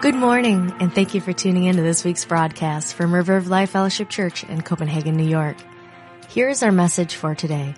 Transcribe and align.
Good 0.00 0.14
morning, 0.14 0.72
and 0.78 0.94
thank 0.94 1.14
you 1.14 1.20
for 1.20 1.32
tuning 1.32 1.64
in 1.64 1.74
to 1.74 1.82
this 1.82 2.04
week's 2.04 2.24
broadcast 2.24 2.94
from 2.94 3.12
River 3.12 3.36
of 3.36 3.48
Life 3.48 3.70
Fellowship 3.70 4.08
Church 4.08 4.44
in 4.44 4.62
Copenhagen, 4.62 5.16
New 5.16 5.28
York. 5.28 5.56
Here's 6.28 6.62
our 6.62 6.70
message 6.70 7.16
for 7.16 7.34
today. 7.34 7.74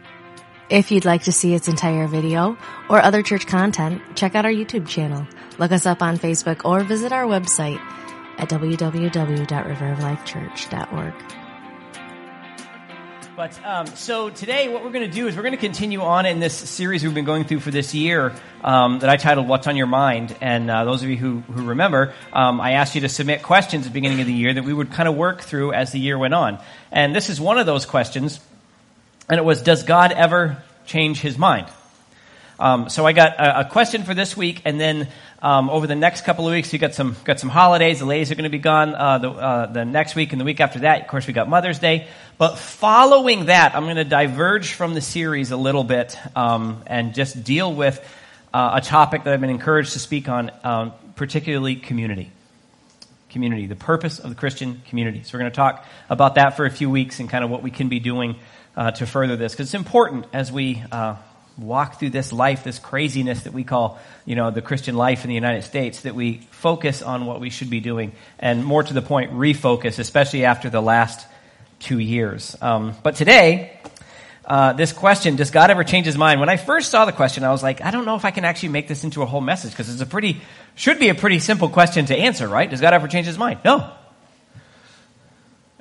If 0.68 0.90
you'd 0.90 1.06
like 1.06 1.22
to 1.22 1.32
see 1.32 1.54
its 1.54 1.66
entire 1.66 2.06
video 2.08 2.58
or 2.90 3.00
other 3.00 3.22
church 3.22 3.46
content, 3.46 4.02
check 4.16 4.34
out 4.34 4.44
our 4.44 4.52
YouTube 4.52 4.86
channel, 4.86 5.26
look 5.56 5.72
us 5.72 5.86
up 5.86 6.02
on 6.02 6.18
Facebook, 6.18 6.66
or 6.66 6.82
visit 6.82 7.10
our 7.10 7.24
website 7.24 7.80
at 8.36 8.50
www.riveroflifechurch.org. 8.50 11.39
But 13.36 13.64
um, 13.64 13.86
so 13.86 14.28
today, 14.28 14.68
what 14.68 14.82
we're 14.82 14.90
going 14.90 15.08
to 15.08 15.14
do 15.14 15.28
is 15.28 15.36
we're 15.36 15.42
going 15.42 15.54
to 15.54 15.58
continue 15.58 16.00
on 16.00 16.26
in 16.26 16.40
this 16.40 16.54
series 16.54 17.04
we've 17.04 17.14
been 17.14 17.24
going 17.24 17.44
through 17.44 17.60
for 17.60 17.70
this 17.70 17.94
year 17.94 18.34
um, 18.64 18.98
that 18.98 19.08
I 19.08 19.16
titled 19.16 19.46
"What's 19.46 19.68
on 19.68 19.76
Your 19.76 19.86
Mind." 19.86 20.34
And 20.40 20.68
uh, 20.68 20.84
those 20.84 21.04
of 21.04 21.08
you 21.08 21.16
who, 21.16 21.38
who 21.40 21.68
remember, 21.68 22.12
um, 22.32 22.60
I 22.60 22.72
asked 22.72 22.96
you 22.96 23.02
to 23.02 23.08
submit 23.08 23.42
questions 23.42 23.86
at 23.86 23.92
the 23.92 23.94
beginning 23.94 24.20
of 24.20 24.26
the 24.26 24.32
year 24.32 24.52
that 24.52 24.64
we 24.64 24.72
would 24.72 24.90
kind 24.90 25.08
of 25.08 25.14
work 25.14 25.42
through 25.42 25.72
as 25.72 25.92
the 25.92 26.00
year 26.00 26.18
went 26.18 26.34
on. 26.34 26.58
And 26.90 27.14
this 27.14 27.28
is 27.28 27.40
one 27.40 27.56
of 27.56 27.66
those 27.66 27.86
questions, 27.86 28.40
and 29.28 29.38
it 29.38 29.44
was, 29.44 29.62
"Does 29.62 29.84
God 29.84 30.10
ever 30.10 30.62
change 30.84 31.20
His 31.20 31.38
mind?" 31.38 31.68
Um, 32.58 32.90
so 32.90 33.06
I 33.06 33.12
got 33.12 33.38
a, 33.38 33.60
a, 33.60 33.64
question 33.64 34.02
for 34.02 34.12
this 34.12 34.36
week, 34.36 34.60
and 34.66 34.78
then 34.78 35.08
um, 35.42 35.70
over 35.70 35.86
the 35.86 35.94
next 35.94 36.24
couple 36.24 36.46
of 36.46 36.52
weeks, 36.52 36.70
we 36.70 36.78
got 36.78 36.94
some 36.94 37.16
got 37.24 37.40
some 37.40 37.48
holidays. 37.48 37.98
The 37.98 38.04
ladies 38.04 38.30
are 38.30 38.34
going 38.34 38.44
to 38.44 38.50
be 38.50 38.58
gone 38.58 38.94
uh, 38.94 39.18
the, 39.18 39.30
uh, 39.30 39.66
the 39.66 39.84
next 39.84 40.14
week, 40.14 40.32
and 40.32 40.40
the 40.40 40.44
week 40.44 40.60
after 40.60 40.80
that, 40.80 41.02
of 41.02 41.08
course, 41.08 41.26
we 41.26 41.32
got 41.32 41.48
Mother's 41.48 41.78
Day. 41.78 42.08
But 42.36 42.58
following 42.58 43.46
that, 43.46 43.74
I'm 43.74 43.84
going 43.84 43.96
to 43.96 44.04
diverge 44.04 44.72
from 44.72 44.92
the 44.92 45.00
series 45.00 45.50
a 45.50 45.56
little 45.56 45.84
bit 45.84 46.16
um, 46.36 46.82
and 46.86 47.14
just 47.14 47.42
deal 47.42 47.72
with 47.72 47.98
uh, 48.52 48.72
a 48.74 48.80
topic 48.80 49.24
that 49.24 49.32
I've 49.32 49.40
been 49.40 49.50
encouraged 49.50 49.94
to 49.94 49.98
speak 49.98 50.28
on, 50.28 50.50
um, 50.62 50.92
particularly 51.16 51.76
community. 51.76 52.30
Community, 53.30 53.66
the 53.66 53.76
purpose 53.76 54.18
of 54.18 54.28
the 54.28 54.36
Christian 54.36 54.82
community. 54.88 55.22
So 55.22 55.36
we're 55.38 55.40
going 55.40 55.52
to 55.52 55.56
talk 55.56 55.86
about 56.10 56.34
that 56.34 56.56
for 56.56 56.66
a 56.66 56.70
few 56.70 56.90
weeks 56.90 57.20
and 57.20 57.30
kind 57.30 57.44
of 57.44 57.50
what 57.50 57.62
we 57.62 57.70
can 57.70 57.88
be 57.88 58.00
doing 58.00 58.36
uh, 58.76 58.90
to 58.92 59.06
further 59.06 59.36
this 59.36 59.52
because 59.52 59.68
it's 59.68 59.74
important 59.74 60.26
as 60.32 60.50
we 60.52 60.82
uh, 60.92 61.16
walk 61.60 61.98
through 61.98 62.10
this 62.10 62.32
life, 62.32 62.64
this 62.64 62.78
craziness 62.78 63.42
that 63.44 63.52
we 63.52 63.64
call, 63.64 63.98
you 64.24 64.34
know, 64.34 64.50
the 64.50 64.62
Christian 64.62 64.96
life 64.96 65.24
in 65.24 65.28
the 65.28 65.34
United 65.34 65.62
States, 65.62 66.00
that 66.02 66.14
we 66.14 66.38
focus 66.50 67.02
on 67.02 67.26
what 67.26 67.40
we 67.40 67.50
should 67.50 67.70
be 67.70 67.80
doing, 67.80 68.12
and 68.38 68.64
more 68.64 68.82
to 68.82 68.94
the 68.94 69.02
point, 69.02 69.32
refocus, 69.32 69.98
especially 69.98 70.44
after 70.44 70.70
the 70.70 70.80
last 70.80 71.26
two 71.78 71.98
years. 71.98 72.56
Um, 72.60 72.94
but 73.02 73.16
today, 73.16 73.78
uh, 74.44 74.72
this 74.72 74.92
question, 74.92 75.36
does 75.36 75.50
God 75.50 75.70
ever 75.70 75.84
change 75.84 76.06
his 76.06 76.16
mind? 76.16 76.40
When 76.40 76.48
I 76.48 76.56
first 76.56 76.90
saw 76.90 77.04
the 77.04 77.12
question, 77.12 77.44
I 77.44 77.50
was 77.50 77.62
like, 77.62 77.82
I 77.82 77.90
don't 77.90 78.04
know 78.04 78.16
if 78.16 78.24
I 78.24 78.30
can 78.30 78.44
actually 78.44 78.70
make 78.70 78.88
this 78.88 79.04
into 79.04 79.22
a 79.22 79.26
whole 79.26 79.40
message, 79.40 79.70
because 79.72 79.92
it's 79.92 80.02
a 80.02 80.06
pretty, 80.06 80.40
should 80.74 80.98
be 80.98 81.08
a 81.08 81.14
pretty 81.14 81.38
simple 81.38 81.68
question 81.68 82.06
to 82.06 82.16
answer, 82.16 82.48
right? 82.48 82.68
Does 82.68 82.80
God 82.80 82.94
ever 82.94 83.08
change 83.08 83.26
his 83.26 83.38
mind? 83.38 83.60
No. 83.64 83.92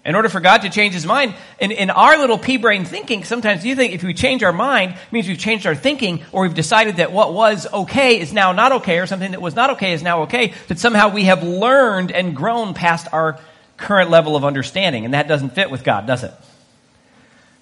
In 0.10 0.16
order 0.16 0.28
for 0.28 0.40
God 0.40 0.64
to 0.64 0.72
change 0.72 0.96
his 0.96 1.06
mind, 1.06 1.36
in, 1.60 1.70
in 1.70 1.92
our 1.92 2.18
little 2.18 2.40
pea 2.40 2.58
brain 2.58 2.84
thinking, 2.84 3.24
sometimes 3.24 3.64
you 3.64 3.76
think 3.76 3.94
if 3.94 4.04
we 4.04 4.16
change 4.16 4.42
our 4.42 4.52
mind, 4.52 4.96
means 5.12 5.28
we've 5.28 5.38
changed 5.38 5.68
our 5.68 5.76
thinking, 5.76 6.24
or 6.32 6.42
we've 6.42 6.56
decided 6.56 6.96
that 6.96 7.12
what 7.12 7.32
was 7.32 7.72
okay 7.72 8.20
is 8.20 8.34
now 8.34 8.52
not 8.52 8.72
okay, 8.72 8.98
or 8.98 9.06
something 9.06 9.30
that 9.30 9.40
was 9.40 9.56
not 9.56 9.70
okay 9.70 9.94
is 9.94 10.02
now 10.02 10.24
okay, 10.24 10.56
that 10.68 10.80
somehow 10.80 11.10
we 11.10 11.26
have 11.26 11.44
learned 11.44 12.12
and 12.12 12.36
grown 12.36 12.74
past 12.74 13.06
our 13.14 13.40
current 13.78 14.10
level 14.10 14.36
of 14.36 14.44
understanding. 14.44 15.06
And 15.06 15.14
that 15.14 15.28
doesn't 15.28 15.52
fit 15.52 15.70
with 15.70 15.84
God, 15.84 16.08
does 16.08 16.24
it? 16.24 16.34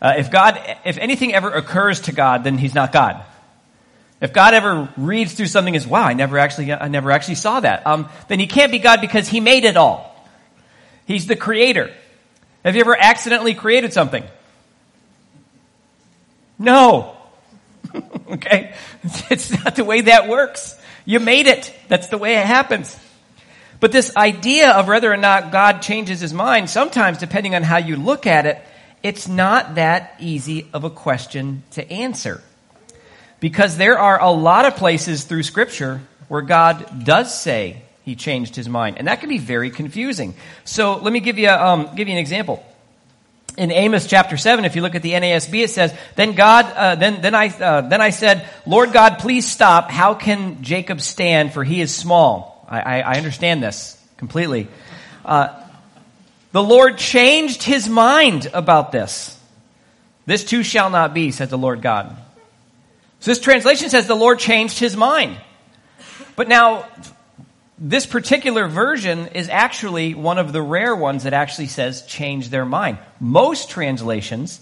Uh, 0.01 0.13
if 0.17 0.31
God, 0.31 0.57
if 0.85 0.97
anything 0.99 1.33
ever 1.33 1.51
occurs 1.51 1.99
to 2.03 2.13
God, 2.13 2.45
then 2.45 2.57
he's 2.57 2.73
not 2.73 2.93
God. 2.93 3.25
If 4.21 4.31
God 4.31 4.53
ever 4.53 4.87
reads 4.95 5.33
through 5.33 5.47
something 5.47 5.75
as, 5.75 5.85
wow, 5.85 6.03
I 6.03 6.13
never 6.13 6.37
actually, 6.37 6.71
I 6.71 6.87
never 6.87 7.11
actually 7.11 7.35
saw 7.35 7.59
that, 7.59 7.85
um, 7.85 8.07
then 8.29 8.39
he 8.39 8.47
can't 8.47 8.71
be 8.71 8.79
God 8.79 9.01
because 9.01 9.27
he 9.27 9.41
made 9.41 9.65
it 9.65 9.75
all. 9.75 10.15
He's 11.05 11.27
the 11.27 11.35
creator. 11.35 11.91
Have 12.67 12.75
you 12.75 12.81
ever 12.81 12.97
accidentally 12.99 13.53
created 13.53 13.93
something? 13.93 14.25
No. 16.59 17.15
okay? 18.29 18.73
It's 19.29 19.51
not 19.51 19.77
the 19.77 19.85
way 19.85 20.01
that 20.01 20.27
works. 20.27 20.77
You 21.05 21.21
made 21.21 21.47
it. 21.47 21.73
That's 21.87 22.07
the 22.07 22.17
way 22.17 22.35
it 22.35 22.45
happens. 22.45 22.99
But 23.79 23.93
this 23.93 24.13
idea 24.17 24.71
of 24.71 24.89
whether 24.89 25.09
or 25.09 25.15
not 25.15 25.53
God 25.53 25.81
changes 25.81 26.19
his 26.19 26.33
mind, 26.33 26.69
sometimes 26.69 27.19
depending 27.19 27.55
on 27.55 27.63
how 27.63 27.77
you 27.77 27.95
look 27.95 28.27
at 28.27 28.45
it, 28.45 28.59
it's 29.01 29.29
not 29.29 29.75
that 29.75 30.15
easy 30.19 30.67
of 30.73 30.83
a 30.83 30.89
question 30.89 31.63
to 31.71 31.89
answer. 31.89 32.43
Because 33.39 33.77
there 33.77 33.97
are 33.97 34.21
a 34.21 34.31
lot 34.31 34.65
of 34.65 34.75
places 34.75 35.23
through 35.23 35.43
scripture 35.43 36.01
where 36.27 36.41
God 36.41 37.05
does 37.05 37.33
say 37.33 37.83
he 38.07 38.15
changed 38.15 38.55
his 38.55 38.69
mind. 38.69 38.99
And 38.99 39.09
that 39.09 39.19
can 39.19 39.27
be 39.27 39.37
very 39.37 39.69
confusing. 39.69 40.33
So 40.63 40.95
let 40.95 41.11
me 41.11 41.19
give 41.19 41.37
you, 41.37 41.49
um, 41.49 41.93
give 41.93 42.07
you 42.07 42.13
an 42.13 42.19
example. 42.19 42.65
In 43.57 43.69
Amos 43.69 44.07
chapter 44.07 44.37
7, 44.37 44.63
if 44.63 44.77
you 44.77 44.81
look 44.81 44.95
at 44.95 45.01
the 45.01 45.11
NASB, 45.11 45.65
it 45.65 45.69
says, 45.71 45.93
Then 46.15 46.31
God, 46.31 46.71
uh, 46.73 46.95
then, 46.95 47.19
then 47.19 47.35
I, 47.35 47.47
uh, 47.49 47.81
then 47.81 47.99
I 47.99 48.11
said, 48.11 48.47
Lord 48.65 48.93
God, 48.93 49.19
please 49.19 49.45
stop. 49.45 49.91
How 49.91 50.13
can 50.13 50.63
Jacob 50.63 51.01
stand? 51.01 51.51
For 51.51 51.65
he 51.65 51.81
is 51.81 51.93
small. 51.93 52.65
I, 52.69 52.79
I, 52.79 52.99
I 52.99 53.17
understand 53.17 53.61
this 53.61 54.01
completely. 54.15 54.69
Uh, 55.25 55.61
the 56.53 56.63
Lord 56.63 56.97
changed 56.97 57.61
his 57.61 57.89
mind 57.89 58.49
about 58.53 58.93
this. 58.93 59.37
This 60.25 60.45
too 60.45 60.63
shall 60.63 60.89
not 60.89 61.13
be, 61.13 61.31
said 61.31 61.49
the 61.49 61.57
Lord 61.57 61.81
God. 61.81 62.15
So 63.19 63.31
this 63.31 63.39
translation 63.41 63.89
says 63.89 64.07
the 64.07 64.15
Lord 64.15 64.39
changed 64.39 64.79
his 64.79 64.95
mind. 64.95 65.35
But 66.37 66.47
now, 66.47 66.85
this 67.77 68.05
particular 68.05 68.67
version 68.67 69.27
is 69.27 69.49
actually 69.49 70.15
one 70.15 70.39
of 70.39 70.51
the 70.51 70.61
rare 70.61 70.95
ones 70.95 71.23
that 71.23 71.33
actually 71.33 71.67
says 71.67 72.01
change 72.03 72.49
their 72.49 72.65
mind. 72.65 72.97
Most 73.19 73.69
translations 73.69 74.59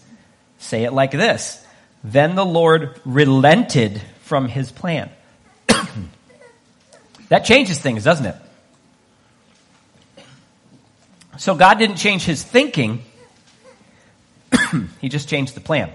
say 0.57 0.83
it 0.83 0.91
like 0.91 1.11
this 1.11 1.65
Then 2.03 2.35
the 2.35 2.45
Lord 2.45 2.99
relented 3.05 4.01
from 4.21 4.47
his 4.47 4.71
plan. 4.71 5.09
that 7.29 7.45
changes 7.45 7.79
things, 7.79 8.03
doesn't 8.03 8.25
it? 8.25 8.35
So 11.37 11.55
God 11.55 11.79
didn't 11.79 11.97
change 11.97 12.23
his 12.23 12.43
thinking, 12.43 13.03
he 15.01 15.09
just 15.09 15.29
changed 15.29 15.53
the 15.53 15.61
plan. 15.61 15.91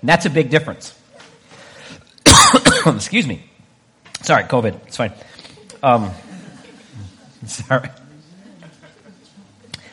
And 0.00 0.08
that's 0.08 0.26
a 0.26 0.30
big 0.30 0.50
difference. 0.50 0.94
Excuse 2.86 3.26
me. 3.26 3.42
Sorry, 4.22 4.44
COVID. 4.44 4.86
It's 4.86 4.96
fine. 4.96 5.12
Um, 5.82 6.10
sorry. 7.46 7.90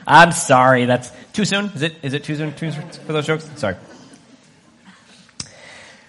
I'm 0.05 0.31
sorry. 0.31 0.85
That's 0.85 1.11
too 1.33 1.45
soon. 1.45 1.65
Is 1.75 1.81
it? 1.81 1.95
Is 2.03 2.13
it 2.13 2.23
too 2.23 2.35
soon, 2.35 2.53
too 2.53 2.71
soon 2.71 2.89
for 2.89 3.13
those 3.13 3.25
jokes? 3.25 3.49
Sorry. 3.55 3.75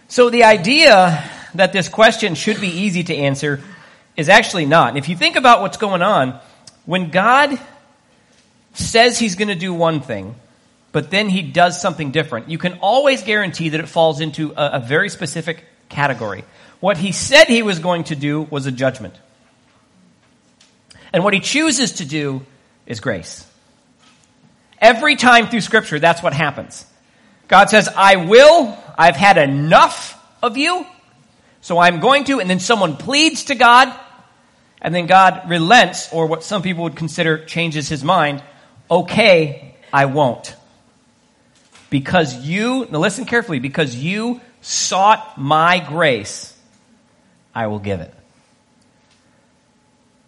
So 0.08 0.30
the 0.30 0.44
idea 0.44 1.28
that 1.54 1.72
this 1.72 1.88
question 1.88 2.34
should 2.34 2.60
be 2.60 2.68
easy 2.68 3.04
to 3.04 3.16
answer 3.16 3.60
is 4.16 4.28
actually 4.28 4.66
not. 4.66 4.90
And 4.90 4.98
if 4.98 5.08
you 5.08 5.16
think 5.16 5.36
about 5.36 5.60
what's 5.60 5.76
going 5.76 6.02
on, 6.02 6.38
when 6.84 7.10
God 7.10 7.58
says 8.74 9.18
He's 9.18 9.34
going 9.34 9.48
to 9.48 9.54
do 9.54 9.72
one 9.72 10.00
thing, 10.00 10.34
but 10.92 11.10
then 11.10 11.28
He 11.28 11.42
does 11.42 11.80
something 11.80 12.10
different, 12.10 12.48
you 12.48 12.58
can 12.58 12.78
always 12.80 13.22
guarantee 13.22 13.70
that 13.70 13.80
it 13.80 13.88
falls 13.88 14.20
into 14.20 14.52
a, 14.52 14.74
a 14.74 14.80
very 14.80 15.08
specific 15.08 15.64
category. 15.88 16.44
What 16.80 16.96
He 16.96 17.12
said 17.12 17.48
He 17.48 17.62
was 17.62 17.78
going 17.78 18.04
to 18.04 18.16
do 18.16 18.42
was 18.42 18.66
a 18.66 18.72
judgment. 18.72 19.14
And 21.14 21.22
what 21.22 21.32
he 21.32 21.38
chooses 21.38 21.92
to 21.92 22.04
do 22.04 22.44
is 22.86 22.98
grace. 22.98 23.46
Every 24.80 25.14
time 25.14 25.46
through 25.46 25.60
scripture, 25.60 26.00
that's 26.00 26.24
what 26.24 26.32
happens. 26.32 26.84
God 27.46 27.70
says, 27.70 27.88
I 27.88 28.16
will, 28.16 28.76
I've 28.98 29.14
had 29.14 29.38
enough 29.38 30.20
of 30.42 30.56
you, 30.56 30.84
so 31.60 31.78
I'm 31.78 32.00
going 32.00 32.24
to, 32.24 32.40
and 32.40 32.50
then 32.50 32.58
someone 32.58 32.96
pleads 32.96 33.44
to 33.44 33.54
God, 33.54 33.96
and 34.82 34.92
then 34.92 35.06
God 35.06 35.48
relents, 35.48 36.12
or 36.12 36.26
what 36.26 36.42
some 36.42 36.62
people 36.62 36.82
would 36.82 36.96
consider 36.96 37.44
changes 37.44 37.88
his 37.88 38.02
mind. 38.02 38.42
Okay, 38.90 39.76
I 39.92 40.06
won't. 40.06 40.56
Because 41.90 42.44
you, 42.44 42.88
now 42.90 42.98
listen 42.98 43.24
carefully, 43.24 43.60
because 43.60 43.94
you 43.94 44.40
sought 44.62 45.38
my 45.38 45.78
grace, 45.78 46.58
I 47.54 47.68
will 47.68 47.78
give 47.78 48.00
it. 48.00 48.12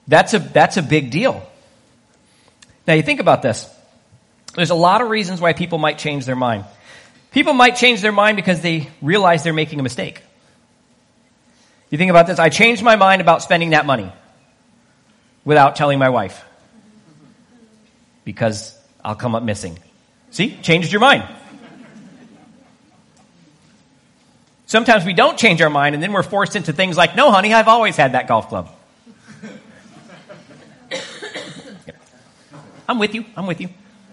That's 0.08 0.35
a, 0.35 0.38
that's 0.38 0.76
a 0.76 0.82
big 0.82 1.11
deal. 1.11 1.47
Now 2.87 2.94
you 2.94 3.03
think 3.03 3.20
about 3.20 3.43
this. 3.43 3.69
There's 4.55 4.70
a 4.70 4.75
lot 4.75 5.03
of 5.03 5.11
reasons 5.11 5.41
why 5.41 5.53
people 5.53 5.79
might 5.79 5.99
change 5.99 6.25
their 6.25 6.37
mind. 6.37 6.64
People 7.32 7.53
might 7.53 7.76
change 7.76 8.00
their 8.00 8.12
mind 8.12 8.37
because 8.37 8.61
they 8.61 8.88
realize 9.03 9.43
they're 9.43 9.53
making 9.53 9.81
a 9.81 9.82
mistake. 9.82 10.23
You 11.91 11.99
think 11.99 12.11
about 12.11 12.26
this. 12.26 12.38
I 12.38 12.49
changed 12.49 12.82
my 12.82 12.97
mind 12.97 13.20
about 13.20 13.43
spending 13.43 13.70
that 13.70 13.87
money 13.87 14.11
without 15.44 15.76
telling 15.76 15.99
my 15.99 16.09
wife 16.09 16.44
because 18.25 18.76
I'll 19.05 19.14
come 19.14 19.35
up 19.35 19.43
missing. 19.43 19.79
See? 20.31 20.56
Changed 20.62 20.93
your 20.93 21.00
mind. 21.00 21.25
Sometimes 24.67 25.05
we 25.05 25.12
don't 25.12 25.38
change 25.38 25.62
our 25.62 25.70
mind 25.70 25.94
and 25.94 26.02
then 26.02 26.12
we're 26.12 26.25
forced 26.25 26.56
into 26.56 26.73
things 26.73 26.97
like, 26.97 27.14
no, 27.14 27.31
honey, 27.31 27.55
I've 27.55 27.69
always 27.69 27.97
had 27.97 28.12
that 28.12 28.26
golf 28.26 28.49
club. 28.49 28.75
I'm 32.88 32.99
with 32.99 33.15
you. 33.15 33.25
I'm 33.37 33.47
with 33.47 33.61
you. 33.61 33.69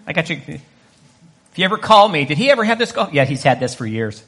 I 0.06 0.14
got 0.14 0.30
you. 0.30 0.42
If 0.48 1.60
you 1.60 1.66
ever 1.66 1.78
call 1.78 2.10
me, 2.10 2.25
did 2.25 2.38
he 2.38 2.50
ever 2.50 2.64
have 2.64 2.80
this 2.80 2.92
call? 2.92 3.10
Yeah, 3.12 3.25
he's 3.25 3.44
had 3.44 3.60
this 3.60 3.75
for 3.75 3.86
years. 3.86 4.24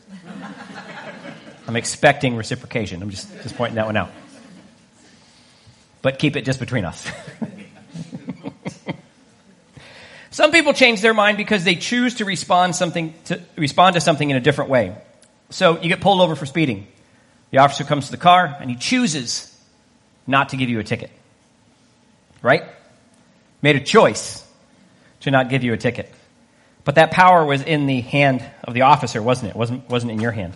I'm 1.67 1.75
expecting 1.75 2.35
reciprocation. 2.35 3.01
I'm 3.01 3.09
just, 3.09 3.31
just 3.41 3.55
pointing 3.55 3.75
that 3.75 3.87
one 3.87 3.97
out. 3.97 4.11
But 6.03 6.19
keep 6.19 6.35
it 6.35 6.45
just 6.45 6.59
between 6.59 6.85
us. 6.85 7.09
Some 10.29 10.51
people 10.51 10.73
change 10.73 11.01
their 11.01 11.13
mind 11.13 11.37
because 11.37 11.63
they 11.63 11.75
choose 11.75 12.15
to 12.15 12.25
respond 12.25 12.75
something 12.75 13.13
to 13.25 13.41
respond 13.55 13.95
to 13.95 14.01
something 14.01 14.29
in 14.29 14.35
a 14.35 14.41
different 14.41 14.69
way. 14.69 14.95
So 15.49 15.81
you 15.81 15.87
get 15.87 16.01
pulled 16.01 16.21
over 16.21 16.35
for 16.35 16.45
speeding. 16.45 16.87
The 17.51 17.59
officer 17.59 17.85
comes 17.85 18.07
to 18.07 18.11
the 18.11 18.17
car 18.17 18.55
and 18.59 18.69
he 18.69 18.75
chooses 18.75 19.57
not 20.27 20.49
to 20.49 20.57
give 20.57 20.69
you 20.69 20.79
a 20.79 20.83
ticket. 20.83 21.09
Right? 22.41 22.63
Made 23.65 23.77
a 23.77 23.79
choice 23.79 24.45
to 25.21 25.31
not 25.31 25.49
give 25.49 25.63
you 25.63 25.73
a 25.73 25.77
ticket. 25.77 26.13
But 26.83 26.95
that 26.95 27.09
power 27.09 27.43
was 27.43 27.63
in 27.63 27.87
the 27.87 28.01
hand 28.01 28.45
of 28.63 28.75
the 28.75 28.83
officer, 28.83 29.23
wasn't 29.23 29.49
it? 29.49 29.55
Wasn't 29.55 29.89
wasn't 29.89 30.11
in 30.11 30.19
your 30.19 30.29
hand. 30.29 30.53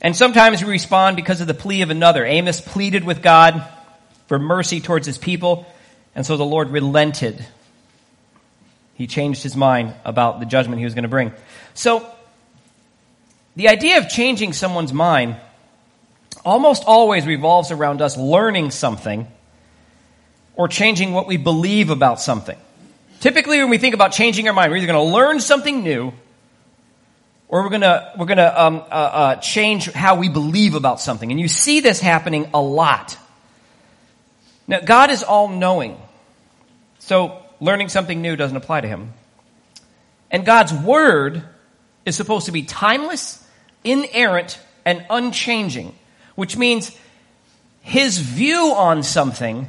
And 0.00 0.14
sometimes 0.14 0.62
we 0.62 0.70
respond 0.70 1.16
because 1.16 1.40
of 1.40 1.48
the 1.48 1.54
plea 1.54 1.82
of 1.82 1.90
another. 1.90 2.24
Amos 2.24 2.60
pleaded 2.60 3.02
with 3.02 3.20
God 3.20 3.66
for 4.28 4.38
mercy 4.38 4.80
towards 4.80 5.08
his 5.08 5.18
people, 5.18 5.66
and 6.14 6.24
so 6.24 6.36
the 6.36 6.44
Lord 6.44 6.70
relented 6.70 7.44
he 8.94 9.08
changed 9.08 9.42
his 9.42 9.56
mind 9.56 9.92
about 10.04 10.38
the 10.38 10.46
judgment 10.46 10.78
he 10.78 10.84
was 10.84 10.94
going 10.94 11.02
to 11.02 11.08
bring. 11.08 11.32
So, 11.74 12.08
the 13.56 13.70
idea 13.70 13.98
of 13.98 14.08
changing 14.08 14.52
someone's 14.52 14.92
mind 14.92 15.34
almost 16.44 16.84
always 16.86 17.26
revolves 17.26 17.72
around 17.72 18.00
us 18.00 18.16
learning 18.16 18.70
something 18.70 19.26
or 20.54 20.68
changing 20.68 21.12
what 21.12 21.26
we 21.26 21.36
believe 21.36 21.90
about 21.90 22.20
something. 22.20 22.58
Typically, 23.20 23.58
when 23.58 23.70
we 23.70 23.78
think 23.78 23.94
about 23.94 24.12
changing 24.12 24.48
our 24.48 24.54
mind, 24.54 24.70
we're 24.70 24.78
either 24.78 24.86
going 24.86 25.06
to 25.06 25.14
learn 25.14 25.40
something 25.40 25.82
new 25.82 26.12
or 27.48 27.62
we're 27.62 27.68
going 27.68 27.82
to, 27.82 28.12
we're 28.18 28.26
going 28.26 28.38
to 28.38 28.62
um, 28.62 28.76
uh, 28.76 28.94
uh, 28.94 29.36
change 29.36 29.90
how 29.92 30.16
we 30.16 30.28
believe 30.28 30.74
about 30.74 31.00
something. 31.00 31.30
And 31.30 31.38
you 31.38 31.48
see 31.48 31.80
this 31.80 32.00
happening 32.00 32.50
a 32.54 32.60
lot. 32.60 33.16
Now, 34.66 34.80
God 34.80 35.10
is 35.10 35.22
all 35.22 35.48
knowing. 35.48 36.00
So, 36.98 37.42
learning 37.60 37.90
something 37.90 38.22
new 38.22 38.36
doesn't 38.36 38.56
apply 38.56 38.80
to 38.80 38.88
him. 38.88 39.12
And 40.30 40.46
God's 40.46 40.72
word 40.72 41.44
is 42.06 42.16
supposed 42.16 42.46
to 42.46 42.52
be 42.52 42.62
timeless, 42.62 43.46
inerrant, 43.84 44.58
and 44.84 45.04
unchanging, 45.10 45.94
which 46.34 46.56
means 46.56 46.96
his 47.82 48.18
view 48.18 48.72
on 48.74 49.02
something 49.02 49.68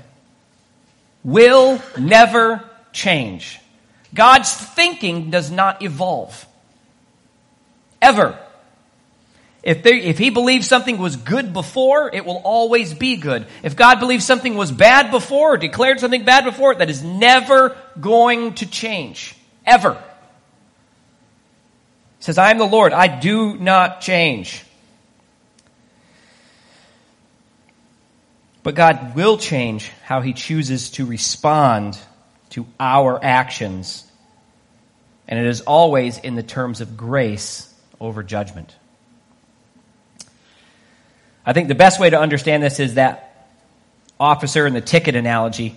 will 1.23 1.81
never 1.97 2.63
change. 2.91 3.59
God's 4.13 4.53
thinking 4.53 5.29
does 5.29 5.49
not 5.49 5.81
evolve. 5.81 6.45
Ever. 8.01 8.37
If, 9.63 9.85
if 9.85 10.17
he 10.17 10.29
believes 10.29 10.67
something 10.67 10.97
was 10.97 11.15
good 11.15 11.53
before, 11.53 12.13
it 12.13 12.25
will 12.25 12.41
always 12.43 12.93
be 12.93 13.15
good. 13.15 13.47
If 13.63 13.77
God 13.77 13.99
believes 14.01 14.25
something 14.25 14.55
was 14.55 14.73
bad 14.73 15.09
before, 15.09 15.53
or 15.53 15.57
declared 15.57 16.01
something 16.01 16.25
bad 16.25 16.43
before, 16.43 16.75
that 16.75 16.89
is 16.89 17.01
never 17.01 17.75
going 17.99 18.55
to 18.55 18.65
change. 18.65 19.35
Ever. 19.65 19.93
He 22.17 22.25
says, 22.25 22.37
I 22.37 22.51
am 22.51 22.57
the 22.57 22.65
Lord. 22.65 22.91
I 22.91 23.07
do 23.07 23.57
not 23.57 24.01
change. 24.01 24.65
But 28.63 28.75
God 28.75 29.15
will 29.15 29.37
change 29.37 29.91
how 30.03 30.21
he 30.21 30.33
chooses 30.33 30.91
to 30.91 31.05
respond 31.05 31.97
to 32.51 32.65
our 32.79 33.21
actions. 33.21 34.09
And 35.27 35.37
it 35.37 35.45
is 35.45 35.61
always 35.61 36.17
in 36.17 36.35
the 36.35 36.43
terms 36.43 36.79
of 36.79 36.95
grace 36.95 37.71
over 37.99 38.23
judgment. 38.23 38.73
I 41.45 41.51
think 41.51 41.67
the 41.67 41.75
best 41.75 41.99
way 41.99 42.09
to 42.09 42.19
understand 42.19 42.63
this 42.63 42.79
is 42.79 42.95
that 42.95 43.49
officer 44.17 44.65
and 44.65 44.73
the 44.73 44.81
ticket 44.81 45.15
analogy. 45.15 45.75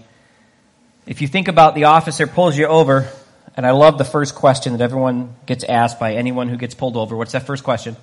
If 1.06 1.22
you 1.22 1.28
think 1.28 1.48
about 1.48 1.74
the 1.74 1.84
officer 1.84 2.28
pulls 2.28 2.56
you 2.56 2.66
over, 2.66 3.10
and 3.56 3.66
I 3.66 3.72
love 3.72 3.98
the 3.98 4.04
first 4.04 4.34
question 4.34 4.74
that 4.74 4.80
everyone 4.80 5.34
gets 5.46 5.64
asked 5.64 5.98
by 5.98 6.14
anyone 6.14 6.48
who 6.48 6.56
gets 6.56 6.74
pulled 6.74 6.96
over. 6.96 7.16
What's 7.16 7.32
that 7.32 7.46
first 7.46 7.64
question? 7.64 7.96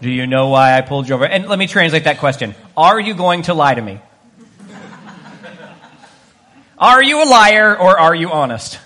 Do 0.00 0.10
you 0.10 0.26
know 0.26 0.48
why 0.48 0.76
I 0.76 0.80
pulled 0.82 1.08
you 1.08 1.14
over? 1.14 1.26
And 1.26 1.46
let 1.46 1.58
me 1.58 1.66
translate 1.66 2.04
that 2.04 2.18
question. 2.18 2.54
Are 2.76 3.00
you 3.00 3.14
going 3.14 3.42
to 3.42 3.54
lie 3.54 3.74
to 3.74 3.82
me? 3.82 4.00
Are 6.78 7.02
you 7.02 7.22
a 7.22 7.26
liar 7.26 7.76
or 7.76 7.98
are 7.98 8.14
you 8.14 8.30
honest? 8.30 8.78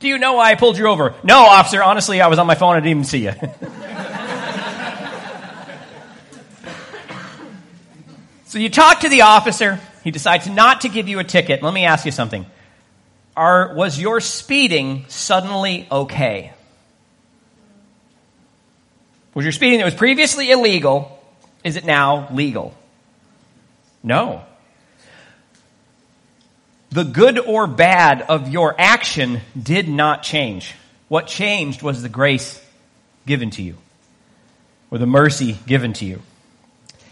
Do 0.00 0.08
you 0.08 0.18
know 0.18 0.34
why 0.34 0.50
I 0.50 0.54
pulled 0.56 0.76
you 0.76 0.86
over? 0.88 1.14
No, 1.24 1.46
officer, 1.46 1.82
honestly, 1.82 2.20
I 2.20 2.26
was 2.26 2.38
on 2.38 2.46
my 2.46 2.54
phone. 2.54 2.76
I 2.76 2.80
didn't 2.80 2.90
even 2.90 3.04
see 3.04 3.24
you. 3.24 3.32
So 8.54 8.60
you 8.60 8.70
talk 8.70 9.00
to 9.00 9.08
the 9.08 9.22
officer. 9.22 9.80
He 10.04 10.12
decides 10.12 10.48
not 10.48 10.82
to 10.82 10.88
give 10.88 11.08
you 11.08 11.18
a 11.18 11.24
ticket. 11.24 11.60
Let 11.60 11.74
me 11.74 11.86
ask 11.86 12.06
you 12.06 12.12
something. 12.12 12.46
Are, 13.36 13.74
was 13.74 13.98
your 13.98 14.20
speeding 14.20 15.06
suddenly 15.08 15.88
okay? 15.90 16.52
Was 19.34 19.44
your 19.44 19.52
speeding 19.52 19.78
that 19.78 19.84
was 19.84 19.94
previously 19.94 20.50
illegal, 20.50 21.20
is 21.64 21.76
it 21.76 21.84
now 21.84 22.28
legal? 22.32 22.74
No. 24.02 24.44
The 26.90 27.04
good 27.04 27.38
or 27.40 27.66
bad 27.66 28.22
of 28.22 28.48
your 28.48 28.74
action 28.78 29.40
did 29.60 29.88
not 29.88 30.22
change. 30.22 30.74
What 31.08 31.26
changed 31.26 31.82
was 31.82 32.02
the 32.02 32.08
grace 32.08 32.64
given 33.26 33.50
to 33.50 33.62
you, 33.62 33.76
or 34.90 34.98
the 34.98 35.06
mercy 35.06 35.58
given 35.66 35.92
to 35.94 36.04
you. 36.04 36.22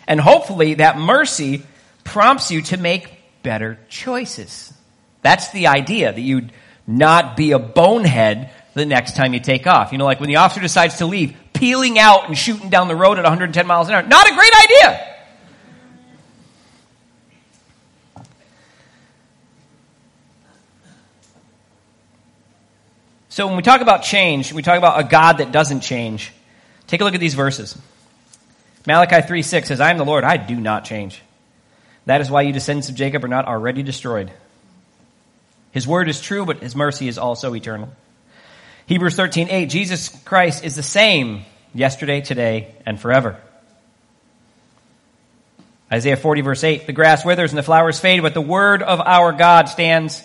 And 0.06 0.20
hopefully 0.20 0.74
that 0.74 0.98
mercy 0.98 1.62
prompts 2.04 2.50
you 2.50 2.62
to 2.62 2.76
make 2.76 3.08
better 3.42 3.78
choices. 3.88 4.72
That's 5.22 5.50
the 5.50 5.66
idea, 5.68 6.12
that 6.12 6.20
you'd 6.20 6.52
not 6.86 7.36
be 7.36 7.52
a 7.52 7.58
bonehead 7.58 8.50
the 8.74 8.86
next 8.86 9.16
time 9.16 9.34
you 9.34 9.40
take 9.40 9.66
off. 9.66 9.92
You 9.92 9.98
know, 9.98 10.04
like 10.04 10.20
when 10.20 10.28
the 10.28 10.36
officer 10.36 10.60
decides 10.60 10.98
to 10.98 11.06
leave, 11.06 11.36
peeling 11.62 11.96
out 11.96 12.26
and 12.26 12.36
shooting 12.36 12.70
down 12.70 12.88
the 12.88 12.96
road 12.96 13.18
at 13.18 13.22
110 13.22 13.68
miles 13.68 13.86
an 13.86 13.94
hour. 13.94 14.02
Not 14.02 14.28
a 14.28 14.34
great 14.34 14.52
idea! 14.64 15.16
So 23.28 23.46
when 23.46 23.56
we 23.56 23.62
talk 23.62 23.80
about 23.80 24.02
change, 24.02 24.52
we 24.52 24.62
talk 24.62 24.76
about 24.76 24.98
a 24.98 25.04
God 25.04 25.38
that 25.38 25.52
doesn't 25.52 25.82
change. 25.82 26.32
Take 26.88 27.00
a 27.00 27.04
look 27.04 27.14
at 27.14 27.20
these 27.20 27.34
verses. 27.34 27.78
Malachi 28.84 29.24
3 29.24 29.42
6 29.42 29.68
says, 29.68 29.80
I 29.80 29.92
am 29.92 29.98
the 29.98 30.04
Lord, 30.04 30.24
I 30.24 30.38
do 30.38 30.56
not 30.56 30.84
change. 30.84 31.22
That 32.06 32.20
is 32.20 32.28
why 32.28 32.42
you 32.42 32.52
descendants 32.52 32.88
of 32.88 32.96
Jacob 32.96 33.24
are 33.24 33.28
not 33.28 33.46
already 33.46 33.84
destroyed. 33.84 34.32
His 35.70 35.86
word 35.86 36.08
is 36.08 36.20
true, 36.20 36.44
but 36.44 36.58
his 36.58 36.74
mercy 36.74 37.06
is 37.06 37.18
also 37.18 37.54
eternal. 37.54 37.88
Hebrews 38.86 39.14
13 39.14 39.48
8, 39.48 39.66
Jesus 39.66 40.08
Christ 40.24 40.64
is 40.64 40.74
the 40.74 40.82
same 40.82 41.44
yesterday, 41.74 42.20
today, 42.20 42.74
and 42.86 43.00
forever. 43.00 43.40
Isaiah 45.92 46.16
40 46.16 46.40
verse 46.40 46.64
8, 46.64 46.86
the 46.86 46.92
grass 46.92 47.24
withers 47.24 47.50
and 47.50 47.58
the 47.58 47.62
flowers 47.62 48.00
fade, 48.00 48.22
but 48.22 48.34
the 48.34 48.40
word 48.40 48.82
of 48.82 49.00
our 49.00 49.32
God 49.32 49.68
stands 49.68 50.22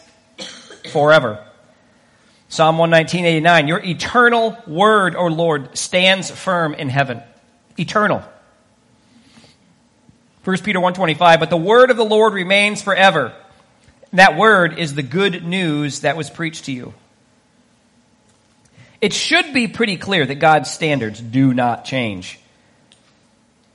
forever. 0.92 1.44
Psalm 2.50 2.78
119, 2.78 3.26
89, 3.26 3.68
your 3.68 3.84
eternal 3.84 4.58
word, 4.66 5.16
O 5.16 5.28
Lord, 5.28 5.78
stands 5.78 6.32
firm 6.32 6.74
in 6.74 6.88
heaven. 6.88 7.22
Eternal. 7.78 8.24
1 10.46 10.58
Peter 10.60 10.80
125, 10.80 11.42
but 11.42 11.50
the 11.50 11.58
word 11.58 11.92
of 11.92 11.98
the 11.98 12.06
Lord 12.06 12.34
remains 12.34 12.82
forever. 12.82 13.34
That 14.14 14.38
word 14.38 14.80
is 14.80 14.96
the 14.96 15.04
good 15.04 15.44
news 15.44 16.02
that 16.02 16.16
was 16.16 16.30
preached 16.30 16.66
to 16.66 16.72
you. 16.72 16.94
It 19.00 19.14
should 19.14 19.54
be 19.54 19.68
pretty 19.68 19.98
clear 19.98 20.26
that 20.26 20.36
God's 20.36 20.72
standards 20.72 21.22
do 21.22 21.54
not 21.54 21.86
change. 21.86 22.40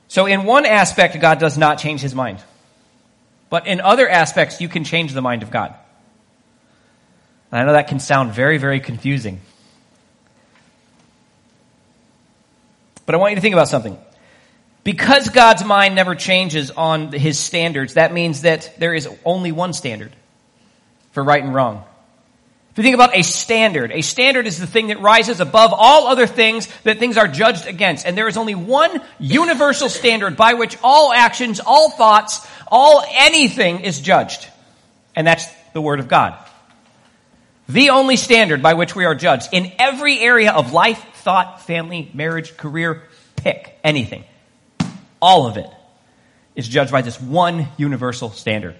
So 0.07 0.25
in 0.25 0.43
one 0.43 0.65
aspect, 0.65 1.19
God 1.19 1.39
does 1.39 1.57
not 1.57 1.79
change 1.79 2.01
his 2.01 2.13
mind. 2.13 2.39
But 3.49 3.67
in 3.67 3.81
other 3.81 4.09
aspects, 4.09 4.59
you 4.61 4.67
can 4.67 4.83
change 4.83 5.13
the 5.13 5.21
mind 5.21 5.43
of 5.43 5.51
God. 5.51 5.73
And 7.51 7.61
I 7.61 7.65
know 7.65 7.73
that 7.73 7.87
can 7.87 7.99
sound 7.99 8.33
very, 8.33 8.57
very 8.57 8.79
confusing. 8.79 9.39
But 13.05 13.15
I 13.15 13.17
want 13.17 13.31
you 13.31 13.35
to 13.35 13.41
think 13.41 13.53
about 13.53 13.67
something. 13.67 13.97
Because 14.83 15.29
God's 15.29 15.63
mind 15.63 15.95
never 15.95 16.15
changes 16.15 16.71
on 16.71 17.11
his 17.11 17.39
standards, 17.39 17.93
that 17.93 18.11
means 18.11 18.41
that 18.41 18.73
there 18.79 18.93
is 18.93 19.07
only 19.23 19.51
one 19.51 19.71
standard 19.73 20.13
for 21.11 21.23
right 21.23 21.41
and 21.41 21.53
wrong. 21.53 21.85
If 22.73 22.77
you 22.77 22.83
think 22.85 22.95
about 22.95 23.15
a 23.15 23.21
standard, 23.21 23.91
a 23.91 24.01
standard 24.01 24.47
is 24.47 24.57
the 24.57 24.65
thing 24.65 24.87
that 24.87 24.99
rises 24.99 25.39
above 25.39 25.73
all 25.75 26.07
other 26.07 26.25
things 26.25 26.67
that 26.81 26.97
things 26.97 27.17
are 27.17 27.27
judged 27.27 27.67
against. 27.67 28.03
And 28.03 28.17
there 28.17 28.27
is 28.27 28.35
only 28.35 28.55
one 28.55 28.99
universal 29.19 29.89
standard 29.89 30.35
by 30.35 30.55
which 30.55 30.75
all 30.81 31.13
actions, 31.13 31.59
all 31.63 31.91
thoughts, 31.91 32.47
all 32.67 33.03
anything 33.11 33.81
is 33.81 34.01
judged. 34.01 34.47
And 35.15 35.27
that's 35.27 35.45
the 35.73 35.81
Word 35.81 35.99
of 35.99 36.07
God. 36.07 36.35
The 37.69 37.91
only 37.91 38.15
standard 38.15 38.63
by 38.63 38.73
which 38.73 38.95
we 38.95 39.05
are 39.05 39.13
judged 39.13 39.49
in 39.51 39.71
every 39.77 40.19
area 40.19 40.51
of 40.51 40.73
life, 40.73 41.03
thought, 41.17 41.61
family, 41.61 42.09
marriage, 42.11 42.57
career, 42.57 43.03
pick 43.35 43.77
anything. 43.83 44.23
All 45.21 45.45
of 45.45 45.57
it 45.57 45.69
is 46.55 46.67
judged 46.67 46.91
by 46.91 47.03
this 47.03 47.21
one 47.21 47.67
universal 47.77 48.31
standard. 48.31 48.75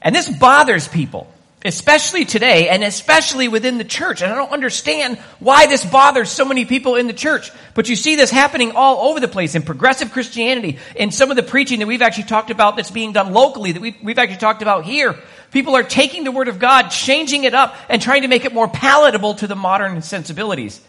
And 0.00 0.14
this 0.14 0.30
bothers 0.30 0.88
people, 0.88 1.30
especially 1.64 2.26
today 2.26 2.68
and 2.68 2.84
especially 2.84 3.48
within 3.48 3.78
the 3.78 3.84
church. 3.84 4.20
And 4.20 4.30
I 4.30 4.36
don't 4.36 4.52
understand 4.52 5.18
why 5.38 5.66
this 5.66 5.84
bothers 5.84 6.30
so 6.30 6.44
many 6.44 6.66
people 6.66 6.96
in 6.96 7.06
the 7.06 7.14
church. 7.14 7.50
But 7.72 7.88
you 7.88 7.96
see 7.96 8.16
this 8.16 8.30
happening 8.30 8.72
all 8.72 9.08
over 9.08 9.18
the 9.18 9.28
place 9.28 9.54
in 9.54 9.62
progressive 9.62 10.12
Christianity, 10.12 10.78
in 10.94 11.10
some 11.10 11.30
of 11.30 11.36
the 11.36 11.42
preaching 11.42 11.78
that 11.78 11.86
we've 11.86 12.02
actually 12.02 12.24
talked 12.24 12.50
about 12.50 12.76
that's 12.76 12.90
being 12.90 13.12
done 13.12 13.32
locally, 13.32 13.72
that 13.72 13.80
we've, 13.80 13.96
we've 14.02 14.18
actually 14.18 14.38
talked 14.38 14.60
about 14.60 14.84
here. 14.84 15.18
People 15.52 15.74
are 15.74 15.82
taking 15.82 16.24
the 16.24 16.32
Word 16.32 16.48
of 16.48 16.58
God, 16.58 16.88
changing 16.88 17.44
it 17.44 17.54
up, 17.54 17.74
and 17.88 18.02
trying 18.02 18.22
to 18.22 18.28
make 18.28 18.44
it 18.44 18.52
more 18.52 18.68
palatable 18.68 19.34
to 19.36 19.46
the 19.46 19.56
modern 19.56 20.02
sensibilities. 20.02 20.80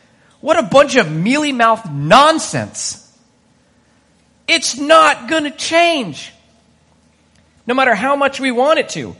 What 0.42 0.60
a 0.60 0.64
bunch 0.64 0.98
of 0.98 1.10
mealy 1.10 1.54
mouthed 1.54 1.92
nonsense. 1.92 3.02
It's 4.48 4.78
not 4.78 5.30
going 5.30 5.46
to 5.46 5.52
change. 5.52 6.34
No 7.66 7.74
matter 7.74 7.96
how 7.96 8.16
much 8.16 8.40
we 8.40 8.52
want 8.52 8.80
it 8.80 8.90
to. 8.90 9.16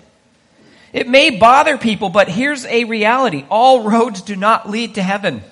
It 0.96 1.10
may 1.10 1.30
bother 1.30 1.78
people, 1.78 2.08
but 2.08 2.30
here's 2.30 2.66
a 2.66 2.86
reality. 2.86 3.44
All 3.50 3.84
roads 3.84 4.22
do 4.22 4.34
not 4.38 4.70
lead 4.70 4.96
to 4.96 5.04
heaven. 5.04 5.44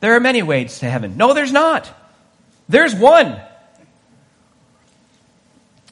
There 0.00 0.16
are 0.16 0.20
many 0.20 0.42
ways 0.42 0.80
to 0.80 0.90
heaven. 0.90 1.16
No, 1.16 1.32
there's 1.32 1.52
not. 1.52 1.88
There's 2.68 2.96
one. 2.96 3.40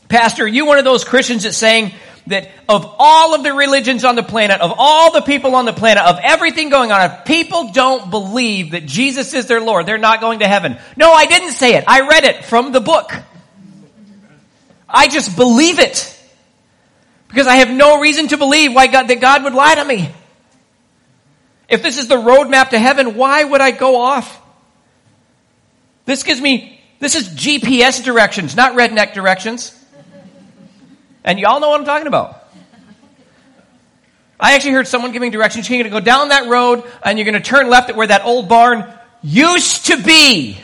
Pastor, 0.09 0.43
are 0.43 0.49
you 0.49 0.67
one 0.67 0.79
of 0.79 0.85
those 0.85 1.05
Christians 1.05 1.45
that's 1.45 1.57
saying 1.57 1.93
that 2.27 2.51
of 2.69 2.93
all 2.99 3.37
of 3.37 3.45
the 3.45 3.53
religions 3.53 4.05
on 4.05 4.17
the 4.17 4.25
planet, 4.25 4.61
of 4.61 4.75
all 4.77 5.13
the 5.13 5.21
people 5.21 5.55
on 5.55 5.67
the 5.67 5.73
planet, 5.73 6.03
of 6.03 6.19
everything 6.21 6.69
going 6.69 6.91
on, 6.91 7.13
if 7.13 7.25
people 7.25 7.71
don't 7.71 8.11
believe 8.11 8.73
that 8.73 8.87
Jesus 8.87 9.35
is 9.35 9.47
their 9.47 9.61
Lord, 9.61 9.87
they're 9.87 9.99
not 9.99 10.21
going 10.21 10.41
to 10.41 10.49
heaven. 10.49 10.79
No, 10.97 11.13
I 11.13 11.27
didn't 11.27 11.53
say 11.53 11.77
it. 11.77 11.85
I 11.87 12.09
read 12.09 12.25
it 12.25 12.45
from 12.45 12.73
the 12.73 12.81
book. 12.81 13.13
I 14.89 15.07
just 15.07 15.37
believe 15.37 15.79
it. 15.79 16.11
Because 17.35 17.49
I 17.49 17.57
have 17.57 17.71
no 17.71 17.99
reason 17.99 18.29
to 18.29 18.37
believe 18.37 18.73
why 18.73 18.87
God, 18.87 19.09
that 19.09 19.21
God 19.21 19.43
would 19.43 19.55
lie 19.55 19.75
to 19.75 19.85
me. 19.85 20.09
If 21.69 21.83
this 21.83 21.99
is 21.99 22.07
the 22.07 22.15
roadmap 22.15 22.69
to 22.69 22.79
heaven, 22.79 23.17
why 23.17 23.43
would 23.43 23.61
I 23.61 23.73
go 23.73 24.01
off? 24.01 24.41
This 26.05 26.23
gives 26.23 26.41
me, 26.41 26.81
this 27.01 27.17
is 27.17 27.29
GPS 27.31 28.05
directions, 28.05 28.55
not 28.55 28.75
redneck 28.75 29.15
directions. 29.15 29.77
And 31.25 31.41
y'all 31.41 31.59
know 31.59 31.71
what 31.71 31.81
I'm 31.81 31.85
talking 31.85 32.07
about. 32.07 32.41
I 34.39 34.55
actually 34.55 34.75
heard 34.75 34.87
someone 34.87 35.11
giving 35.11 35.33
directions. 35.33 35.69
You're 35.69 35.83
going 35.83 35.93
to 35.93 35.99
go 35.99 36.05
down 36.05 36.29
that 36.29 36.47
road 36.49 36.85
and 37.05 37.19
you're 37.19 37.25
going 37.25 37.35
to 37.35 37.41
turn 37.41 37.69
left 37.69 37.91
at 37.91 37.97
where 37.97 38.07
that 38.07 38.25
old 38.25 38.49
barn 38.49 38.85
used 39.25 39.87
to 39.87 40.01
be. 40.01 40.57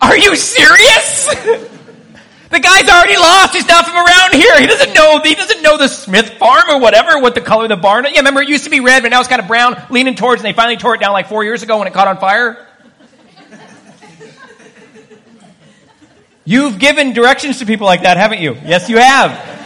Are 0.00 0.16
you 0.16 0.36
serious? 0.36 1.68
the 2.50 2.60
guy's 2.60 2.88
already 2.88 3.16
lost. 3.16 3.54
He's 3.54 3.66
not 3.66 3.84
from 3.84 3.96
around 3.96 4.34
here. 4.34 4.60
He 4.60 4.66
doesn't 4.66 4.94
know. 4.94 5.20
He 5.22 5.34
doesn't 5.34 5.62
know 5.62 5.76
the 5.76 5.88
Smith 5.88 6.30
farm 6.38 6.70
or 6.70 6.80
whatever. 6.80 7.20
What 7.20 7.34
the 7.34 7.40
color 7.40 7.64
of 7.64 7.68
the 7.68 7.76
barn? 7.76 8.04
Yeah, 8.04 8.18
remember 8.18 8.40
it 8.40 8.48
used 8.48 8.64
to 8.64 8.70
be 8.70 8.80
red, 8.80 9.02
but 9.02 9.10
now 9.10 9.20
it's 9.20 9.28
kind 9.28 9.40
of 9.40 9.48
brown, 9.48 9.80
leaning 9.90 10.14
towards. 10.14 10.42
And 10.42 10.48
they 10.48 10.56
finally 10.56 10.76
tore 10.76 10.94
it 10.94 11.00
down 11.00 11.12
like 11.12 11.28
four 11.28 11.44
years 11.44 11.62
ago 11.62 11.78
when 11.78 11.86
it 11.86 11.94
caught 11.94 12.08
on 12.08 12.18
fire. 12.18 12.66
You've 16.48 16.78
given 16.78 17.12
directions 17.12 17.58
to 17.58 17.66
people 17.66 17.86
like 17.86 18.04
that, 18.04 18.16
haven't 18.16 18.40
you? 18.40 18.56
Yes, 18.64 18.88
you 18.88 18.96
have. 18.96 19.56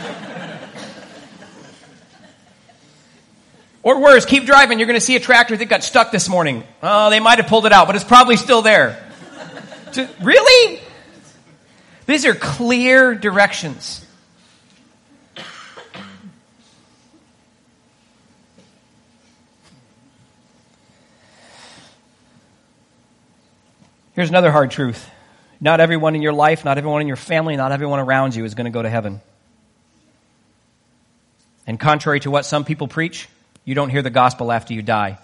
Or 3.85 4.01
worse, 4.01 4.25
keep 4.25 4.47
driving. 4.47 4.81
You're 4.81 4.87
going 4.87 4.99
to 4.99 5.05
see 5.05 5.15
a 5.15 5.21
tractor 5.21 5.57
that 5.57 5.65
got 5.67 5.85
stuck 5.85 6.11
this 6.11 6.29
morning. 6.29 6.65
Oh, 6.83 7.11
they 7.11 7.21
might 7.21 7.39
have 7.39 7.47
pulled 7.47 7.67
it 7.67 7.73
out, 7.73 7.87
but 7.87 7.95
it's 7.95 8.05
probably 8.05 8.37
still 8.37 8.62
there. 8.62 9.01
really? 10.21 10.82
These 12.12 12.26
are 12.26 12.35
clear 12.35 13.14
directions. 13.14 14.04
Here's 24.12 24.28
another 24.28 24.52
hard 24.52 24.71
truth. 24.73 25.09
Not 25.59 25.81
everyone 25.81 26.14
in 26.14 26.21
your 26.21 26.35
life, 26.35 26.66
not 26.66 26.76
everyone 26.76 27.00
in 27.00 27.07
your 27.07 27.16
family, 27.16 27.57
not 27.57 27.73
everyone 27.73 27.99
around 27.99 28.35
you 28.35 28.45
is 28.45 28.54
going 28.54 28.66
to 28.66 28.71
go 28.71 28.83
to 28.83 28.90
heaven. 28.90 29.23
And 31.66 31.81
contrary 31.81 32.21
to 32.21 32.31
what 32.31 32.45
some 32.45 32.66
people 32.66 32.88
preach, 32.88 33.26
you 33.64 33.75
don't 33.75 33.88
hear 33.88 34.02
the 34.02 34.11
gospel 34.11 34.52
after 34.52 34.75
you 34.75 34.83
die. 34.83 35.16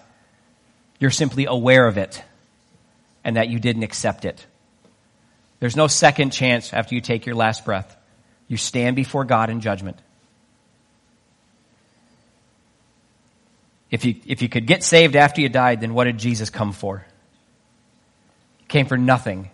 You're 0.99 1.11
simply 1.11 1.45
aware 1.45 1.85
of 1.85 1.99
it 1.99 2.23
and 3.23 3.35
that 3.35 3.47
you 3.47 3.59
didn't 3.59 3.83
accept 3.83 4.25
it. 4.25 4.43
There's 5.59 5.75
no 5.75 5.87
second 5.87 6.31
chance 6.31 6.73
after 6.73 6.95
you 6.95 7.01
take 7.01 7.25
your 7.25 7.35
last 7.35 7.65
breath. 7.65 7.95
You 8.47 8.57
stand 8.57 8.95
before 8.95 9.25
God 9.25 9.49
in 9.49 9.61
judgment. 9.61 9.97
If 13.91 14.05
you, 14.05 14.15
if 14.25 14.41
you 14.41 14.49
could 14.49 14.67
get 14.67 14.83
saved 14.83 15.15
after 15.15 15.41
you 15.41 15.49
died, 15.49 15.81
then 15.81 15.93
what 15.93 16.05
did 16.05 16.17
Jesus 16.17 16.49
come 16.49 16.71
for? 16.71 17.05
He 18.59 18.65
came 18.65 18.85
for 18.85 18.97
nothing 18.97 19.49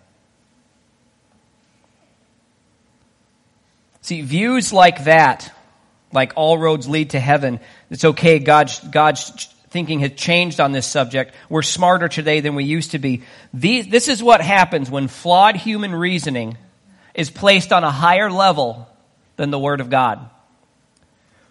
See, 4.06 4.22
views 4.22 4.72
like 4.72 5.02
that, 5.06 5.52
like 6.12 6.34
all 6.36 6.58
roads 6.58 6.88
lead 6.88 7.10
to 7.10 7.18
heaven, 7.18 7.58
it's 7.90 8.04
okay, 8.04 8.38
God's, 8.38 8.78
God's 8.78 9.52
thinking 9.70 10.00
has 10.00 10.12
changed 10.12 10.60
on 10.60 10.72
this 10.72 10.86
subject. 10.86 11.34
We're 11.48 11.62
smarter 11.62 12.08
today 12.08 12.40
than 12.40 12.54
we 12.54 12.64
used 12.64 12.92
to 12.92 12.98
be. 12.98 13.22
These, 13.52 13.88
this 13.88 14.08
is 14.08 14.22
what 14.22 14.40
happens 14.40 14.90
when 14.90 15.08
flawed 15.08 15.56
human 15.56 15.94
reasoning 15.94 16.56
is 17.14 17.30
placed 17.30 17.72
on 17.72 17.82
a 17.82 17.90
higher 17.90 18.30
level 18.30 18.88
than 19.36 19.50
the 19.50 19.58
Word 19.58 19.80
of 19.80 19.90
God. 19.90 20.30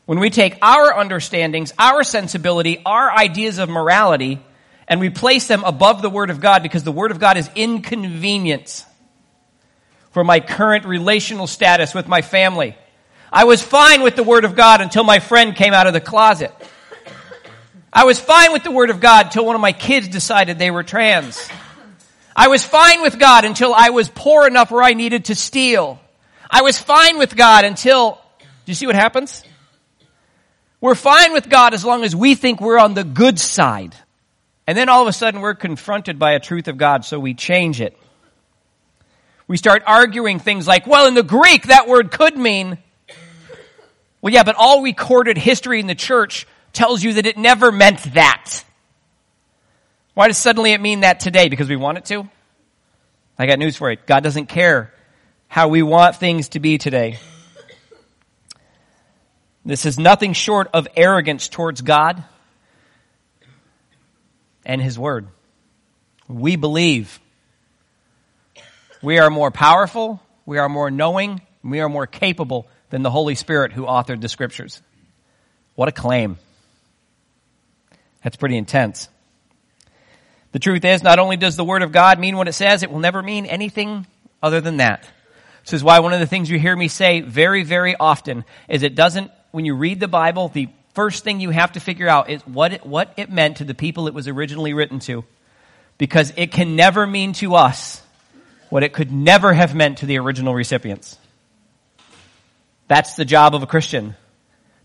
When 0.06 0.20
we 0.20 0.30
take 0.30 0.58
our 0.62 0.94
understandings, 0.94 1.74
our 1.80 2.04
sensibility, 2.04 2.82
our 2.86 3.12
ideas 3.12 3.58
of 3.58 3.70
morality, 3.70 4.40
and 4.88 5.00
we 5.00 5.10
place 5.10 5.48
them 5.48 5.64
above 5.64 6.02
the 6.02 6.10
Word 6.10 6.30
of 6.30 6.40
God 6.40 6.62
because 6.62 6.84
the 6.84 6.92
Word 6.92 7.12
of 7.12 7.20
God 7.20 7.38
is 7.38 7.50
inconvenient 7.56 8.86
for 10.12 10.24
my 10.24 10.40
current 10.40 10.86
relational 10.86 11.48
status 11.48 11.94
with 11.94 12.08
my 12.08 12.22
family. 12.22 12.78
I 13.34 13.46
was 13.46 13.62
fine 13.62 14.02
with 14.02 14.16
the 14.16 14.24
Word 14.24 14.46
of 14.46 14.56
God 14.56 14.80
until 14.80 15.04
my 15.04 15.20
friend 15.20 15.56
came 15.56 15.74
out 15.74 15.88
of 15.88 15.94
the 15.94 16.02
closet. 16.02 16.54
I 17.98 18.04
was 18.04 18.20
fine 18.20 18.52
with 18.52 18.66
the 18.66 18.72
Word 18.72 18.90
of 18.90 19.00
God 19.00 19.28
until 19.28 19.46
one 19.46 19.56
of 19.56 19.62
my 19.62 19.72
kids 19.72 20.10
decided 20.10 20.60
they 20.60 20.70
were 20.70 20.84
trans. 20.84 21.48
I 22.36 22.50
was 22.50 22.62
fine 22.62 23.02
with 23.02 23.18
God 23.18 23.46
until 23.46 23.74
I 23.74 23.92
was 23.92 24.10
poor 24.10 24.46
enough 24.46 24.70
where 24.70 24.84
I 24.84 24.92
needed 24.92 25.26
to 25.26 25.36
steal. 25.36 26.02
I 26.52 26.62
was 26.62 26.78
fine 26.78 27.18
with 27.18 27.38
God 27.38 27.64
until, 27.64 28.20
do 28.40 28.46
you 28.66 28.74
see 28.74 28.86
what 28.86 28.96
happens? 28.96 29.46
We're 30.82 30.96
fine 30.96 31.32
with 31.32 31.50
God 31.50 31.74
as 31.74 31.86
long 31.86 32.04
as 32.04 32.14
we 32.14 32.36
think 32.36 32.60
we're 32.60 32.78
on 32.78 32.96
the 32.96 33.06
good 33.06 33.40
side. 33.40 33.96
And 34.68 34.78
then 34.78 34.90
all 34.90 35.02
of 35.02 35.08
a 35.08 35.14
sudden 35.14 35.40
we're 35.40 35.56
confronted 35.56 36.20
by 36.20 36.34
a 36.34 36.40
truth 36.42 36.68
of 36.68 36.76
God, 36.76 37.06
so 37.06 37.18
we 37.18 37.34
change 37.34 37.80
it. 37.80 37.98
We 39.48 39.56
start 39.56 39.84
arguing 39.88 40.40
things 40.40 40.68
like, 40.68 40.86
well, 40.86 41.08
in 41.08 41.14
the 41.14 41.24
Greek, 41.24 41.68
that 41.68 41.88
word 41.88 42.12
could 42.12 42.38
mean. 42.38 42.78
Well, 44.22 44.34
yeah, 44.34 44.44
but 44.44 44.56
all 44.58 44.84
recorded 44.84 45.38
history 45.38 45.80
in 45.80 45.88
the 45.88 45.96
church 45.96 46.46
tells 46.76 47.04
you 47.04 47.14
that 47.14 47.26
it 47.26 47.38
never 47.38 47.72
meant 47.72 48.04
that. 48.14 48.64
Why 50.14 50.28
does 50.28 50.38
suddenly 50.38 50.72
it 50.74 50.82
mean 50.82 51.02
that 51.02 51.20
today? 51.20 51.50
Because 51.50 51.68
we 51.68 51.76
want 51.76 51.98
it 51.98 52.06
to? 52.06 52.30
I 53.38 53.48
got 53.48 53.60
news 53.60 53.76
for 53.76 53.92
you. 53.92 53.98
God 54.06 54.24
doesn't 54.24 54.48
care 54.48 54.94
how 55.48 55.68
we 55.68 55.82
want 55.82 56.16
things 56.16 56.50
to 56.50 56.60
be 56.60 56.78
today. 56.78 57.18
This 59.66 59.86
is 59.86 59.98
nothing 59.98 60.34
short 60.34 60.70
of 60.74 60.88
arrogance 60.96 61.50
towards 61.50 61.82
God 61.82 62.24
and 64.66 64.82
His 64.82 64.98
Word. 64.98 65.28
We 66.28 66.56
believe 66.56 67.20
we 69.02 69.20
are 69.20 69.30
more 69.30 69.52
powerful, 69.52 70.22
we 70.46 70.60
are 70.60 70.70
more 70.70 70.92
knowing, 70.92 71.42
we 71.64 71.80
are 71.80 71.90
more 71.90 72.08
capable 72.08 72.68
than 72.90 73.02
the 73.02 73.12
Holy 73.12 73.36
Spirit 73.36 73.74
who 73.74 73.84
authored 73.84 74.22
the 74.22 74.30
scriptures. 74.30 74.82
What 75.76 75.90
a 75.90 75.92
claim. 75.92 76.38
That's 78.26 78.38
pretty 78.38 78.58
intense. 78.58 79.08
The 80.52 80.58
truth 80.58 80.84
is, 80.84 81.04
not 81.04 81.20
only 81.20 81.38
does 81.38 81.58
the 81.58 81.64
Word 81.64 81.84
of 81.84 81.92
God 81.92 82.20
mean 82.20 82.38
what 82.38 82.48
it 82.48 82.54
says, 82.54 82.82
it 82.82 82.90
will 82.90 82.98
never 82.98 83.22
mean 83.22 83.46
anything 83.46 84.08
other 84.42 84.62
than 84.62 84.78
that. 84.78 85.08
This 85.64 85.74
is 85.74 85.84
why 85.84 86.00
one 86.00 86.12
of 86.12 86.20
the 86.20 86.26
things 86.26 86.50
you 86.50 86.58
hear 86.58 86.76
me 86.76 86.88
say 86.88 87.22
very, 87.22 87.62
very 87.62 87.96
often 87.96 88.44
is 88.68 88.82
it 88.82 88.96
doesn't, 88.96 89.30
when 89.52 89.64
you 89.64 89.76
read 89.76 90.00
the 90.00 90.08
Bible, 90.08 90.48
the 90.48 90.70
first 90.96 91.24
thing 91.24 91.40
you 91.40 91.52
have 91.52 91.74
to 91.74 91.80
figure 91.80 92.10
out 92.10 92.32
is 92.32 92.42
what 92.48 92.74
it, 92.74 92.84
what 92.84 93.14
it 93.16 93.30
meant 93.30 93.58
to 93.58 93.64
the 93.64 93.76
people 93.76 94.08
it 94.08 94.14
was 94.16 94.28
originally 94.28 94.74
written 94.74 94.98
to. 95.02 95.24
Because 96.00 96.34
it 96.36 96.52
can 96.52 96.76
never 96.76 97.06
mean 97.06 97.34
to 97.34 97.54
us 97.54 98.02
what 98.72 98.82
it 98.82 98.92
could 98.92 99.12
never 99.12 99.54
have 99.54 99.76
meant 99.76 100.00
to 100.00 100.08
the 100.08 100.18
original 100.18 100.56
recipients. 100.56 101.20
That's 102.88 103.16
the 103.18 103.26
job 103.26 103.54
of 103.54 103.62
a 103.62 103.68
Christian. 103.68 104.16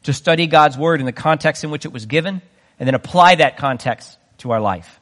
To 0.03 0.13
study 0.13 0.47
God's 0.47 0.77
Word 0.77 1.01
in 1.01 1.07
the 1.07 1.13
context 1.13 1.65
in 1.65 1.71
which 1.71 1.87
it 1.87 1.93
was 1.93 2.05
given 2.05 2.43
and 2.81 2.87
then 2.87 2.95
apply 2.97 3.37
that 3.37 3.59
context 3.59 4.19
to 4.39 4.51
our 4.51 4.61
life. 4.61 4.99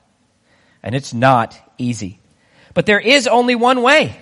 And 0.83 0.95
it's 0.95 1.15
not 1.15 1.59
easy. 1.79 2.21
But 2.75 2.85
there 2.85 3.01
is 3.01 3.27
only 3.27 3.55
one 3.55 3.81
way. 3.83 4.21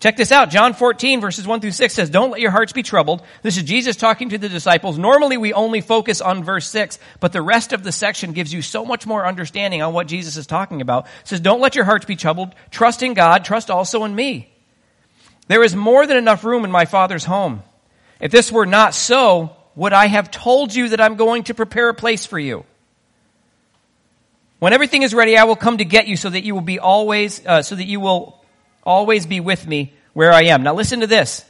Check 0.00 0.16
this 0.16 0.32
out. 0.32 0.50
John 0.50 0.74
14 0.74 1.20
verses 1.20 1.46
1 1.46 1.60
through 1.60 1.70
6 1.70 1.94
says, 1.94 2.10
Don't 2.10 2.32
let 2.32 2.40
your 2.40 2.50
hearts 2.50 2.72
be 2.72 2.82
troubled. 2.82 3.22
This 3.42 3.56
is 3.56 3.62
Jesus 3.62 3.94
talking 3.94 4.30
to 4.30 4.38
the 4.38 4.48
disciples. 4.48 4.98
Normally 4.98 5.36
we 5.36 5.52
only 5.52 5.80
focus 5.80 6.20
on 6.20 6.42
verse 6.42 6.68
6, 6.68 6.98
but 7.20 7.32
the 7.32 7.40
rest 7.40 7.72
of 7.72 7.84
the 7.84 7.92
section 7.92 8.32
gives 8.32 8.52
you 8.52 8.62
so 8.62 8.84
much 8.84 9.06
more 9.06 9.24
understanding 9.24 9.80
on 9.80 9.94
what 9.94 10.08
Jesus 10.08 10.36
is 10.36 10.48
talking 10.48 10.80
about. 10.80 11.06
It 11.20 11.28
says, 11.28 11.40
Don't 11.40 11.60
let 11.60 11.76
your 11.76 11.84
hearts 11.84 12.04
be 12.04 12.16
troubled. 12.16 12.52
Trust 12.72 13.04
in 13.04 13.14
God. 13.14 13.44
Trust 13.44 13.70
also 13.70 14.02
in 14.02 14.12
me. 14.12 14.52
There 15.46 15.62
is 15.62 15.76
more 15.76 16.04
than 16.04 16.16
enough 16.16 16.42
room 16.42 16.64
in 16.64 16.72
my 16.72 16.84
Father's 16.84 17.24
home. 17.24 17.62
If 18.20 18.32
this 18.32 18.50
were 18.50 18.66
not 18.66 18.94
so, 18.94 19.56
would 19.76 19.92
I 19.92 20.06
have 20.06 20.32
told 20.32 20.74
you 20.74 20.88
that 20.88 21.00
I'm 21.00 21.14
going 21.14 21.44
to 21.44 21.54
prepare 21.54 21.88
a 21.88 21.94
place 21.94 22.26
for 22.26 22.40
you? 22.40 22.64
When 24.62 24.72
everything 24.72 25.02
is 25.02 25.12
ready, 25.12 25.36
I 25.36 25.42
will 25.42 25.56
come 25.56 25.78
to 25.78 25.84
get 25.84 26.06
you 26.06 26.16
so 26.16 26.30
that 26.30 26.44
you 26.44 26.54
will 26.54 26.60
be 26.60 26.78
always, 26.78 27.44
uh, 27.44 27.62
so 27.62 27.74
that 27.74 27.86
you 27.86 27.98
will 27.98 28.40
always 28.84 29.26
be 29.26 29.40
with 29.40 29.66
me 29.66 29.92
where 30.12 30.32
I 30.32 30.42
am. 30.44 30.62
Now 30.62 30.72
listen 30.72 31.00
to 31.00 31.08
this. 31.08 31.44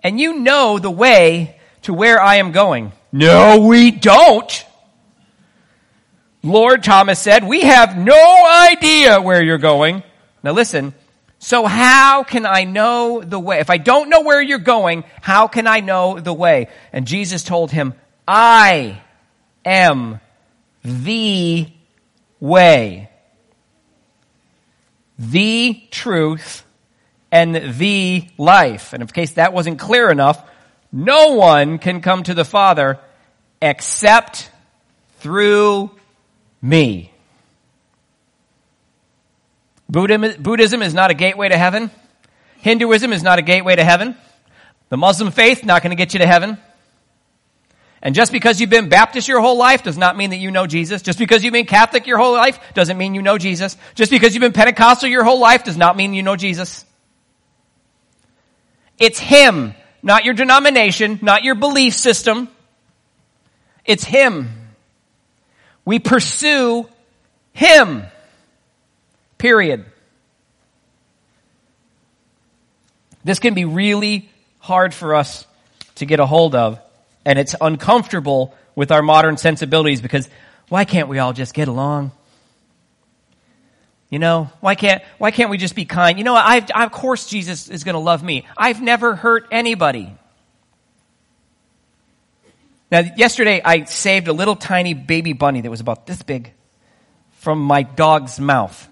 And 0.00 0.20
you 0.20 0.40
know 0.40 0.78
the 0.78 0.90
way 0.90 1.58
to 1.84 1.94
where 1.94 2.20
I 2.20 2.34
am 2.34 2.52
going. 2.52 2.92
No, 3.12 3.60
we 3.66 3.90
don't. 3.90 4.66
Lord, 6.42 6.84
Thomas 6.84 7.18
said, 7.18 7.48
we 7.48 7.62
have 7.62 7.96
no 7.96 8.46
idea 8.70 9.22
where 9.22 9.42
you're 9.42 9.56
going. 9.56 10.02
Now 10.42 10.52
listen. 10.52 10.92
So 11.38 11.64
how 11.64 12.24
can 12.24 12.44
I 12.44 12.64
know 12.64 13.22
the 13.22 13.40
way? 13.40 13.60
If 13.60 13.70
I 13.70 13.78
don't 13.78 14.10
know 14.10 14.20
where 14.20 14.42
you're 14.42 14.58
going, 14.58 15.04
how 15.22 15.48
can 15.48 15.66
I 15.66 15.80
know 15.80 16.20
the 16.20 16.34
way? 16.34 16.68
And 16.92 17.06
Jesus 17.06 17.42
told 17.42 17.70
him, 17.70 17.94
I 18.28 19.00
am 19.64 20.20
the 20.84 21.66
way, 22.40 23.10
the 25.18 25.82
truth, 25.90 26.64
and 27.30 27.54
the 27.54 28.26
life. 28.38 28.92
And 28.92 29.02
in 29.02 29.08
case 29.08 29.32
that 29.32 29.52
wasn't 29.52 29.78
clear 29.78 30.10
enough, 30.10 30.42
no 30.92 31.34
one 31.34 31.78
can 31.78 32.00
come 32.00 32.22
to 32.24 32.34
the 32.34 32.44
Father 32.44 32.98
except 33.62 34.50
through 35.18 35.90
me. 36.62 37.12
Buddhism 39.88 40.82
is 40.82 40.94
not 40.94 41.10
a 41.10 41.14
gateway 41.14 41.48
to 41.48 41.58
heaven. 41.58 41.90
Hinduism 42.58 43.12
is 43.12 43.22
not 43.22 43.38
a 43.38 43.42
gateway 43.42 43.76
to 43.76 43.84
heaven. 43.84 44.16
The 44.88 44.96
Muslim 44.96 45.30
faith 45.30 45.64
not 45.64 45.82
going 45.82 45.90
to 45.90 45.96
get 45.96 46.14
you 46.14 46.20
to 46.20 46.26
heaven. 46.26 46.58
And 48.02 48.14
just 48.14 48.32
because 48.32 48.60
you've 48.60 48.70
been 48.70 48.88
Baptist 48.88 49.28
your 49.28 49.40
whole 49.40 49.58
life 49.58 49.82
does 49.82 49.98
not 49.98 50.16
mean 50.16 50.30
that 50.30 50.36
you 50.38 50.50
know 50.50 50.66
Jesus. 50.66 51.02
Just 51.02 51.18
because 51.18 51.44
you've 51.44 51.52
been 51.52 51.66
Catholic 51.66 52.06
your 52.06 52.18
whole 52.18 52.32
life 52.32 52.58
doesn't 52.72 52.96
mean 52.96 53.14
you 53.14 53.20
know 53.20 53.36
Jesus. 53.36 53.76
Just 53.94 54.10
because 54.10 54.34
you've 54.34 54.40
been 54.40 54.52
Pentecostal 54.52 55.08
your 55.08 55.24
whole 55.24 55.38
life 55.38 55.64
does 55.64 55.76
not 55.76 55.96
mean 55.96 56.14
you 56.14 56.22
know 56.22 56.36
Jesus. 56.36 56.84
It's 58.98 59.18
Him, 59.18 59.74
not 60.02 60.24
your 60.24 60.34
denomination, 60.34 61.18
not 61.20 61.44
your 61.44 61.54
belief 61.54 61.94
system. 61.94 62.48
It's 63.84 64.04
Him. 64.04 64.48
We 65.84 65.98
pursue 65.98 66.88
Him. 67.52 68.04
Period. 69.36 69.84
This 73.24 73.38
can 73.38 73.54
be 73.54 73.66
really 73.66 74.30
hard 74.58 74.94
for 74.94 75.14
us 75.14 75.46
to 75.96 76.06
get 76.06 76.20
a 76.20 76.26
hold 76.26 76.54
of, 76.54 76.80
and 77.24 77.38
it's 77.38 77.54
uncomfortable 77.60 78.54
with 78.74 78.92
our 78.92 79.02
modern 79.02 79.36
sensibilities 79.36 80.00
because 80.00 80.28
why 80.68 80.84
can't 80.84 81.08
we 81.08 81.18
all 81.18 81.32
just 81.32 81.54
get 81.54 81.68
along? 81.68 82.12
You 84.08 84.18
know, 84.18 84.50
why 84.60 84.74
can't, 84.74 85.02
why 85.18 85.30
can't 85.30 85.50
we 85.50 85.58
just 85.58 85.74
be 85.74 85.84
kind? 85.84 86.18
You 86.18 86.24
know, 86.24 86.34
I've, 86.34 86.68
of 86.70 86.90
course 86.90 87.26
Jesus 87.26 87.68
is 87.68 87.84
going 87.84 87.94
to 87.94 88.00
love 88.00 88.22
me. 88.22 88.46
I've 88.56 88.82
never 88.82 89.14
hurt 89.14 89.46
anybody. 89.52 90.12
Now, 92.90 93.00
yesterday 93.16 93.62
I 93.64 93.84
saved 93.84 94.26
a 94.26 94.32
little 94.32 94.56
tiny 94.56 94.94
baby 94.94 95.32
bunny 95.32 95.60
that 95.60 95.70
was 95.70 95.80
about 95.80 96.06
this 96.06 96.22
big 96.22 96.52
from 97.34 97.60
my 97.60 97.84
dog's 97.84 98.40
mouth. 98.40 98.88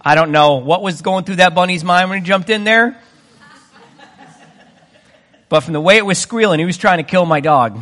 I 0.00 0.14
don't 0.14 0.30
know 0.30 0.56
what 0.56 0.82
was 0.82 1.00
going 1.00 1.24
through 1.24 1.36
that 1.36 1.54
bunny's 1.54 1.82
mind 1.82 2.10
when 2.10 2.20
he 2.20 2.24
jumped 2.26 2.50
in 2.50 2.64
there. 2.64 3.00
But 5.48 5.60
from 5.60 5.72
the 5.72 5.80
way 5.80 5.96
it 5.96 6.04
was 6.04 6.18
squealing, 6.18 6.58
he 6.58 6.66
was 6.66 6.76
trying 6.76 6.98
to 6.98 7.04
kill 7.04 7.24
my 7.24 7.40
dog. 7.40 7.80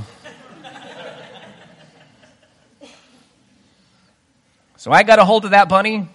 So 4.76 4.92
I 4.92 5.02
got 5.02 5.18
a 5.18 5.24
hold 5.24 5.44
of 5.44 5.50
that 5.50 5.68
bunny, 5.68 5.96
and 5.96 6.08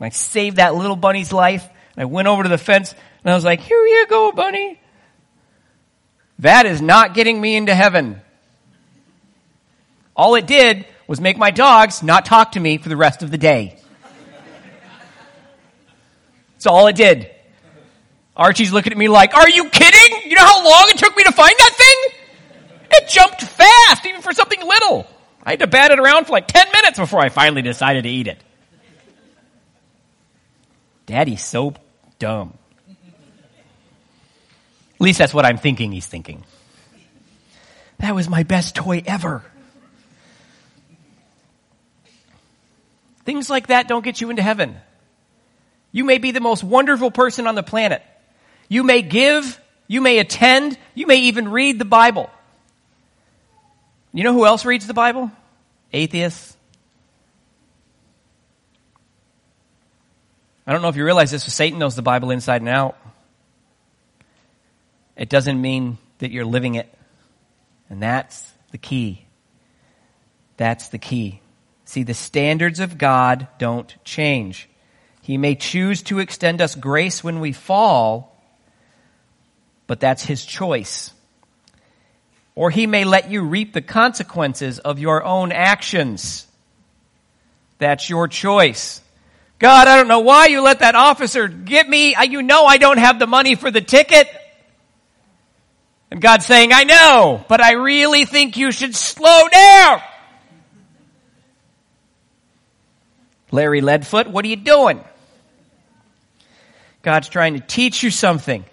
I 0.00 0.08
saved 0.08 0.56
that 0.56 0.74
little 0.74 0.96
bunny's 0.96 1.34
life, 1.34 1.68
and 1.94 2.02
I 2.02 2.06
went 2.06 2.28
over 2.28 2.42
to 2.42 2.48
the 2.48 2.56
fence, 2.56 2.94
and 3.22 3.30
I 3.30 3.34
was 3.34 3.44
like, 3.44 3.60
here 3.60 3.76
you 3.76 4.06
go, 4.08 4.32
bunny. 4.32 4.80
That 6.38 6.64
is 6.64 6.80
not 6.80 7.12
getting 7.12 7.38
me 7.38 7.56
into 7.56 7.74
heaven. 7.74 8.22
All 10.14 10.34
it 10.34 10.46
did 10.46 10.86
was 11.06 11.20
make 11.20 11.36
my 11.36 11.50
dogs 11.50 12.02
not 12.02 12.24
talk 12.24 12.52
to 12.52 12.60
me 12.60 12.78
for 12.78 12.88
the 12.88 12.96
rest 12.96 13.22
of 13.22 13.30
the 13.30 13.36
day. 13.36 13.78
That's 16.54 16.66
all 16.66 16.86
it 16.86 16.96
did. 16.96 17.30
Archie's 18.36 18.72
looking 18.72 18.92
at 18.92 18.98
me 18.98 19.08
like, 19.08 19.34
are 19.34 19.48
you 19.48 19.68
kidding? 19.70 20.30
You 20.30 20.36
know 20.36 20.44
how 20.44 20.64
long 20.64 20.84
it 20.88 20.98
took 20.98 21.16
me 21.16 21.24
to 21.24 21.32
find 21.32 21.54
that 21.58 21.74
thing? 21.74 22.20
It 22.92 23.08
jumped 23.08 23.42
fast, 23.42 24.06
even 24.06 24.20
for 24.20 24.32
something 24.32 24.60
little. 24.60 25.06
I 25.42 25.50
had 25.50 25.60
to 25.60 25.66
bat 25.66 25.90
it 25.90 25.98
around 25.98 26.26
for 26.26 26.32
like 26.32 26.46
10 26.46 26.66
minutes 26.72 26.98
before 26.98 27.20
I 27.20 27.30
finally 27.30 27.62
decided 27.62 28.02
to 28.02 28.10
eat 28.10 28.26
it. 28.26 28.42
Daddy's 31.06 31.44
so 31.44 31.74
dumb. 32.18 32.52
At 34.96 35.00
least 35.00 35.18
that's 35.18 35.32
what 35.32 35.44
I'm 35.44 35.58
thinking 35.58 35.92
he's 35.92 36.06
thinking. 36.06 36.44
That 37.98 38.14
was 38.14 38.28
my 38.28 38.42
best 38.42 38.74
toy 38.74 39.02
ever. 39.06 39.42
Things 43.24 43.48
like 43.48 43.68
that 43.68 43.88
don't 43.88 44.04
get 44.04 44.20
you 44.20 44.30
into 44.30 44.42
heaven. 44.42 44.76
You 45.92 46.04
may 46.04 46.18
be 46.18 46.32
the 46.32 46.40
most 46.40 46.62
wonderful 46.62 47.10
person 47.10 47.46
on 47.46 47.54
the 47.54 47.62
planet. 47.62 48.02
You 48.68 48.82
may 48.82 49.02
give, 49.02 49.60
you 49.86 50.00
may 50.00 50.18
attend, 50.18 50.78
you 50.94 51.06
may 51.06 51.16
even 51.16 51.48
read 51.50 51.78
the 51.78 51.84
Bible. 51.84 52.30
You 54.12 54.24
know 54.24 54.32
who 54.32 54.46
else 54.46 54.64
reads 54.64 54.86
the 54.86 54.94
Bible? 54.94 55.30
Atheists. 55.92 56.56
I 60.66 60.72
don't 60.72 60.82
know 60.82 60.88
if 60.88 60.96
you 60.96 61.04
realize 61.04 61.30
this, 61.30 61.44
but 61.44 61.52
Satan 61.52 61.78
knows 61.78 61.94
the 61.94 62.02
Bible 62.02 62.30
inside 62.30 62.60
and 62.60 62.68
out. 62.68 62.96
It 65.16 65.28
doesn't 65.28 65.60
mean 65.60 65.98
that 66.18 66.30
you're 66.30 66.44
living 66.44 66.74
it. 66.74 66.92
And 67.88 68.02
that's 68.02 68.42
the 68.72 68.78
key. 68.78 69.24
That's 70.56 70.88
the 70.88 70.98
key. 70.98 71.40
See, 71.84 72.02
the 72.02 72.14
standards 72.14 72.80
of 72.80 72.98
God 72.98 73.46
don't 73.58 73.94
change. 74.04 74.68
He 75.22 75.38
may 75.38 75.54
choose 75.54 76.02
to 76.04 76.18
extend 76.18 76.60
us 76.60 76.74
grace 76.74 77.22
when 77.22 77.40
we 77.40 77.52
fall, 77.52 78.35
but 79.86 80.00
that's 80.00 80.24
His 80.24 80.44
choice 80.44 81.12
or 82.56 82.70
he 82.70 82.86
may 82.88 83.04
let 83.04 83.30
you 83.30 83.42
reap 83.42 83.74
the 83.74 83.82
consequences 83.82 84.80
of 84.80 84.98
your 84.98 85.22
own 85.22 85.52
actions. 85.52 86.46
That's 87.78 88.10
your 88.10 88.26
choice. 88.26 89.02
God, 89.58 89.86
I 89.86 89.96
don't 89.96 90.08
know 90.08 90.20
why 90.20 90.46
you 90.46 90.62
let 90.62 90.80
that 90.80 90.94
officer 90.94 91.48
get 91.48 91.88
me. 91.88 92.16
You 92.28 92.42
know 92.42 92.64
I 92.64 92.78
don't 92.78 92.98
have 92.98 93.18
the 93.18 93.26
money 93.26 93.54
for 93.54 93.70
the 93.70 93.82
ticket. 93.82 94.26
And 96.10 96.20
God's 96.20 96.46
saying, 96.46 96.72
I 96.72 96.84
know, 96.84 97.44
but 97.46 97.60
I 97.60 97.72
really 97.72 98.24
think 98.24 98.56
you 98.56 98.72
should 98.72 98.94
slow 98.94 99.48
down. 99.48 100.00
Larry 103.50 103.82
Leadfoot, 103.82 104.28
what 104.28 104.44
are 104.44 104.48
you 104.48 104.56
doing? 104.56 105.04
God's 107.02 107.28
trying 107.28 107.54
to 107.54 107.60
teach 107.60 108.02
you 108.02 108.10
something. 108.10 108.64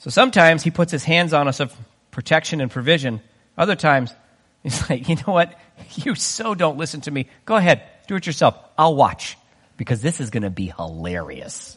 So 0.00 0.08
sometimes 0.08 0.62
he 0.62 0.70
puts 0.70 0.90
his 0.90 1.04
hands 1.04 1.34
on 1.34 1.46
us 1.46 1.60
of 1.60 1.74
protection 2.10 2.62
and 2.62 2.70
provision. 2.70 3.20
Other 3.56 3.76
times, 3.76 4.12
he's 4.62 4.88
like, 4.90 5.08
you 5.08 5.16
know 5.16 5.32
what? 5.32 5.58
You 5.94 6.14
so 6.14 6.54
don't 6.54 6.78
listen 6.78 7.02
to 7.02 7.10
me. 7.10 7.28
Go 7.44 7.56
ahead, 7.56 7.82
do 8.08 8.16
it 8.16 8.26
yourself. 8.26 8.58
I'll 8.76 8.96
watch 8.96 9.36
because 9.76 10.02
this 10.02 10.20
is 10.20 10.30
going 10.30 10.42
to 10.42 10.50
be 10.50 10.72
hilarious. 10.76 11.76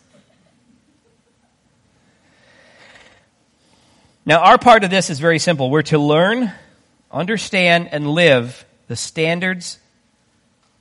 Now, 4.25 4.39
our 4.39 4.57
part 4.57 4.86
of 4.86 4.89
this 4.89 5.09
is 5.09 5.19
very 5.19 5.39
simple. 5.39 5.69
We're 5.69 5.81
to 5.83 5.99
learn, 5.99 6.49
understand, 7.12 7.89
and 7.91 8.07
live 8.07 8.65
the 8.88 8.95
standards 8.95 9.79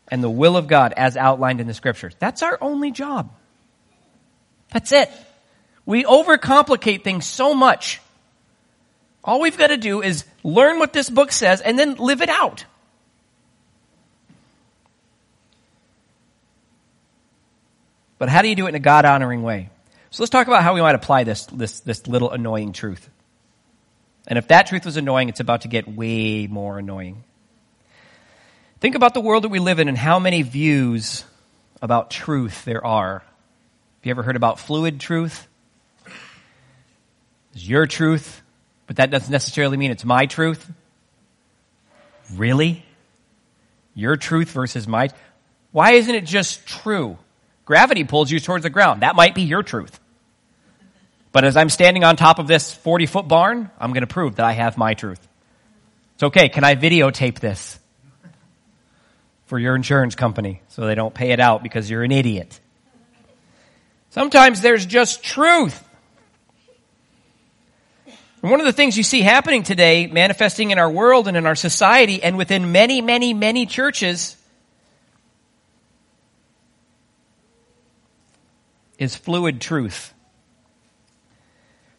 and 0.07 0.23
the 0.23 0.31
will 0.31 0.57
of 0.57 0.69
God 0.69 0.95
as 0.97 1.17
outlined 1.17 1.61
in 1.61 1.67
the 1.67 1.75
scriptures. 1.75 2.15
That's 2.21 2.43
our 2.43 2.57
only 2.61 2.93
job. 2.93 3.33
That's 4.73 4.93
it. 4.93 5.11
We 5.85 6.05
overcomplicate 6.05 7.03
things 7.03 7.27
so 7.27 7.55
much. 7.55 8.01
All 9.25 9.41
we've 9.41 9.57
got 9.57 9.69
to 9.69 9.77
do 9.77 10.03
is 10.03 10.25
learn 10.43 10.79
what 10.79 10.93
this 10.93 11.09
book 11.09 11.33
says 11.33 11.61
and 11.61 11.79
then 11.79 11.97
live 11.97 12.23
it 12.23 12.29
out. 12.29 12.65
But 18.19 18.29
how 18.29 18.43
do 18.43 18.49
you 18.49 18.55
do 18.55 18.67
it 18.67 18.71
in 18.71 18.75
a 18.77 18.81
God 18.81 19.05
honoring 19.05 19.43
way? 19.43 19.71
So 20.11 20.23
let's 20.23 20.31
talk 20.31 20.47
about 20.47 20.63
how 20.63 20.75
we 20.75 20.81
might 20.81 20.95
apply 20.95 21.25
this, 21.25 21.47
this, 21.47 21.81
this 21.81 22.07
little 22.07 22.31
annoying 22.31 22.73
truth. 22.73 23.09
And 24.29 24.39
if 24.39 24.49
that 24.49 24.69
truth 24.69 24.85
was 24.85 24.97
annoying, 24.97 25.29
it's 25.29 25.41
about 25.41 25.63
to 25.63 25.69
get 25.69 25.89
way 25.89 26.47
more 26.47 26.79
annoying. 26.79 27.25
Think 28.81 28.95
about 28.95 29.15
the 29.15 29.21
world 29.21 29.45
that 29.45 29.49
we 29.49 29.59
live 29.59 29.79
in 29.79 29.89
and 29.89 29.99
how 29.99 30.19
many 30.19 30.43
views 30.43 31.25
about 31.81 32.11
truth 32.11 32.65
there 32.65 32.85
are. 32.85 33.21
Have 33.21 34.05
you 34.05 34.11
ever 34.11 34.23
heard 34.23 34.37
about 34.37 34.61
fluid 34.61 35.01
truth? 35.01 35.49
It's 37.55 37.67
your 37.67 37.87
truth, 37.87 38.43
but 38.87 38.97
that 38.97 39.11
doesn't 39.11 39.31
necessarily 39.31 39.77
mean 39.77 39.91
it's 39.91 40.05
my 40.05 40.27
truth. 40.27 40.71
Really? 42.35 42.85
Your 43.95 44.17
truth 44.17 44.51
versus 44.51 44.89
my. 44.89 45.11
Why 45.71 45.93
isn't 45.93 46.15
it 46.15 46.25
just 46.25 46.67
true? 46.67 47.19
Gravity 47.65 48.05
pulls 48.05 48.31
you 48.31 48.41
towards 48.41 48.63
the 48.63 48.71
ground. 48.71 49.03
That 49.03 49.17
might 49.17 49.35
be 49.35 49.43
your 49.43 49.63
truth. 49.63 49.99
But 51.33 51.45
as 51.45 51.57
I'm 51.57 51.71
standing 51.71 52.05
on 52.05 52.17
top 52.17 52.39
of 52.39 52.47
this 52.47 52.73
40 52.73 53.07
foot 53.07 53.29
barn, 53.29 53.71
I'm 53.79 53.93
going 53.93 54.03
to 54.03 54.07
prove 54.07 54.37
that 54.37 54.45
I 54.45 54.53
have 54.53 54.77
my 54.77 54.95
truth. 54.95 55.27
It's 56.15 56.23
okay. 56.25 56.49
Can 56.49 56.65
I 56.65 56.75
videotape 56.75 57.39
this 57.39 57.79
for 59.47 59.59
your 59.59 59.75
insurance 59.75 60.15
company 60.15 60.63
so 60.69 60.87
they 60.87 60.95
don't 60.95 61.15
pay 61.15 61.33
it 61.33 61.41
out 61.41 61.63
because 61.63 61.89
you're 61.89 62.03
an 62.03 62.13
idiot? 62.13 62.61
Sometimes 64.11 64.61
there's 64.61 64.85
just 64.85 65.23
truth. 65.23 65.83
And 68.43 68.51
one 68.51 68.59
of 68.59 68.67
the 68.67 68.73
things 68.73 68.97
you 68.97 69.05
see 69.05 69.23
happening 69.23 69.63
today, 69.63 70.09
manifesting 70.09 70.73
in 70.73 70.79
our 70.79 70.91
world 70.91 71.29
and 71.29 71.37
in 71.37 71.47
our 71.47 71.55
society 71.55 72.23
and 72.23 72.37
within 72.37 72.73
many, 72.73 73.01
many, 73.01 73.33
many 73.33 73.67
churches, 73.67 74.37
is 78.99 79.15
fluid 79.15 79.61
truth. 79.61 80.13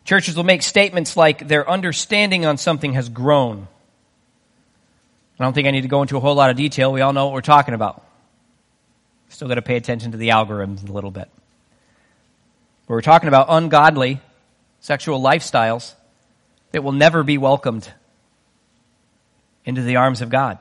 Churches 0.04 0.36
will 0.36 0.44
make 0.44 0.64
statements 0.64 1.16
like 1.16 1.48
their 1.48 1.70
understanding 1.70 2.46
on 2.46 2.58
something 2.58 2.92
has 2.92 3.08
grown. 3.08 3.70
I 5.40 5.46
don't 5.46 5.54
think 5.54 5.68
I 5.68 5.72
need 5.72 5.82
to 5.82 5.88
go 5.88 6.02
into 6.02 6.18
a 6.18 6.20
whole 6.20 6.36
lot 6.36 6.50
of 6.50 6.58
detail. 6.58 6.92
We 6.92 7.00
all 7.00 7.14
know 7.14 7.26
what 7.26 7.34
we're 7.34 7.42
talking 7.42 7.74
about. 7.74 8.06
Still 9.30 9.48
got 9.48 9.56
to 9.56 9.62
pay 9.62 9.78
attention 9.78 10.12
to 10.12 10.18
the 10.18 10.30
algorithms 10.30 10.88
a 10.88 10.92
little 10.92 11.10
bit. 11.10 11.30
But 12.86 12.94
we're 12.94 13.02
talking 13.02 13.30
about 13.30 13.48
ungodly 13.50 14.20
sexual 14.82 15.22
lifestyles 15.22 15.94
that 16.74 16.84
will 16.84 16.92
never 16.92 17.24
be 17.24 17.38
welcomed 17.38 17.90
into 19.64 19.82
the 19.84 19.96
arms 19.96 20.22
of 20.22 20.30
God. 20.30 20.58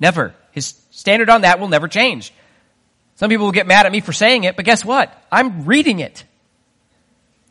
Never. 0.00 0.34
His 0.50 0.74
standard 0.90 1.30
on 1.30 1.42
that 1.42 1.60
will 1.60 1.68
never 1.68 1.86
change. 1.86 2.32
Some 3.16 3.30
people 3.30 3.44
will 3.44 3.52
get 3.52 3.66
mad 3.66 3.86
at 3.86 3.92
me 3.92 4.00
for 4.00 4.12
saying 4.12 4.44
it, 4.44 4.56
but 4.56 4.64
guess 4.64 4.84
what? 4.84 5.16
I'm 5.30 5.66
reading 5.66 6.00
it. 6.00 6.24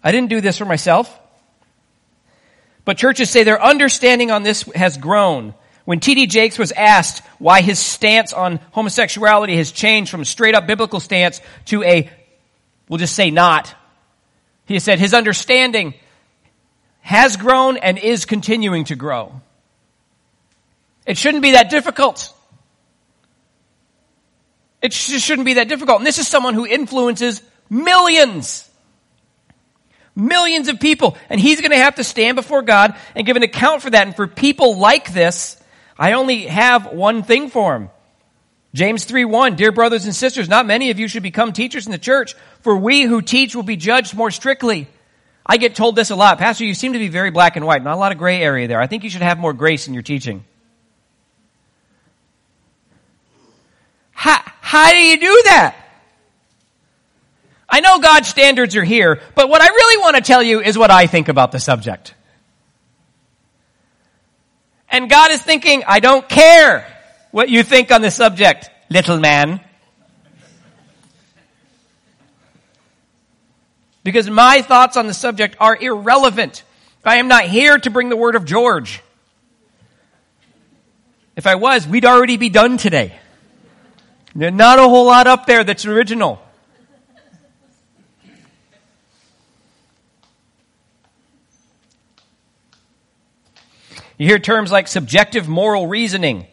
I 0.03 0.11
didn't 0.11 0.29
do 0.29 0.41
this 0.41 0.57
for 0.57 0.65
myself. 0.65 1.17
But 2.83 2.97
churches 2.97 3.29
say 3.29 3.43
their 3.43 3.63
understanding 3.63 4.31
on 4.31 4.43
this 4.43 4.63
has 4.75 4.97
grown. 4.97 5.53
When 5.85 5.99
T.D. 5.99 6.27
Jakes 6.27 6.57
was 6.57 6.71
asked 6.73 7.21
why 7.39 7.61
his 7.61 7.79
stance 7.79 8.33
on 8.33 8.59
homosexuality 8.71 9.55
has 9.55 9.71
changed 9.71 10.11
from 10.11 10.21
a 10.21 10.25
straight 10.25 10.55
up 10.55 10.65
biblical 10.67 10.99
stance 10.99 11.39
to 11.65 11.83
a, 11.83 12.09
we'll 12.89 12.99
just 12.99 13.15
say 13.15 13.29
not, 13.29 13.73
he 14.65 14.79
said 14.79 14.99
his 14.99 15.13
understanding 15.13 15.93
has 17.03 17.35
grown 17.35 17.75
and 17.77 17.99
is 17.99 18.23
continuing 18.25 18.85
to 18.85 18.95
grow. 18.95 19.41
It 21.05 21.17
shouldn't 21.17 21.43
be 21.43 21.51
that 21.51 21.69
difficult. 21.69 22.33
It 24.81 24.93
just 24.93 25.25
shouldn't 25.25 25.45
be 25.45 25.55
that 25.55 25.67
difficult. 25.67 25.99
And 25.99 26.07
this 26.07 26.17
is 26.17 26.27
someone 26.27 26.53
who 26.53 26.65
influences 26.65 27.43
millions. 27.69 28.69
Millions 30.15 30.69
of 30.69 30.79
people. 30.79 31.17
And 31.29 31.41
he's 31.41 31.59
going 31.59 31.71
to 31.71 31.77
have 31.77 31.95
to 31.95 32.05
stand 32.05 32.37
before 32.37 32.61
God 32.61 32.95
and 33.15 33.25
give 33.25 33.35
an 33.35 33.43
account 33.43 33.81
for 33.81 33.89
that. 33.89 34.07
And 34.07 34.15
for 34.15 34.25
people 34.25 34.77
like 34.77 35.13
this, 35.13 35.61
I 35.99 36.13
only 36.13 36.43
have 36.45 36.93
one 36.93 37.23
thing 37.23 37.49
for 37.49 37.75
him. 37.75 37.89
James 38.73 39.03
3 39.03 39.25
1, 39.25 39.55
dear 39.55 39.71
brothers 39.73 40.05
and 40.05 40.15
sisters, 40.15 40.47
not 40.47 40.65
many 40.65 40.89
of 40.89 40.99
you 40.99 41.07
should 41.09 41.21
become 41.21 41.51
teachers 41.51 41.85
in 41.85 41.91
the 41.91 41.97
church, 41.97 42.33
for 42.61 42.75
we 42.75 43.03
who 43.03 43.21
teach 43.21 43.55
will 43.55 43.63
be 43.63 43.75
judged 43.75 44.15
more 44.15 44.31
strictly. 44.31 44.87
I 45.45 45.57
get 45.57 45.75
told 45.75 45.95
this 45.95 46.09
a 46.09 46.15
lot. 46.15 46.37
Pastor, 46.37 46.63
you 46.63 46.73
seem 46.73 46.93
to 46.93 46.99
be 46.99 47.09
very 47.09 47.29
black 47.29 47.55
and 47.55 47.65
white. 47.65 47.83
Not 47.83 47.95
a 47.95 47.99
lot 47.99 48.11
of 48.11 48.17
gray 48.17 48.41
area 48.41 48.67
there. 48.67 48.81
I 48.81 48.87
think 48.87 49.03
you 49.03 49.09
should 49.09 49.21
have 49.21 49.37
more 49.37 49.53
grace 49.53 49.87
in 49.87 49.93
your 49.93 50.03
teaching. 50.03 50.45
How, 54.11 54.39
how 54.61 54.91
do 54.91 54.97
you 54.97 55.19
do 55.19 55.41
that? 55.45 55.75
I 57.67 57.79
know 57.79 57.99
God's 57.99 58.27
standards 58.27 58.75
are 58.75 58.83
here, 58.83 59.19
but 59.35 59.49
what 59.49 59.61
I 59.61 59.67
really 59.67 60.01
want 60.01 60.15
to 60.15 60.21
tell 60.21 60.43
you 60.43 60.61
is 60.61 60.77
what 60.77 60.91
I 60.91 61.07
think 61.07 61.27
about 61.27 61.51
the 61.51 61.59
subject. 61.59 62.13
And 64.89 65.09
God 65.09 65.31
is 65.31 65.41
thinking, 65.41 65.83
I 65.87 65.99
don't 65.99 66.29
care 66.29 66.87
what 67.31 67.49
you 67.49 67.63
think 67.63 67.91
on 67.91 68.01
the 68.01 68.11
subject, 68.11 68.69
little 68.91 69.19
man. 69.19 69.59
Because 74.03 74.29
my 74.29 74.61
thoughts 74.61 74.97
on 74.97 75.07
the 75.07 75.13
subject 75.13 75.55
are 75.59 75.75
irrelevant. 75.75 76.63
I 77.05 77.17
am 77.17 77.27
not 77.27 77.45
here 77.45 77.77
to 77.77 77.89
bring 77.89 78.09
the 78.09 78.17
word 78.17 78.35
of 78.35 78.45
George. 78.45 79.01
If 81.35 81.47
I 81.47 81.55
was, 81.55 81.87
we'd 81.87 82.05
already 82.05 82.37
be 82.37 82.49
done 82.49 82.77
today. 82.77 83.17
There's 84.35 84.53
Not 84.53 84.79
a 84.79 84.83
whole 84.83 85.05
lot 85.05 85.27
up 85.27 85.45
there 85.45 85.63
that's 85.63 85.85
original. 85.85 86.41
You 94.17 94.27
hear 94.27 94.39
terms 94.39 94.71
like 94.71 94.87
subjective 94.87 95.47
moral 95.47 95.87
reasoning. 95.87 96.45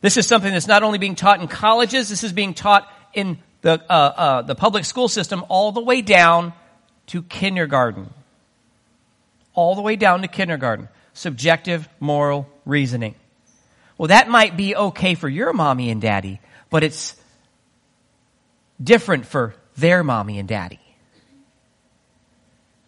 This 0.00 0.16
is 0.16 0.26
something 0.26 0.52
that's 0.52 0.68
not 0.68 0.82
only 0.82 0.98
being 0.98 1.16
taught 1.16 1.40
in 1.40 1.48
colleges, 1.48 2.08
this 2.08 2.22
is 2.22 2.32
being 2.32 2.54
taught 2.54 2.90
in 3.12 3.38
the, 3.62 3.72
uh, 3.90 3.92
uh, 3.92 4.42
the 4.42 4.54
public 4.54 4.84
school 4.84 5.08
system 5.08 5.44
all 5.48 5.72
the 5.72 5.82
way 5.82 6.00
down 6.00 6.52
to 7.08 7.22
kindergarten. 7.22 8.12
All 9.54 9.74
the 9.74 9.82
way 9.82 9.96
down 9.96 10.22
to 10.22 10.28
kindergarten. 10.28 10.88
Subjective 11.12 11.88
moral 12.00 12.48
reasoning. 12.64 13.14
Well, 13.96 14.08
that 14.08 14.28
might 14.28 14.56
be 14.56 14.76
okay 14.76 15.14
for 15.14 15.28
your 15.28 15.52
mommy 15.52 15.90
and 15.90 16.00
daddy, 16.00 16.40
but 16.70 16.84
it's 16.84 17.16
different 18.82 19.26
for 19.26 19.54
their 19.76 20.04
mommy 20.04 20.38
and 20.38 20.48
daddy. 20.48 20.80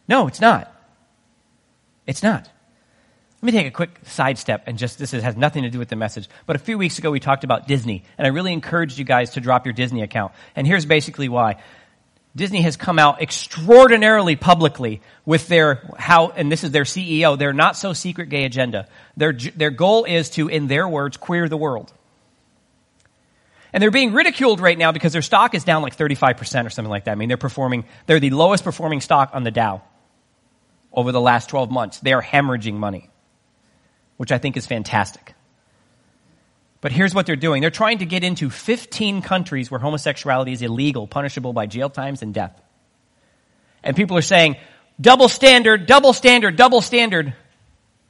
No, 0.07 0.29
it's 0.29 0.41
not. 0.41 0.73
It's 2.07 2.23
not. 2.23 2.49
Let 3.43 3.47
me 3.47 3.53
take 3.53 3.67
a 3.67 3.71
quick 3.71 3.99
sidestep 4.05 4.65
and 4.67 4.77
just, 4.77 4.99
this 4.99 5.13
has 5.13 5.37
nothing 5.37 5.63
to 5.63 5.71
do 5.71 5.79
with 5.79 5.89
the 5.89 5.97
message. 5.97 6.29
But 6.47 6.57
a 6.57 6.59
few 6.59 6.77
weeks 6.77 6.99
ago 6.99 7.11
we 7.11 7.21
talked 7.21 7.43
about 7.43 7.67
Disney, 7.67 8.05
and 8.19 8.27
I 8.27 8.31
really 8.31 8.53
encouraged 8.53 8.99
you 8.99 9.05
guys 9.05 9.31
to 9.31 9.41
drop 9.41 9.65
your 9.65 9.73
Disney 9.73 10.03
account. 10.03 10.33
And 10.55 10.67
here's 10.67 10.85
basically 10.85 11.29
why. 11.29 11.57
Disney 12.37 12.63
has 12.63 12.77
come 12.77 12.99
out 12.99 13.21
extraordinarily 13.21 14.37
publicly 14.37 15.01
with 15.27 15.49
their 15.49 15.91
how, 15.99 16.29
and 16.29 16.51
this 16.51 16.63
is 16.63 16.71
their 16.71 16.85
CEO, 16.85 17.39
their 17.39 17.53
not 17.53 17.77
so 17.77 17.93
secret 17.93 18.29
gay 18.29 18.45
agenda. 18.45 18.89
Their, 19.17 19.33
their 19.33 19.71
goal 19.71 20.05
is 20.05 20.31
to, 20.31 20.49
in 20.49 20.69
their 20.69 20.89
words, 20.89 21.17
queer 21.17 21.49
the 21.49 21.57
world. 21.57 21.93
And 23.73 23.83
they're 23.83 23.91
being 23.91 24.13
ridiculed 24.13 24.61
right 24.61 24.79
now 24.79 24.93
because 24.93 25.13
their 25.13 25.23
stock 25.23 25.55
is 25.55 25.65
down 25.65 25.83
like 25.83 25.97
35% 25.97 26.67
or 26.67 26.71
something 26.71 26.91
like 26.91 27.05
that. 27.05 27.13
I 27.13 27.15
mean, 27.17 27.29
they're 27.29 27.37
performing, 27.37 27.85
they're 28.07 28.21
the 28.21 28.31
lowest 28.31 28.65
performing 28.65 29.01
stock 29.01 29.31
on 29.33 29.45
the 29.45 29.51
Dow 29.51 29.83
over 30.93 31.13
the 31.13 31.21
last 31.21 31.49
12 31.49 31.71
months. 31.71 31.99
They 32.01 32.13
are 32.13 32.23
hemorrhaging 32.23 32.75
money 32.75 33.11
which 34.21 34.33
I 34.33 34.37
think 34.37 34.59
is 34.59 34.67
fantastic. 34.67 35.33
But 36.81 36.93
here's 36.93 37.15
what 37.15 37.27
they're 37.27 37.37
doing. 37.37 37.61
They're 37.61 37.71
trying 37.71 37.99
to 37.99 38.07
get 38.07 38.25
into 38.25 38.49
15 38.49 39.23
countries 39.23 39.71
where 39.71 39.81
homosexuality 39.81 40.53
is 40.53 40.63
illegal, 40.63 41.07
punishable 41.07 41.53
by 41.53 41.67
jail 41.67 41.91
times 41.91 42.23
and 42.23 42.33
death. 42.33 42.59
And 43.83 43.97
people 43.97 44.17
are 44.17 44.23
saying, 44.23 44.57
double 45.01 45.29
standard, 45.29 45.87
double 45.87 46.13
standard, 46.13 46.57
double 46.57 46.81
standard. 46.81 47.29
I 47.29 47.33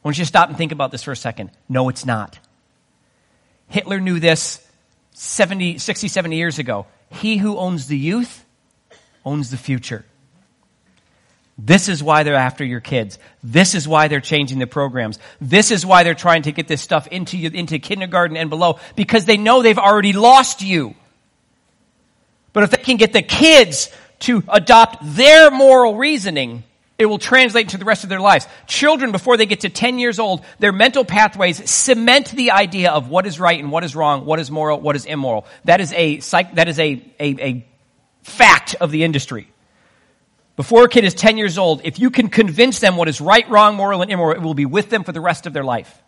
want 0.02 0.18
you 0.18 0.24
stop 0.24 0.48
and 0.48 0.56
think 0.56 0.72
about 0.72 0.92
this 0.92 1.02
for 1.02 1.12
a 1.12 1.16
second. 1.16 1.50
No, 1.68 1.88
it's 1.88 2.06
not. 2.06 2.38
Hitler 3.68 4.00
knew 4.00 4.20
this 4.20 4.64
70, 5.12 5.78
60, 5.78 6.08
70 6.08 6.36
years 6.36 6.58
ago. 6.58 6.86
He 7.10 7.36
who 7.36 7.56
owns 7.56 7.86
the 7.86 7.98
youth 7.98 8.44
owns 9.24 9.50
the 9.50 9.56
future. 9.56 10.04
This 11.66 11.88
is 11.88 12.02
why 12.02 12.22
they're 12.22 12.34
after 12.34 12.64
your 12.64 12.80
kids. 12.80 13.18
This 13.42 13.74
is 13.74 13.86
why 13.86 14.08
they're 14.08 14.20
changing 14.20 14.58
the 14.58 14.66
programs. 14.66 15.18
This 15.40 15.70
is 15.70 15.84
why 15.84 16.04
they're 16.04 16.14
trying 16.14 16.42
to 16.42 16.52
get 16.52 16.68
this 16.68 16.80
stuff 16.80 17.06
into 17.08 17.36
you, 17.36 17.50
into 17.50 17.78
kindergarten 17.78 18.36
and 18.36 18.48
below 18.48 18.78
because 18.96 19.26
they 19.26 19.36
know 19.36 19.62
they've 19.62 19.78
already 19.78 20.12
lost 20.12 20.62
you. 20.62 20.94
But 22.52 22.64
if 22.64 22.70
they 22.70 22.78
can 22.78 22.96
get 22.96 23.12
the 23.12 23.22
kids 23.22 23.90
to 24.20 24.42
adopt 24.48 24.98
their 25.02 25.50
moral 25.50 25.96
reasoning, 25.96 26.64
it 26.98 27.06
will 27.06 27.18
translate 27.18 27.66
into 27.66 27.78
the 27.78 27.84
rest 27.84 28.04
of 28.04 28.10
their 28.10 28.20
lives. 28.20 28.46
Children, 28.66 29.12
before 29.12 29.36
they 29.36 29.46
get 29.46 29.60
to 29.60 29.68
10 29.68 29.98
years 29.98 30.18
old, 30.18 30.44
their 30.58 30.72
mental 30.72 31.04
pathways 31.04 31.70
cement 31.70 32.30
the 32.30 32.52
idea 32.52 32.90
of 32.90 33.08
what 33.08 33.26
is 33.26 33.38
right 33.38 33.58
and 33.58 33.70
what 33.70 33.84
is 33.84 33.94
wrong, 33.94 34.24
what 34.24 34.38
is 34.38 34.50
moral, 34.50 34.80
what 34.80 34.96
is 34.96 35.04
immoral. 35.04 35.46
That 35.64 35.80
is 35.80 35.92
a, 35.92 36.20
psych, 36.20 36.54
that 36.54 36.68
is 36.68 36.78
a, 36.78 37.02
a, 37.18 37.42
a 37.42 37.66
fact 38.22 38.76
of 38.80 38.90
the 38.90 39.04
industry. 39.04 39.48
Before 40.56 40.84
a 40.84 40.88
kid 40.88 41.04
is 41.04 41.14
10 41.14 41.38
years 41.38 41.58
old, 41.58 41.80
if 41.84 41.98
you 41.98 42.10
can 42.10 42.28
convince 42.28 42.80
them 42.80 42.96
what 42.96 43.08
is 43.08 43.20
right, 43.20 43.48
wrong, 43.48 43.76
moral, 43.76 44.02
and 44.02 44.10
immoral, 44.10 44.36
it 44.36 44.42
will 44.42 44.54
be 44.54 44.66
with 44.66 44.90
them 44.90 45.04
for 45.04 45.12
the 45.12 45.20
rest 45.20 45.46
of 45.46 45.52
their 45.52 45.64
life. 45.64 46.02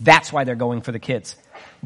That's 0.00 0.32
why 0.32 0.44
they're 0.44 0.54
going 0.54 0.82
for 0.82 0.92
the 0.92 0.98
kids. 0.98 1.36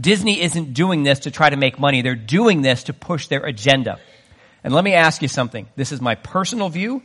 Disney 0.01 0.41
isn't 0.41 0.75
doing 0.75 1.05
this 1.05 1.21
to 1.21 1.31
try 1.31 1.51
to 1.51 1.57
make 1.57 1.79
money. 1.79 2.03
They're 2.03 2.17
doing 2.17 2.63
this 2.63 2.85
to 2.85 2.93
push 2.93 3.29
their 3.29 3.45
agenda. 3.45 4.01
And 4.65 4.75
let 4.75 4.85
me 4.85 4.95
ask 4.95 5.23
you 5.23 5.29
something. 5.29 5.69
This 5.77 5.93
is 5.93 6.01
my 6.01 6.17
personal 6.17 6.69
view. 6.69 7.03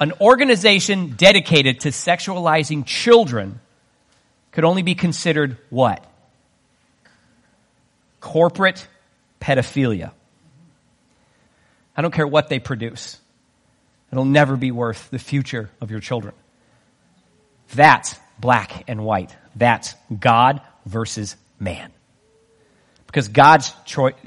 An 0.00 0.12
organization 0.20 1.14
dedicated 1.16 1.80
to 1.80 1.88
sexualizing 1.88 2.86
children 2.86 3.60
could 4.52 4.64
only 4.64 4.82
be 4.82 4.94
considered 4.94 5.58
what? 5.70 6.04
Corporate 8.20 8.86
pedophilia. 9.40 10.12
I 11.96 12.02
don't 12.02 12.14
care 12.14 12.26
what 12.26 12.48
they 12.48 12.60
produce. 12.60 13.18
It'll 14.10 14.24
never 14.24 14.56
be 14.56 14.70
worth 14.70 15.10
the 15.10 15.18
future 15.18 15.70
of 15.80 15.90
your 15.90 16.00
children. 16.00 16.34
That's 17.74 18.14
black 18.38 18.84
and 18.88 19.04
white. 19.04 19.36
That's 19.54 19.94
God 20.18 20.62
versus 20.86 21.36
man. 21.60 21.92
Because 23.06 23.28
God's 23.28 23.72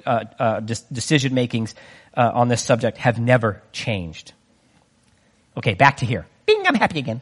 uh, 0.05 0.25
uh, 0.39 0.59
decision 0.59 1.33
makings 1.33 1.75
uh, 2.15 2.31
on 2.33 2.47
this 2.47 2.61
subject 2.61 2.97
have 2.97 3.19
never 3.19 3.61
changed. 3.71 4.33
Okay, 5.57 5.73
back 5.73 5.97
to 5.97 6.05
here. 6.05 6.25
Bing, 6.45 6.63
I'm 6.67 6.75
happy 6.75 6.99
again. 6.99 7.21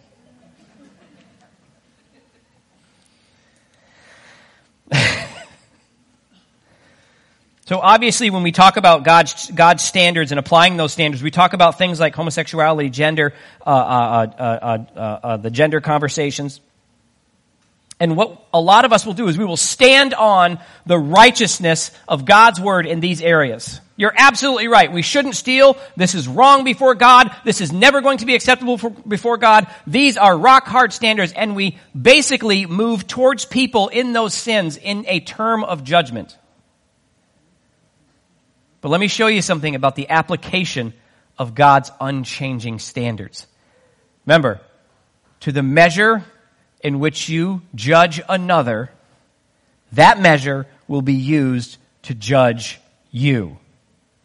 so 7.69 7.79
obviously, 7.79 8.31
when 8.31 8.41
we 8.41 8.51
talk 8.51 8.77
about 8.77 9.03
God's, 9.03 9.51
God's 9.51 9.83
standards 9.83 10.31
and 10.31 10.39
applying 10.39 10.75
those 10.75 10.91
standards, 10.91 11.21
we 11.21 11.29
talk 11.29 11.53
about 11.53 11.77
things 11.77 11.99
like 11.99 12.15
homosexuality, 12.15 12.89
gender, 12.89 13.31
uh, 13.63 13.69
uh, 13.69 14.85
uh, 14.97 15.37
the 15.37 15.51
gender 15.51 15.79
conversations. 15.79 16.61
And 17.99 18.17
what 18.17 18.43
a 18.51 18.59
lot 18.59 18.85
of 18.85 18.91
us 18.91 19.05
will 19.05 19.13
do 19.13 19.27
is 19.27 19.37
we 19.37 19.45
will 19.45 19.55
stand 19.55 20.15
on 20.15 20.57
the 20.87 20.97
righteousness 20.97 21.91
of 22.07 22.25
God's 22.25 22.59
word 22.59 22.87
in 22.87 23.01
these 23.01 23.21
areas. 23.21 23.79
You're 23.97 24.15
absolutely 24.17 24.67
right. 24.67 24.91
We 24.91 25.03
shouldn't 25.03 25.35
steal. 25.35 25.77
This 25.95 26.15
is 26.15 26.27
wrong 26.27 26.63
before 26.63 26.95
God. 26.95 27.29
This 27.45 27.61
is 27.61 27.71
never 27.71 28.01
going 28.01 28.17
to 28.17 28.25
be 28.25 28.33
acceptable 28.33 28.79
for, 28.79 28.89
before 28.89 29.37
God. 29.37 29.67
These 29.85 30.17
are 30.17 30.35
rock 30.35 30.65
hard 30.65 30.91
standards 30.91 31.33
and 31.33 31.55
we 31.55 31.77
basically 31.95 32.65
move 32.65 33.05
towards 33.05 33.45
people 33.45 33.89
in 33.89 34.11
those 34.11 34.33
sins 34.33 34.75
in 34.75 35.05
a 35.07 35.19
term 35.19 35.63
of 35.63 35.83
judgment. 35.83 36.35
But 38.81 38.89
let 38.89 38.99
me 38.99 39.07
show 39.07 39.27
you 39.27 39.41
something 39.41 39.75
about 39.75 39.95
the 39.95 40.09
application 40.09 40.93
of 41.37 41.55
God's 41.55 41.91
unchanging 41.99 42.79
standards. 42.79 43.47
Remember, 44.25 44.61
to 45.41 45.51
the 45.51 45.63
measure 45.63 46.23
in 46.81 46.99
which 46.99 47.29
you 47.29 47.61
judge 47.75 48.21
another, 48.29 48.91
that 49.93 50.19
measure 50.19 50.67
will 50.87 51.01
be 51.01 51.13
used 51.13 51.77
to 52.03 52.13
judge 52.13 52.79
you. 53.11 53.57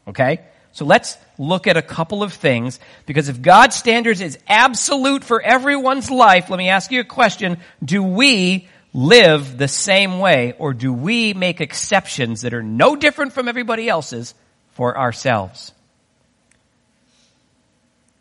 Okay? 0.06 0.40
So 0.72 0.84
let's 0.84 1.16
look 1.38 1.66
at 1.66 1.76
a 1.76 1.82
couple 1.82 2.22
of 2.22 2.32
things 2.32 2.80
because 3.06 3.28
if 3.28 3.40
God's 3.40 3.76
standards 3.76 4.20
is 4.20 4.38
absolute 4.48 5.24
for 5.24 5.40
everyone's 5.40 6.10
life, 6.10 6.50
let 6.50 6.58
me 6.58 6.68
ask 6.68 6.90
you 6.90 7.00
a 7.00 7.04
question. 7.04 7.58
Do 7.84 8.02
we 8.02 8.68
live 8.92 9.56
the 9.56 9.68
same 9.68 10.18
way 10.18 10.54
or 10.58 10.74
do 10.74 10.92
we 10.92 11.32
make 11.34 11.60
exceptions 11.60 12.42
that 12.42 12.54
are 12.54 12.62
no 12.62 12.96
different 12.96 13.32
from 13.32 13.48
everybody 13.48 13.88
else's 13.88 14.34
for 14.74 14.96
ourselves? 14.96 15.72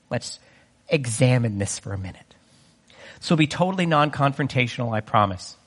Let's 0.10 0.40
examine 0.88 1.58
this 1.58 1.80
for 1.80 1.94
a 1.94 1.98
minute. 1.98 2.36
So 3.20 3.36
be 3.36 3.48
totally 3.48 3.86
non-confrontational, 3.86 4.94
I 4.94 5.02
promise. 5.02 5.58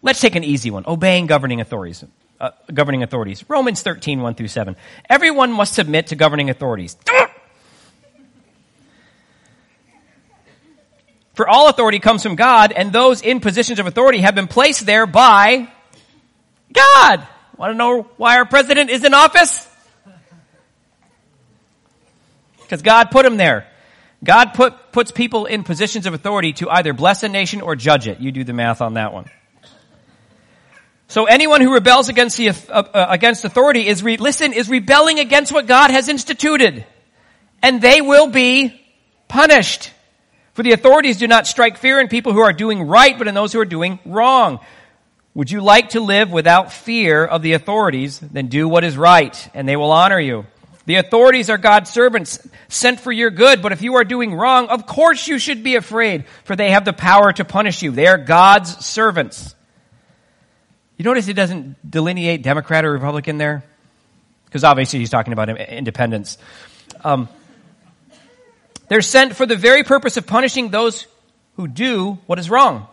Let's 0.00 0.20
take 0.20 0.36
an 0.36 0.44
easy 0.44 0.70
one. 0.70 0.84
Obeying 0.86 1.26
governing 1.26 1.60
authorities. 1.60 2.04
Uh, 2.40 2.50
governing 2.72 3.02
authorities. 3.02 3.44
Romans 3.48 3.82
13, 3.82 4.20
1 4.22 4.34
through 4.34 4.48
7. 4.48 4.76
Everyone 5.10 5.52
must 5.52 5.74
submit 5.74 6.08
to 6.08 6.16
governing 6.16 6.50
authorities. 6.50 6.96
For 11.38 11.48
all 11.48 11.68
authority 11.68 12.00
comes 12.00 12.24
from 12.24 12.34
God, 12.34 12.72
and 12.72 12.92
those 12.92 13.22
in 13.22 13.38
positions 13.38 13.78
of 13.78 13.86
authority 13.86 14.18
have 14.18 14.34
been 14.34 14.48
placed 14.48 14.84
there 14.84 15.06
by 15.06 15.68
God. 16.72 17.28
Want 17.56 17.70
to 17.70 17.74
know 17.76 18.08
why 18.16 18.38
our 18.38 18.44
president 18.44 18.90
is 18.90 19.04
in 19.04 19.14
office? 19.14 19.64
Because 22.60 22.82
God 22.82 23.12
put 23.12 23.24
him 23.24 23.36
there. 23.36 23.68
God 24.24 24.46
put, 24.54 24.90
puts 24.90 25.12
people 25.12 25.46
in 25.46 25.62
positions 25.62 26.06
of 26.06 26.12
authority 26.12 26.54
to 26.54 26.68
either 26.70 26.92
bless 26.92 27.22
a 27.22 27.28
nation 27.28 27.60
or 27.60 27.76
judge 27.76 28.08
it. 28.08 28.18
You 28.18 28.32
do 28.32 28.42
the 28.42 28.52
math 28.52 28.80
on 28.80 28.94
that 28.94 29.12
one. 29.12 29.26
So 31.06 31.26
anyone 31.26 31.60
who 31.60 31.72
rebels 31.72 32.08
against 32.08 32.36
the, 32.36 32.48
uh, 32.48 33.06
against 33.10 33.44
authority 33.44 33.86
is, 33.86 34.02
re- 34.02 34.16
listen, 34.16 34.52
is 34.52 34.68
rebelling 34.68 35.20
against 35.20 35.52
what 35.52 35.68
God 35.68 35.92
has 35.92 36.08
instituted. 36.08 36.84
And 37.62 37.80
they 37.80 38.00
will 38.00 38.26
be 38.26 38.84
punished. 39.28 39.92
For 40.58 40.64
the 40.64 40.72
authorities 40.72 41.18
do 41.18 41.28
not 41.28 41.46
strike 41.46 41.78
fear 41.78 42.00
in 42.00 42.08
people 42.08 42.32
who 42.32 42.40
are 42.40 42.52
doing 42.52 42.82
right, 42.82 43.16
but 43.16 43.28
in 43.28 43.34
those 43.36 43.52
who 43.52 43.60
are 43.60 43.64
doing 43.64 44.00
wrong. 44.04 44.58
Would 45.34 45.52
you 45.52 45.60
like 45.60 45.90
to 45.90 46.00
live 46.00 46.32
without 46.32 46.72
fear 46.72 47.24
of 47.24 47.42
the 47.42 47.52
authorities? 47.52 48.18
Then 48.18 48.48
do 48.48 48.68
what 48.68 48.82
is 48.82 48.96
right, 48.96 49.50
and 49.54 49.68
they 49.68 49.76
will 49.76 49.92
honor 49.92 50.18
you. 50.18 50.46
The 50.86 50.96
authorities 50.96 51.48
are 51.48 51.58
God's 51.58 51.90
servants 51.90 52.44
sent 52.66 52.98
for 52.98 53.12
your 53.12 53.30
good, 53.30 53.62
but 53.62 53.70
if 53.70 53.82
you 53.82 53.94
are 53.94 54.02
doing 54.02 54.34
wrong, 54.34 54.66
of 54.66 54.84
course 54.84 55.28
you 55.28 55.38
should 55.38 55.62
be 55.62 55.76
afraid, 55.76 56.24
for 56.42 56.56
they 56.56 56.72
have 56.72 56.84
the 56.84 56.92
power 56.92 57.32
to 57.34 57.44
punish 57.44 57.80
you. 57.80 57.92
They 57.92 58.08
are 58.08 58.18
God's 58.18 58.84
servants. 58.84 59.54
You 60.96 61.04
notice 61.04 61.24
he 61.24 61.34
doesn't 61.34 61.88
delineate 61.88 62.42
Democrat 62.42 62.84
or 62.84 62.90
Republican 62.90 63.38
there? 63.38 63.62
Because 64.46 64.64
obviously 64.64 64.98
he's 64.98 65.10
talking 65.10 65.32
about 65.32 65.50
independents. 65.50 66.36
Um, 67.04 67.28
they're 68.88 69.02
sent 69.02 69.36
for 69.36 69.46
the 69.46 69.56
very 69.56 69.84
purpose 69.84 70.16
of 70.16 70.26
punishing 70.26 70.70
those 70.70 71.06
who 71.56 71.68
do 71.68 72.18
what 72.26 72.38
is 72.38 72.50
wrong. 72.50 72.88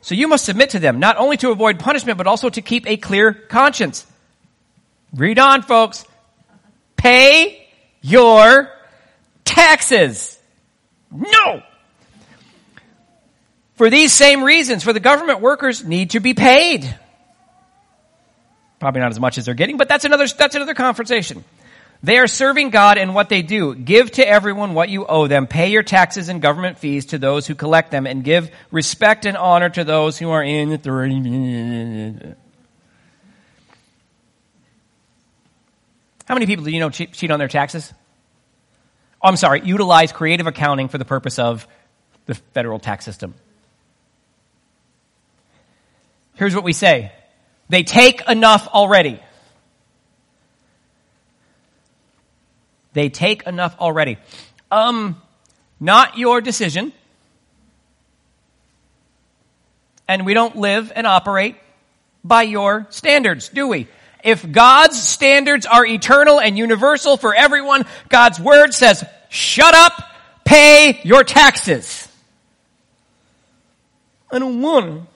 So 0.00 0.14
you 0.14 0.28
must 0.28 0.44
submit 0.44 0.70
to 0.70 0.78
them, 0.78 1.00
not 1.00 1.16
only 1.16 1.36
to 1.38 1.50
avoid 1.50 1.78
punishment, 1.78 2.18
but 2.18 2.26
also 2.26 2.48
to 2.48 2.62
keep 2.62 2.86
a 2.86 2.96
clear 2.96 3.32
conscience. 3.32 4.06
Read 5.14 5.38
on, 5.38 5.62
folks. 5.62 6.04
Pay 6.96 7.66
your 8.02 8.70
taxes. 9.44 10.38
No! 11.10 11.62
For 13.74 13.90
these 13.90 14.12
same 14.12 14.42
reasons, 14.42 14.82
for 14.84 14.92
the 14.92 15.00
government 15.00 15.40
workers 15.40 15.84
need 15.84 16.10
to 16.10 16.20
be 16.20 16.34
paid. 16.34 16.94
Probably 18.78 19.00
not 19.00 19.10
as 19.10 19.20
much 19.20 19.38
as 19.38 19.46
they're 19.46 19.54
getting, 19.54 19.76
but 19.76 19.88
that's 19.88 20.04
another, 20.04 20.26
that's 20.26 20.54
another 20.54 20.74
conversation. 20.74 21.44
They 22.02 22.18
are 22.18 22.26
serving 22.26 22.70
God 22.70 22.98
in 22.98 23.14
what 23.14 23.28
they 23.28 23.42
do. 23.42 23.74
Give 23.74 24.10
to 24.12 24.28
everyone 24.28 24.74
what 24.74 24.88
you 24.88 25.06
owe 25.06 25.26
them. 25.26 25.46
Pay 25.46 25.70
your 25.70 25.82
taxes 25.82 26.28
and 26.28 26.42
government 26.42 26.78
fees 26.78 27.06
to 27.06 27.18
those 27.18 27.46
who 27.46 27.54
collect 27.54 27.90
them 27.90 28.06
and 28.06 28.22
give 28.22 28.50
respect 28.70 29.26
and 29.26 29.36
honor 29.36 29.68
to 29.70 29.84
those 29.84 30.18
who 30.18 30.30
are 30.30 30.42
in 30.42 30.72
authority. 30.72 32.34
How 36.26 36.34
many 36.34 36.46
people 36.46 36.64
do 36.64 36.70
you 36.70 36.80
know 36.80 36.90
cheat, 36.90 37.12
cheat 37.12 37.30
on 37.30 37.38
their 37.38 37.48
taxes? 37.48 37.92
Oh, 39.22 39.28
I'm 39.28 39.36
sorry, 39.36 39.62
utilize 39.64 40.12
creative 40.12 40.46
accounting 40.46 40.88
for 40.88 40.98
the 40.98 41.04
purpose 41.04 41.38
of 41.38 41.66
the 42.26 42.34
federal 42.34 42.78
tax 42.78 43.04
system. 43.04 43.34
Here's 46.34 46.54
what 46.54 46.64
we 46.64 46.72
say. 46.72 47.12
They 47.68 47.82
take 47.82 48.28
enough 48.28 48.68
already. 48.68 49.20
They 52.96 53.10
take 53.10 53.46
enough 53.46 53.76
already. 53.78 54.16
Um, 54.70 55.20
not 55.78 56.16
your 56.16 56.40
decision. 56.40 56.94
And 60.08 60.24
we 60.24 60.32
don't 60.32 60.56
live 60.56 60.90
and 60.96 61.06
operate 61.06 61.56
by 62.24 62.44
your 62.44 62.86
standards, 62.88 63.50
do 63.50 63.68
we? 63.68 63.86
If 64.24 64.50
God's 64.50 64.98
standards 64.98 65.66
are 65.66 65.84
eternal 65.84 66.40
and 66.40 66.56
universal 66.56 67.18
for 67.18 67.34
everyone, 67.34 67.84
God's 68.08 68.40
word 68.40 68.72
says, 68.72 69.04
shut 69.28 69.74
up, 69.74 69.92
pay 70.46 70.98
your 71.04 71.22
taxes. 71.22 72.08
I 74.30 74.38
don't 74.38 74.62
want. 74.62 75.06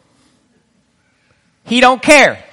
He 1.65 1.81
don't 1.81 2.03
care. 2.03 2.45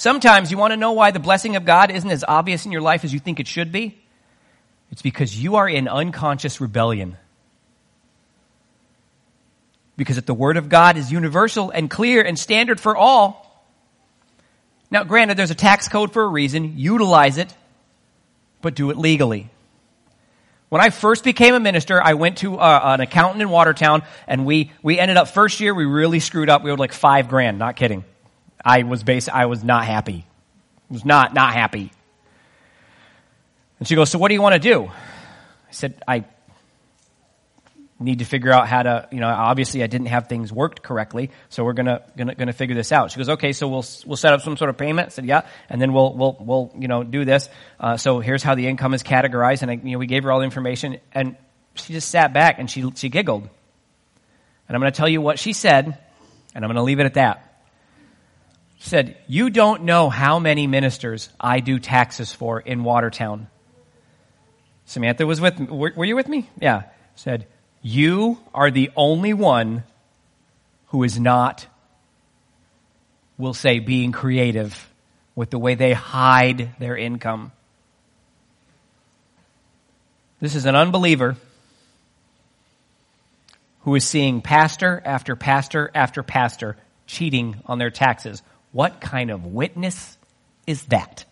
Sometimes 0.00 0.50
you 0.50 0.56
want 0.56 0.72
to 0.72 0.78
know 0.78 0.92
why 0.92 1.10
the 1.10 1.18
blessing 1.18 1.56
of 1.56 1.66
God 1.66 1.90
isn't 1.90 2.10
as 2.10 2.24
obvious 2.26 2.64
in 2.64 2.72
your 2.72 2.80
life 2.80 3.04
as 3.04 3.12
you 3.12 3.20
think 3.20 3.38
it 3.38 3.46
should 3.46 3.70
be? 3.70 3.98
It's 4.90 5.02
because 5.02 5.38
you 5.38 5.56
are 5.56 5.68
in 5.68 5.88
unconscious 5.88 6.58
rebellion. 6.58 7.18
Because 9.98 10.16
if 10.16 10.24
the 10.24 10.32
Word 10.32 10.56
of 10.56 10.70
God 10.70 10.96
is 10.96 11.12
universal 11.12 11.68
and 11.68 11.90
clear 11.90 12.22
and 12.22 12.38
standard 12.38 12.80
for 12.80 12.96
all, 12.96 13.62
now 14.90 15.04
granted, 15.04 15.36
there's 15.36 15.50
a 15.50 15.54
tax 15.54 15.86
code 15.86 16.14
for 16.14 16.22
a 16.22 16.28
reason, 16.28 16.78
utilize 16.78 17.36
it, 17.36 17.54
but 18.62 18.74
do 18.74 18.88
it 18.88 18.96
legally. 18.96 19.50
When 20.70 20.80
I 20.80 20.88
first 20.88 21.24
became 21.24 21.54
a 21.54 21.60
minister, 21.60 22.02
I 22.02 22.14
went 22.14 22.38
to 22.38 22.56
uh, 22.56 22.94
an 22.94 23.02
accountant 23.02 23.42
in 23.42 23.50
Watertown, 23.50 24.02
and 24.26 24.46
we 24.46 24.72
we 24.82 24.98
ended 24.98 25.18
up 25.18 25.28
first 25.28 25.60
year 25.60 25.74
we 25.74 25.84
really 25.84 26.20
screwed 26.20 26.48
up. 26.48 26.64
We 26.64 26.70
owed 26.70 26.78
like 26.78 26.94
five 26.94 27.28
grand. 27.28 27.58
Not 27.58 27.76
kidding. 27.76 28.02
I 28.64 28.82
was 28.82 29.02
base. 29.02 29.28
I 29.28 29.46
was 29.46 29.64
not 29.64 29.84
happy. 29.84 30.26
I 30.90 30.92
was 30.92 31.04
not 31.04 31.34
not 31.34 31.52
happy. 31.52 31.92
And 33.78 33.88
she 33.88 33.94
goes, 33.94 34.10
"So 34.10 34.18
what 34.18 34.28
do 34.28 34.34
you 34.34 34.42
want 34.42 34.54
to 34.54 34.58
do?" 34.60 34.86
I 34.86 35.72
said, 35.72 36.02
"I 36.06 36.24
need 38.00 38.20
to 38.20 38.24
figure 38.24 38.50
out 38.50 38.66
how 38.66 38.82
to, 38.82 39.08
you 39.12 39.20
know, 39.20 39.28
obviously 39.28 39.82
I 39.82 39.86
didn't 39.86 40.06
have 40.06 40.26
things 40.26 40.50
worked 40.50 40.82
correctly, 40.82 41.30
so 41.50 41.64
we're 41.64 41.74
gonna, 41.74 42.02
gonna, 42.16 42.34
gonna 42.34 42.54
figure 42.54 42.74
this 42.74 42.92
out. 42.92 43.10
She 43.10 43.18
goes, 43.18 43.28
okay, 43.28 43.52
so 43.52 43.68
we'll, 43.68 43.84
we'll 44.06 44.16
set 44.16 44.32
up 44.32 44.40
some 44.40 44.56
sort 44.56 44.70
of 44.70 44.78
payment. 44.78 45.08
I 45.08 45.10
said, 45.10 45.26
yeah, 45.26 45.42
and 45.68 45.80
then 45.80 45.92
we'll, 45.92 46.14
we'll, 46.14 46.36
we'll, 46.40 46.72
you 46.78 46.88
know, 46.88 47.04
do 47.04 47.26
this. 47.26 47.50
Uh, 47.78 47.98
so 47.98 48.20
here's 48.20 48.42
how 48.42 48.54
the 48.54 48.66
income 48.66 48.94
is 48.94 49.02
categorized, 49.02 49.60
and 49.62 49.70
I, 49.70 49.74
you 49.74 49.92
know, 49.92 49.98
we 49.98 50.06
gave 50.06 50.24
her 50.24 50.32
all 50.32 50.38
the 50.38 50.46
information, 50.46 50.98
and 51.12 51.36
she 51.74 51.92
just 51.92 52.08
sat 52.08 52.32
back 52.32 52.58
and 52.58 52.70
she, 52.70 52.90
she 52.96 53.10
giggled. 53.10 53.42
And 54.66 54.76
I'm 54.76 54.80
gonna 54.80 54.92
tell 54.92 55.08
you 55.08 55.20
what 55.20 55.38
she 55.38 55.52
said, 55.52 55.98
and 56.54 56.64
I'm 56.64 56.70
gonna 56.70 56.82
leave 56.82 57.00
it 57.00 57.04
at 57.04 57.14
that. 57.14 57.49
Said, 58.82 59.18
you 59.26 59.50
don't 59.50 59.82
know 59.84 60.08
how 60.08 60.38
many 60.38 60.66
ministers 60.66 61.28
I 61.38 61.60
do 61.60 61.78
taxes 61.78 62.32
for 62.32 62.58
in 62.58 62.82
Watertown. 62.82 63.48
Samantha 64.86 65.26
was 65.26 65.38
with 65.38 65.60
me. 65.60 65.66
Were, 65.66 65.92
were 65.94 66.04
you 66.06 66.16
with 66.16 66.28
me? 66.28 66.48
Yeah. 66.58 66.84
Said, 67.14 67.46
you 67.82 68.38
are 68.54 68.70
the 68.70 68.90
only 68.96 69.34
one 69.34 69.84
who 70.86 71.04
is 71.04 71.20
not, 71.20 71.66
we'll 73.36 73.54
say, 73.54 73.80
being 73.80 74.12
creative 74.12 74.88
with 75.34 75.50
the 75.50 75.58
way 75.58 75.74
they 75.74 75.92
hide 75.92 76.70
their 76.78 76.96
income. 76.96 77.52
This 80.40 80.54
is 80.54 80.64
an 80.64 80.74
unbeliever 80.74 81.36
who 83.80 83.94
is 83.94 84.04
seeing 84.04 84.40
pastor 84.40 85.02
after 85.04 85.36
pastor 85.36 85.90
after 85.94 86.22
pastor 86.22 86.78
cheating 87.06 87.56
on 87.66 87.78
their 87.78 87.90
taxes. 87.90 88.42
What 88.72 89.00
kind 89.00 89.30
of 89.30 89.44
witness 89.46 90.16
is 90.66 90.84
that? 90.84 91.24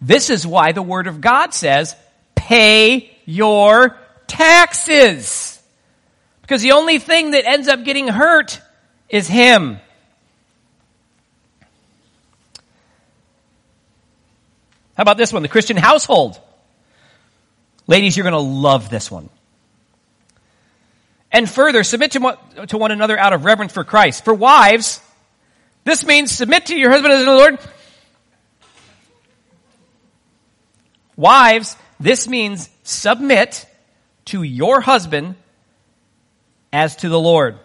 This 0.00 0.30
is 0.30 0.46
why 0.46 0.72
the 0.72 0.82
Word 0.82 1.06
of 1.06 1.20
God 1.20 1.52
says, 1.52 1.94
pay 2.34 3.16
your 3.26 3.98
taxes. 4.26 5.60
Because 6.40 6.62
the 6.62 6.72
only 6.72 6.98
thing 6.98 7.32
that 7.32 7.46
ends 7.46 7.68
up 7.68 7.84
getting 7.84 8.08
hurt 8.08 8.60
is 9.08 9.26
him. 9.28 9.78
How 14.96 15.02
about 15.02 15.16
this 15.16 15.32
one? 15.32 15.42
The 15.42 15.48
Christian 15.48 15.76
household. 15.76 16.40
Ladies, 17.86 18.16
you're 18.16 18.24
going 18.24 18.32
to 18.32 18.38
love 18.38 18.90
this 18.90 19.10
one. 19.10 19.28
And 21.30 21.48
further, 21.48 21.84
submit 21.84 22.12
to 22.12 22.78
one, 22.78 22.90
another 22.90 23.18
out 23.18 23.32
of 23.32 23.44
reverence 23.44 23.72
for 23.72 23.84
Christ. 23.84 24.24
For 24.24 24.32
wives, 24.32 25.00
this 25.88 26.04
means 26.04 26.30
submit 26.30 26.66
to 26.66 26.76
your 26.76 26.90
husband 26.90 27.14
as 27.14 27.20
to 27.20 27.24
the 27.24 27.36
Lord. 27.36 27.58
Wives, 31.16 31.76
this 31.98 32.28
means 32.28 32.68
submit 32.82 33.66
to 34.26 34.42
your 34.42 34.80
husband 34.80 35.36
as 36.72 36.96
to 36.96 37.08
the 37.08 37.18
Lord. 37.18 37.58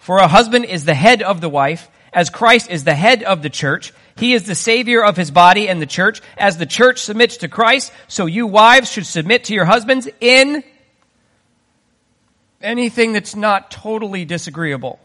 For 0.00 0.18
a 0.18 0.28
husband 0.28 0.66
is 0.66 0.84
the 0.84 0.94
head 0.94 1.22
of 1.22 1.40
the 1.40 1.48
wife, 1.48 1.88
as 2.12 2.28
Christ 2.28 2.70
is 2.70 2.84
the 2.84 2.94
head 2.94 3.22
of 3.22 3.42
the 3.42 3.50
church. 3.50 3.94
He 4.16 4.34
is 4.34 4.44
the 4.44 4.54
savior 4.54 5.02
of 5.02 5.16
his 5.16 5.30
body 5.30 5.68
and 5.68 5.80
the 5.80 5.86
church. 5.86 6.20
As 6.36 6.58
the 6.58 6.66
church 6.66 7.00
submits 7.00 7.38
to 7.38 7.48
Christ, 7.48 7.90
so 8.06 8.26
you 8.26 8.46
wives 8.46 8.92
should 8.92 9.06
submit 9.06 9.44
to 9.44 9.54
your 9.54 9.64
husbands 9.64 10.08
in 10.20 10.62
anything 12.60 13.14
that's 13.14 13.34
not 13.34 13.70
totally 13.70 14.26
disagreeable. 14.26 15.00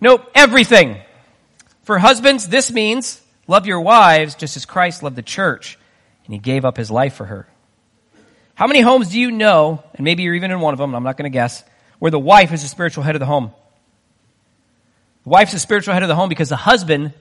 Nope, 0.00 0.30
everything. 0.34 0.98
For 1.82 1.98
husbands, 1.98 2.48
this 2.48 2.70
means 2.70 3.20
love 3.46 3.66
your 3.66 3.80
wives 3.80 4.34
just 4.34 4.56
as 4.56 4.66
Christ 4.66 5.02
loved 5.02 5.16
the 5.16 5.22
church 5.22 5.78
and 6.24 6.34
he 6.34 6.38
gave 6.38 6.64
up 6.64 6.76
his 6.76 6.90
life 6.90 7.14
for 7.14 7.24
her. 7.24 7.48
How 8.54 8.66
many 8.66 8.80
homes 8.80 9.10
do 9.10 9.20
you 9.20 9.30
know, 9.30 9.82
and 9.94 10.04
maybe 10.04 10.22
you're 10.22 10.34
even 10.34 10.50
in 10.50 10.60
one 10.60 10.74
of 10.74 10.78
them, 10.78 10.94
I'm 10.94 11.02
not 11.02 11.16
going 11.16 11.30
to 11.30 11.34
guess, 11.34 11.62
where 11.98 12.10
the 12.10 12.18
wife 12.18 12.52
is 12.52 12.62
the 12.62 12.68
spiritual 12.68 13.04
head 13.04 13.14
of 13.14 13.20
the 13.20 13.26
home? 13.26 13.52
The 15.24 15.30
wife's 15.30 15.52
the 15.52 15.58
spiritual 15.58 15.94
head 15.94 16.02
of 16.02 16.08
the 16.08 16.14
home 16.14 16.28
because 16.28 16.48
the 16.48 16.56
husband 16.56 17.12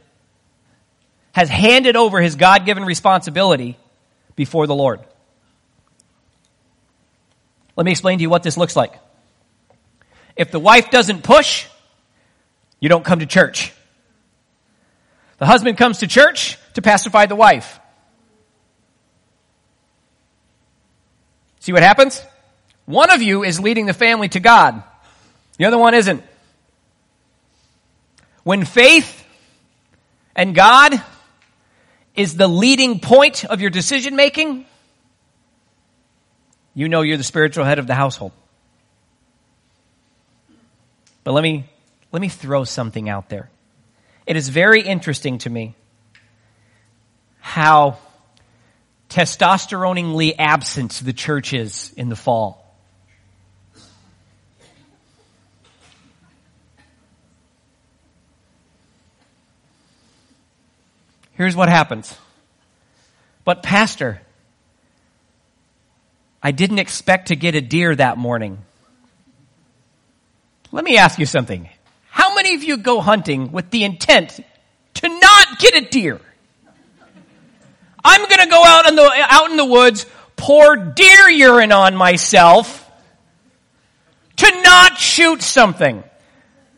has 1.34 1.50
handed 1.50 1.96
over 1.96 2.22
his 2.22 2.36
God 2.36 2.66
given 2.66 2.86
responsibility 2.86 3.78
before 4.36 4.68
the 4.68 4.76
Lord. 4.76 5.02
Let 7.76 7.84
me 7.86 7.92
explain 7.92 8.20
to 8.20 8.22
you 8.22 8.30
what 8.30 8.44
this 8.44 8.58
looks 8.58 8.76
like. 8.76 8.94
If 10.38 10.52
the 10.52 10.60
wife 10.60 10.90
doesn't 10.90 11.24
push, 11.24 11.68
you 12.80 12.90
don't 12.90 13.06
come 13.06 13.20
to 13.20 13.26
church. 13.26 13.74
The 15.38 15.46
husband 15.46 15.78
comes 15.78 16.00
to 16.00 16.08
church 16.08 16.58
to 16.76 16.82
pacify 16.82 17.26
the 17.26 17.36
wife. 17.36 17.80
See 21.60 21.74
what 21.74 21.84
happens? 21.84 22.24
One 22.86 23.10
of 23.10 23.22
you 23.22 23.44
is 23.44 23.60
leading 23.60 23.86
the 23.86 23.94
family 23.94 24.30
to 24.30 24.40
God. 24.40 24.84
The 25.58 25.66
other 25.66 25.78
one 25.78 25.94
isn't. 25.94 26.24
When 28.44 28.64
faith 28.66 29.26
and 30.36 30.54
God 30.54 31.02
is 32.16 32.36
the 32.36 32.48
leading 32.48 33.00
point 33.00 33.44
of 33.46 33.62
your 33.62 33.72
decision 33.72 34.16
making, 34.16 34.66
you 36.76 36.88
know 36.88 37.02
you're 37.02 37.18
the 37.18 37.24
spiritual 37.24 37.66
head 37.66 37.80
of 37.80 37.88
the 37.88 37.96
household. 37.96 38.32
But 41.24 41.32
let 41.32 41.42
me, 41.42 41.66
let 42.16 42.22
me 42.22 42.30
throw 42.30 42.64
something 42.64 43.10
out 43.10 43.28
there. 43.28 43.50
It 44.26 44.38
is 44.38 44.48
very 44.48 44.82
interesting 44.82 45.38
to 45.40 45.50
me 45.50 45.76
how 47.42 47.98
testosteroningly 49.10 50.34
absent 50.40 50.94
the 51.04 51.12
church 51.12 51.52
is 51.52 51.94
in 51.98 52.08
the 52.08 52.16
fall. 52.16 52.74
Here's 61.34 61.54
what 61.54 61.68
happens. 61.68 62.18
But 63.44 63.62
pastor, 63.62 64.22
I 66.42 66.52
didn't 66.52 66.80
expect 66.80 67.28
to 67.28 67.36
get 67.36 67.56
a 67.56 67.62
deer 67.62 67.94
that 67.94 68.18
morning. 68.18 68.60
Let 70.72 70.86
me 70.86 70.96
ask 70.96 71.20
you 71.20 71.26
something. 71.26 71.68
Many 72.46 72.58
of 72.58 72.64
you 72.64 72.78
go 72.78 73.02
hunting 73.02 73.52
with 73.52 73.72
the 73.72 73.84
intent 73.84 74.40
to 74.94 75.10
not 75.10 75.58
get 75.58 75.74
a 75.74 75.82
deer? 75.82 76.22
I'm 78.04 78.22
going 78.30 78.40
to 78.40 78.48
go 78.48 78.64
out 78.64 78.88
in 78.88 78.96
the 78.96 79.12
out 79.32 79.50
in 79.50 79.58
the 79.58 79.66
woods, 79.66 80.06
pour 80.36 80.76
deer 80.76 81.28
urine 81.28 81.72
on 81.72 81.96
myself 81.96 82.88
to 84.36 84.62
not 84.62 85.00
shoot 85.00 85.42
something. 85.42 86.04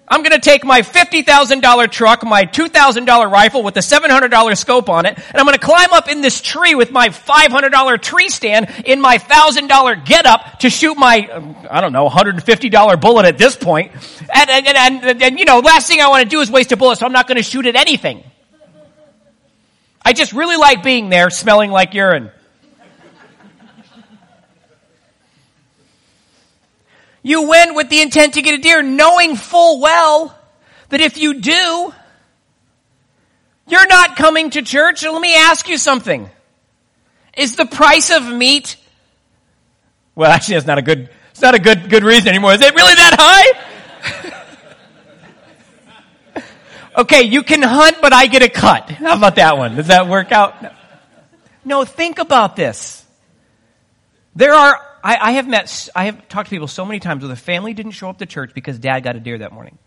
I'm 0.10 0.24
going 0.24 0.32
to 0.32 0.39
take 0.39 0.64
my 0.64 0.82
$50,000 0.82 1.91
truck, 1.91 2.24
my 2.24 2.45
$2,000 2.45 3.32
rifle 3.32 3.62
with 3.62 3.76
a 3.76 3.82
$700 3.82 4.58
scope 4.58 4.89
on 4.89 5.05
it, 5.05 5.18
and 5.18 5.36
I'm 5.36 5.45
going 5.45 5.58
to 5.58 5.66
climb 5.66 5.91
up 5.91 6.08
in 6.10 6.22
this 6.22 6.39
tree 6.39 6.76
with 6.76 6.91
my 6.91 7.10
$500 7.10 8.01
tree 8.01 8.30
stand 8.30 8.84
in 8.86 9.01
my 9.01 9.18
$1,000 9.18 10.05
get 10.05 10.26
up 10.26 10.60
to 10.60 10.70
shoot 10.70 10.97
my, 10.97 11.28
um, 11.28 11.58
I 11.70 11.82
don't 11.82 11.91
know, 11.91 12.08
$150 12.08 13.01
bullet 13.01 13.26
at 13.26 13.38
this 13.38 13.58
point. 13.58 13.91
And, 14.34 14.49
and, 14.49 14.68
and, 14.68 15.03
and, 15.03 15.24
and 15.24 15.39
you 15.39 15.43
know, 15.43 15.60
last 15.60 15.88
thing 15.89 15.99
I 15.99 16.08
want 16.08 16.24
to 16.24 16.30
do 16.30 16.39
is 16.39 16.49
waste 16.49 16.72
a 16.72 16.78
bullet, 16.78 16.99
so 16.99 17.05
I'm 17.05 17.12
not 17.12 17.28
going 17.28 17.38
to 17.38 17.43
shoot 17.43 17.66
at 17.66 17.76
anything. 17.76 18.24
I 20.05 20.14
just 20.14 20.32
really 20.32 20.55
like 20.55 20.84
being 20.84 21.10
there 21.10 21.30
smelling 21.30 21.70
like 21.70 21.93
urine. 21.93 22.32
You 27.28 27.41
went 27.41 27.75
with 27.75 27.89
the 27.89 27.99
intent 27.99 28.36
to 28.36 28.41
get 28.41 28.53
a 28.53 28.57
deer, 28.57 28.82
knowing 28.82 29.36
full 29.36 29.82
well 29.82 30.34
that 30.88 31.01
if 31.01 31.17
you 31.17 31.41
do, 31.41 31.93
you're 33.67 33.88
not 33.88 34.15
coming 34.15 34.51
to 34.51 34.61
church. 34.61 35.03
let 35.03 35.21
me 35.21 35.36
ask 35.36 35.67
you 35.67 35.78
something. 35.78 36.30
Is 37.36 37.57
the 37.57 37.65
price 37.65 38.11
of 38.11 38.23
meat, 38.23 38.78
well, 40.15 40.32
actually, 40.32 40.53
that's 40.53 40.67
not 40.67 40.78
a 40.78 40.82
good, 40.82 41.09
it's 41.32 41.41
not 41.41 41.53
a 41.53 41.59
good, 41.59 41.89
good 41.89 42.05
reason 42.05 42.30
anymore. 42.30 42.53
Is 42.53 42.61
it 42.61 42.73
really 42.73 42.95
that 42.95 43.15
high? 43.19 44.34
Okay, 46.97 47.21
you 47.21 47.43
can 47.43 47.61
hunt, 47.61 47.97
but 48.01 48.11
I 48.11 48.25
get 48.25 48.41
a 48.41 48.49
cut. 48.49 48.89
How 48.89 49.15
about 49.15 49.36
that 49.36 49.55
one? 49.55 49.75
Does 49.75 49.86
that 49.86 50.07
work 50.07 50.32
out? 50.32 50.55
No, 51.63 51.86
think 51.86 52.17
about 52.17 52.55
this. 52.55 53.05
There 54.36 54.51
are, 54.51 54.87
I, 55.04 55.18
I 55.18 55.32
have 55.34 55.48
met, 55.48 55.89
I 55.95 56.06
have 56.06 56.28
talked 56.28 56.50
to 56.50 56.56
people 56.56 56.68
so 56.68 56.86
many 56.86 57.00
times 57.00 57.22
where 57.22 57.30
the 57.30 57.36
family 57.36 57.74
didn't 57.74 57.91
show 57.91 58.10
up 58.10 58.18
to 58.20 58.26
church 58.26 58.54
because 58.54 58.80
dad 58.80 59.02
got 59.02 59.16
a 59.16 59.20
deer 59.20 59.38
that 59.38 59.52
morning. 59.52 59.78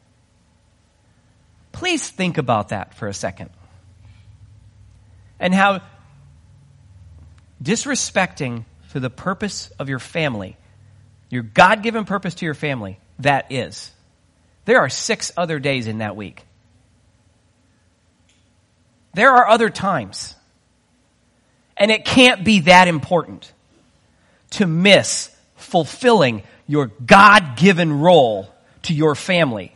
Please 1.73 2.09
think 2.09 2.39
about 2.39 2.71
that 2.71 2.95
for 2.95 3.09
a 3.09 3.15
second. 3.15 3.51
And 5.39 5.55
how 5.55 5.81
disrespecting 7.63 8.65
to 8.93 9.01
the 9.01 9.11
purpose 9.11 9.71
of 9.79 9.89
your 9.89 9.99
family, 9.99 10.57
your 11.29 11.43
God 11.43 11.83
given 11.83 12.05
purpose 12.05 12.35
to 12.37 12.45
your 12.45 12.55
family, 12.55 12.99
that 13.21 13.51
is. 13.51 13.91
There 14.65 14.79
are 14.79 14.89
six 14.89 15.33
other 15.37 15.59
days 15.59 15.87
in 15.87 15.99
that 15.99 16.17
week. 16.17 16.45
There 19.15 19.31
are 19.31 19.49
other 19.49 19.71
times. 19.71 20.35
And 21.77 21.91
it 21.91 22.05
can't 22.05 22.45
be 22.45 22.61
that 22.61 22.89
important 22.89 23.53
to 24.51 24.67
miss 24.67 25.35
fulfilling 25.57 26.43
your 26.67 26.87
God 27.05 27.57
given 27.57 28.01
role 28.01 28.53
to 28.83 28.95
your 28.95 29.15
family, 29.15 29.75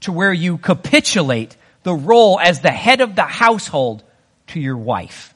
to 0.00 0.12
where 0.12 0.32
you 0.32 0.58
capitulate 0.58 1.56
the 1.82 1.94
role 1.94 2.40
as 2.40 2.60
the 2.60 2.70
head 2.70 3.00
of 3.00 3.14
the 3.14 3.22
household 3.22 4.02
to 4.48 4.60
your 4.60 4.76
wife, 4.76 5.34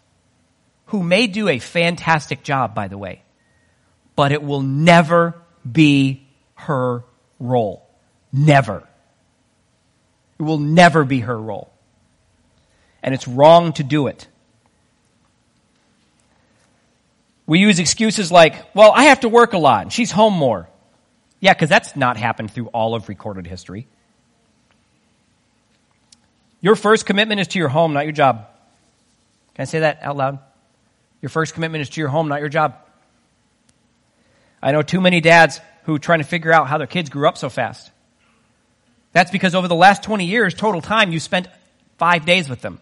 who 0.86 1.02
may 1.02 1.26
do 1.26 1.48
a 1.48 1.58
fantastic 1.58 2.42
job, 2.42 2.74
by 2.74 2.88
the 2.88 2.98
way, 2.98 3.22
but 4.16 4.32
it 4.32 4.42
will 4.42 4.62
never 4.62 5.34
be 5.70 6.26
her 6.54 7.04
role. 7.38 7.86
Never. 8.32 8.86
It 10.38 10.42
will 10.42 10.58
never 10.58 11.04
be 11.04 11.20
her 11.20 11.38
role. 11.38 11.72
And 13.02 13.14
it's 13.14 13.28
wrong 13.28 13.72
to 13.74 13.82
do 13.82 14.06
it. 14.06 14.26
We 17.48 17.60
use 17.60 17.78
excuses 17.78 18.30
like, 18.30 18.54
well, 18.74 18.92
I 18.94 19.04
have 19.04 19.20
to 19.20 19.28
work 19.28 19.54
a 19.54 19.58
lot 19.58 19.82
and 19.82 19.92
she's 19.92 20.10
home 20.12 20.34
more. 20.34 20.68
Yeah, 21.40 21.54
because 21.54 21.70
that's 21.70 21.96
not 21.96 22.18
happened 22.18 22.50
through 22.50 22.66
all 22.68 22.94
of 22.94 23.08
recorded 23.08 23.46
history. 23.46 23.86
Your 26.60 26.76
first 26.76 27.06
commitment 27.06 27.40
is 27.40 27.48
to 27.48 27.58
your 27.58 27.68
home, 27.68 27.94
not 27.94 28.04
your 28.04 28.12
job. 28.12 28.46
Can 29.54 29.62
I 29.62 29.64
say 29.64 29.80
that 29.80 30.00
out 30.02 30.16
loud? 30.16 30.40
Your 31.22 31.30
first 31.30 31.54
commitment 31.54 31.80
is 31.82 31.88
to 31.90 32.00
your 32.00 32.10
home, 32.10 32.28
not 32.28 32.40
your 32.40 32.50
job. 32.50 32.76
I 34.62 34.72
know 34.72 34.82
too 34.82 35.00
many 35.00 35.22
dads 35.22 35.58
who 35.84 35.94
are 35.94 35.98
trying 35.98 36.18
to 36.18 36.26
figure 36.26 36.52
out 36.52 36.68
how 36.68 36.76
their 36.76 36.86
kids 36.86 37.08
grew 37.08 37.26
up 37.26 37.38
so 37.38 37.48
fast. 37.48 37.90
That's 39.12 39.30
because 39.30 39.54
over 39.54 39.68
the 39.68 39.74
last 39.74 40.02
20 40.02 40.26
years, 40.26 40.52
total 40.52 40.82
time, 40.82 41.12
you 41.12 41.18
spent 41.18 41.48
five 41.96 42.26
days 42.26 42.48
with 42.48 42.60
them. 42.60 42.78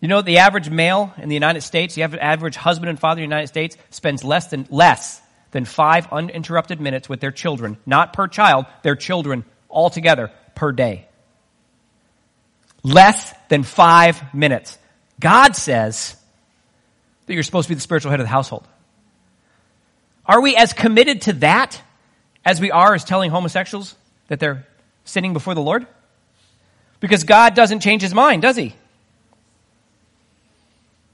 You 0.00 0.08
know, 0.08 0.22
the 0.22 0.38
average 0.38 0.70
male 0.70 1.12
in 1.18 1.28
the 1.28 1.34
United 1.34 1.62
States, 1.62 1.94
the 1.94 2.04
average 2.04 2.56
husband 2.56 2.88
and 2.88 2.98
father 2.98 3.20
in 3.20 3.28
the 3.28 3.34
United 3.34 3.48
States 3.48 3.76
spends 3.90 4.22
less 4.22 4.46
than, 4.48 4.66
less 4.70 5.20
than 5.50 5.64
five 5.64 6.06
uninterrupted 6.12 6.80
minutes 6.80 7.08
with 7.08 7.20
their 7.20 7.32
children, 7.32 7.78
not 7.84 8.12
per 8.12 8.28
child, 8.28 8.66
their 8.82 8.94
children 8.94 9.44
altogether 9.68 10.30
per 10.54 10.70
day. 10.70 11.06
Less 12.84 13.34
than 13.48 13.64
five 13.64 14.32
minutes. 14.32 14.78
God 15.18 15.56
says 15.56 16.16
that 17.26 17.34
you're 17.34 17.42
supposed 17.42 17.66
to 17.66 17.70
be 17.70 17.74
the 17.74 17.80
spiritual 17.80 18.10
head 18.10 18.20
of 18.20 18.24
the 18.24 18.30
household. 18.30 18.66
Are 20.24 20.40
we 20.40 20.54
as 20.54 20.72
committed 20.72 21.22
to 21.22 21.32
that 21.34 21.80
as 22.44 22.60
we 22.60 22.70
are 22.70 22.94
as 22.94 23.02
telling 23.02 23.30
homosexuals 23.30 23.96
that 24.28 24.38
they're 24.38 24.66
sinning 25.04 25.32
before 25.32 25.54
the 25.54 25.62
Lord? 25.62 25.86
Because 27.00 27.24
God 27.24 27.54
doesn't 27.54 27.80
change 27.80 28.02
his 28.02 28.14
mind, 28.14 28.42
does 28.42 28.56
he? 28.56 28.74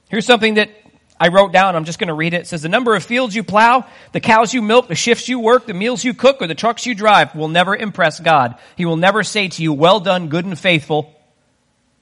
Here's 0.09 0.27
something 0.27 0.55
that 0.55 0.71
I 1.19 1.29
wrote 1.29 1.53
down. 1.53 1.77
I'm 1.77 1.85
just 1.85 1.99
going 1.99 2.09
to 2.09 2.15
read 2.15 2.35
it. 2.35 2.43
It 2.43 2.47
says, 2.47 2.63
The 2.63 2.69
number 2.69 2.95
of 2.95 3.05
fields 3.05 3.35
you 3.35 3.45
plow, 3.45 3.87
the 4.13 4.21
cows 4.21 4.53
you 4.53 4.63
milk, 4.63 4.89
the 4.89 4.95
shifts 4.95 5.29
you 5.29 5.39
work, 5.39 5.67
the 5.67 5.75
meals 5.75 6.05
you 6.05 6.15
cook, 6.15 6.43
or 6.43 6.47
the 6.47 6.55
trucks 6.55 6.87
you 6.87 6.95
drive 6.95 7.35
will 7.35 7.49
never 7.49 7.75
impress 7.75 8.21
God. 8.21 8.57
He 8.77 8.85
will 8.85 8.97
never 8.97 9.23
say 9.23 9.49
to 9.49 9.63
you, 9.63 9.73
Well 9.73 10.01
done, 10.01 10.29
good 10.29 10.45
and 10.45 10.59
faithful 10.59 11.15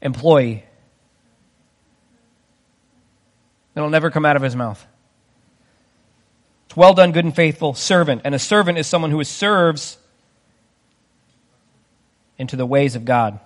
employee. 0.01 0.65
It'll 3.75 3.91
never 3.91 4.11
come 4.11 4.25
out 4.25 4.37
of 4.37 4.43
his 4.43 4.57
mouth. 4.57 4.85
It's 6.67 6.77
well 6.77 6.95
done, 6.95 7.13
good 7.13 7.25
and 7.25 7.37
faithful 7.37 7.75
servant. 7.75 8.23
And 8.25 8.35
a 8.35 8.39
servant 8.39 8.79
is 8.79 8.87
someone 8.87 9.11
who 9.11 9.23
serves 9.25 9.99
into 12.39 12.57
the 12.57 12.67
ways 12.67 12.97
of 12.97 13.05
God. 13.05 13.41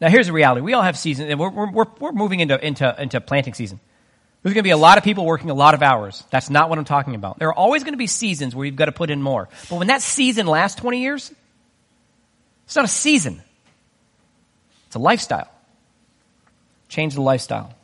Now, 0.00 0.08
here's 0.08 0.26
the 0.26 0.32
reality. 0.32 0.60
We 0.60 0.74
all 0.74 0.82
have 0.82 0.98
seasons, 0.98 1.30
and 1.30 1.40
we're, 1.40 1.50
we're, 1.50 1.86
we're 1.98 2.12
moving 2.12 2.40
into, 2.40 2.64
into, 2.64 2.94
into 3.00 3.20
planting 3.20 3.54
season. 3.54 3.80
There's 4.42 4.52
going 4.52 4.62
to 4.62 4.68
be 4.68 4.70
a 4.70 4.76
lot 4.76 4.98
of 4.98 5.04
people 5.04 5.24
working 5.24 5.50
a 5.50 5.54
lot 5.54 5.74
of 5.74 5.82
hours. 5.82 6.22
That's 6.30 6.50
not 6.50 6.68
what 6.68 6.78
I'm 6.78 6.84
talking 6.84 7.14
about. 7.14 7.38
There 7.38 7.48
are 7.48 7.54
always 7.54 7.82
going 7.82 7.94
to 7.94 7.98
be 7.98 8.06
seasons 8.06 8.54
where 8.54 8.66
you've 8.66 8.76
got 8.76 8.84
to 8.84 8.92
put 8.92 9.10
in 9.10 9.22
more. 9.22 9.48
But 9.68 9.78
when 9.78 9.88
that 9.88 10.02
season 10.02 10.46
lasts 10.46 10.78
20 10.80 11.00
years, 11.00 11.32
it's 12.66 12.76
not 12.76 12.84
a 12.84 12.88
season. 12.88 13.42
It's 14.86 14.96
a 14.96 15.00
lifestyle. 15.00 15.48
Change 16.88 17.14
the 17.14 17.22
lifestyle. 17.22 17.74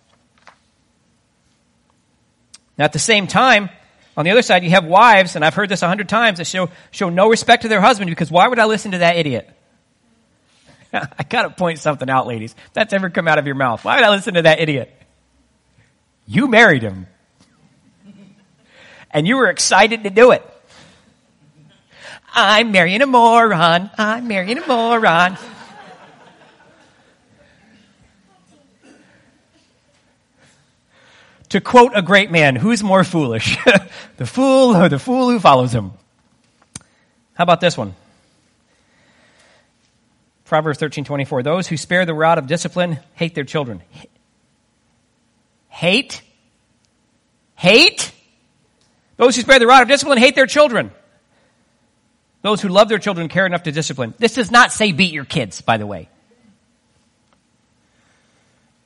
Now, 2.78 2.84
at 2.84 2.92
the 2.92 2.98
same 2.98 3.26
time, 3.26 3.70
on 4.16 4.24
the 4.24 4.30
other 4.30 4.42
side, 4.42 4.62
you 4.62 4.70
have 4.70 4.84
wives, 4.84 5.36
and 5.36 5.44
I've 5.44 5.54
heard 5.54 5.68
this 5.68 5.82
a 5.82 5.88
hundred 5.88 6.08
times, 6.08 6.38
that 6.38 6.46
show, 6.46 6.68
show 6.90 7.08
no 7.08 7.28
respect 7.28 7.62
to 7.62 7.68
their 7.68 7.80
husband 7.80 8.10
because 8.10 8.30
why 8.30 8.46
would 8.46 8.58
I 8.58 8.66
listen 8.66 8.92
to 8.92 8.98
that 8.98 9.16
idiot? 9.16 9.48
I 11.18 11.24
gotta 11.28 11.50
point 11.50 11.78
something 11.78 12.08
out, 12.08 12.26
ladies. 12.26 12.54
If 12.66 12.72
that's 12.72 12.92
ever 12.92 13.10
come 13.10 13.28
out 13.28 13.38
of 13.38 13.46
your 13.46 13.54
mouth. 13.54 13.84
Why 13.84 13.96
would 13.96 14.04
I 14.04 14.10
listen 14.10 14.34
to 14.34 14.42
that 14.42 14.60
idiot? 14.60 14.92
You 16.26 16.48
married 16.48 16.82
him. 16.82 17.06
And 19.10 19.26
you 19.26 19.36
were 19.36 19.48
excited 19.48 20.04
to 20.04 20.10
do 20.10 20.32
it. 20.32 20.42
I'm 22.34 22.72
marrying 22.72 23.02
a 23.02 23.06
moron. 23.06 23.90
I'm 23.98 24.26
marrying 24.26 24.58
a 24.58 24.66
moron. 24.66 25.36
To 31.50 31.60
quote 31.60 31.92
a 31.94 32.00
great 32.00 32.30
man, 32.30 32.56
who's 32.56 32.82
more 32.82 33.04
foolish? 33.04 33.58
the 34.16 34.24
fool 34.24 34.74
or 34.74 34.88
the 34.88 34.98
fool 34.98 35.28
who 35.28 35.38
follows 35.38 35.70
him? 35.74 35.92
How 37.34 37.44
about 37.44 37.60
this 37.60 37.76
one? 37.76 37.94
Proverbs 40.52 40.78
13, 40.80 41.04
24. 41.04 41.42
Those 41.42 41.66
who 41.66 41.78
spare 41.78 42.04
the 42.04 42.12
rod 42.12 42.36
of 42.36 42.46
discipline 42.46 42.98
hate 43.14 43.34
their 43.34 43.44
children. 43.44 43.82
Hate? 45.70 46.20
Hate? 47.54 48.12
Those 49.16 49.34
who 49.34 49.40
spare 49.40 49.58
the 49.58 49.66
rod 49.66 49.80
of 49.80 49.88
discipline 49.88 50.18
hate 50.18 50.34
their 50.34 50.44
children. 50.44 50.90
Those 52.42 52.60
who 52.60 52.68
love 52.68 52.90
their 52.90 52.98
children 52.98 53.30
care 53.30 53.46
enough 53.46 53.62
to 53.62 53.72
discipline. 53.72 54.12
This 54.18 54.34
does 54.34 54.50
not 54.50 54.72
say 54.72 54.92
beat 54.92 55.14
your 55.14 55.24
kids, 55.24 55.62
by 55.62 55.78
the 55.78 55.86
way. 55.86 56.10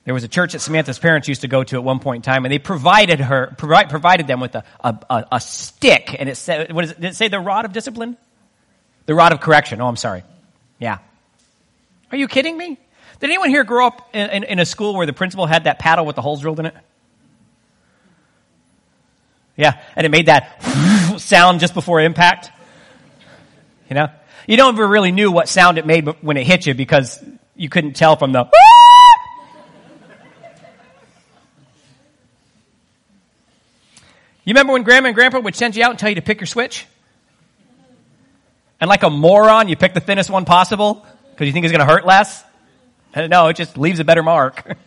There 0.04 0.14
was 0.14 0.22
a 0.22 0.28
church 0.28 0.52
that 0.52 0.60
Samantha's 0.60 1.00
parents 1.00 1.26
used 1.26 1.40
to 1.40 1.48
go 1.48 1.64
to 1.64 1.74
at 1.74 1.82
one 1.82 1.98
point 1.98 2.24
in 2.24 2.32
time, 2.32 2.44
and 2.44 2.52
they 2.52 2.60
provided 2.60 3.18
her 3.18 3.52
provide, 3.58 3.90
provided 3.90 4.28
them 4.28 4.38
with 4.38 4.54
a, 4.54 4.62
a, 4.84 5.26
a, 5.32 5.40
stick, 5.40 6.14
and 6.16 6.28
it 6.28 6.36
said, 6.36 6.72
what 6.72 6.84
is 6.84 6.92
it, 6.92 7.00
did 7.00 7.10
it 7.10 7.16
say 7.16 7.26
the 7.26 7.40
rod 7.40 7.64
of 7.64 7.72
discipline? 7.72 8.16
The 9.06 9.16
rod 9.16 9.32
of 9.32 9.40
correction. 9.40 9.80
Oh, 9.80 9.88
I'm 9.88 9.96
sorry. 9.96 10.22
Yeah. 10.78 10.98
Are 12.12 12.16
you 12.16 12.28
kidding 12.28 12.56
me? 12.56 12.78
Did 13.18 13.30
anyone 13.30 13.48
here 13.48 13.64
grow 13.64 13.86
up 13.86 14.10
in, 14.14 14.30
in, 14.30 14.44
in 14.44 14.58
a 14.58 14.66
school 14.66 14.94
where 14.94 15.06
the 15.06 15.12
principal 15.12 15.46
had 15.46 15.64
that 15.64 15.78
paddle 15.78 16.04
with 16.04 16.16
the 16.16 16.22
holes 16.22 16.40
drilled 16.40 16.60
in 16.60 16.66
it? 16.66 16.74
Yeah, 19.56 19.80
and 19.96 20.04
it 20.04 20.10
made 20.10 20.26
that 20.26 20.62
sound 21.18 21.60
just 21.60 21.72
before 21.72 22.00
impact. 22.00 22.50
You 23.88 23.94
know, 23.94 24.08
you 24.46 24.56
never 24.56 24.86
really 24.86 25.12
knew 25.12 25.32
what 25.32 25.48
sound 25.48 25.78
it 25.78 25.86
made 25.86 26.06
when 26.20 26.36
it 26.36 26.46
hit 26.46 26.66
you 26.66 26.74
because 26.74 27.22
you 27.54 27.68
couldn't 27.70 27.94
tell 27.94 28.16
from 28.16 28.32
the 28.32 28.50
You 34.44 34.50
remember 34.52 34.74
when 34.74 34.82
grandma 34.84 35.08
and 35.08 35.14
grandpa 35.16 35.40
would 35.40 35.56
send 35.56 35.74
you 35.74 35.82
out 35.82 35.90
and 35.90 35.98
tell 35.98 36.08
you 36.08 36.14
to 36.16 36.22
pick 36.22 36.38
your 36.38 36.46
switch? 36.46 36.86
And 38.78 38.88
like 38.88 39.02
a 39.02 39.10
moron, 39.10 39.68
you 39.68 39.74
pick 39.74 39.92
the 39.92 40.00
thinnest 40.00 40.30
one 40.30 40.44
possible 40.44 41.04
because 41.36 41.48
you 41.48 41.52
think 41.52 41.66
it's 41.66 41.72
going 41.72 41.86
to 41.86 41.92
hurt 41.92 42.06
less? 42.06 42.42
Uh, 43.14 43.26
no, 43.26 43.48
it 43.48 43.56
just 43.56 43.76
leaves 43.76 44.00
a 44.00 44.04
better 44.04 44.22
mark. 44.22 44.66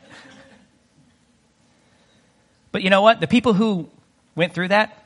but 2.71 2.81
you 2.81 2.89
know 2.89 3.03
what? 3.03 3.19
The 3.19 3.27
people 3.27 3.53
who 3.53 3.87
went 4.35 4.53
through 4.53 4.69
that, 4.69 5.05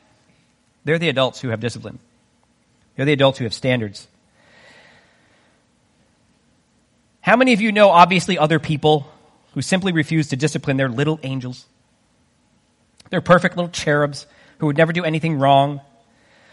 they're 0.84 0.98
the 0.98 1.10
adults 1.10 1.42
who 1.42 1.48
have 1.48 1.60
discipline. 1.60 1.98
They're 2.96 3.04
the 3.04 3.12
adults 3.12 3.36
who 3.36 3.44
have 3.44 3.52
standards. 3.52 4.08
How 7.20 7.36
many 7.36 7.52
of 7.52 7.60
you 7.60 7.72
know, 7.72 7.90
obviously, 7.90 8.38
other 8.38 8.58
people 8.58 9.06
who 9.52 9.60
simply 9.60 9.92
refuse 9.92 10.28
to 10.28 10.36
discipline 10.36 10.78
their 10.78 10.88
little 10.88 11.20
angels? 11.22 11.66
They're 13.10 13.20
perfect 13.20 13.58
little 13.58 13.70
cherubs 13.70 14.26
who 14.58 14.66
would 14.66 14.78
never 14.78 14.94
do 14.94 15.04
anything 15.04 15.38
wrong. 15.38 15.82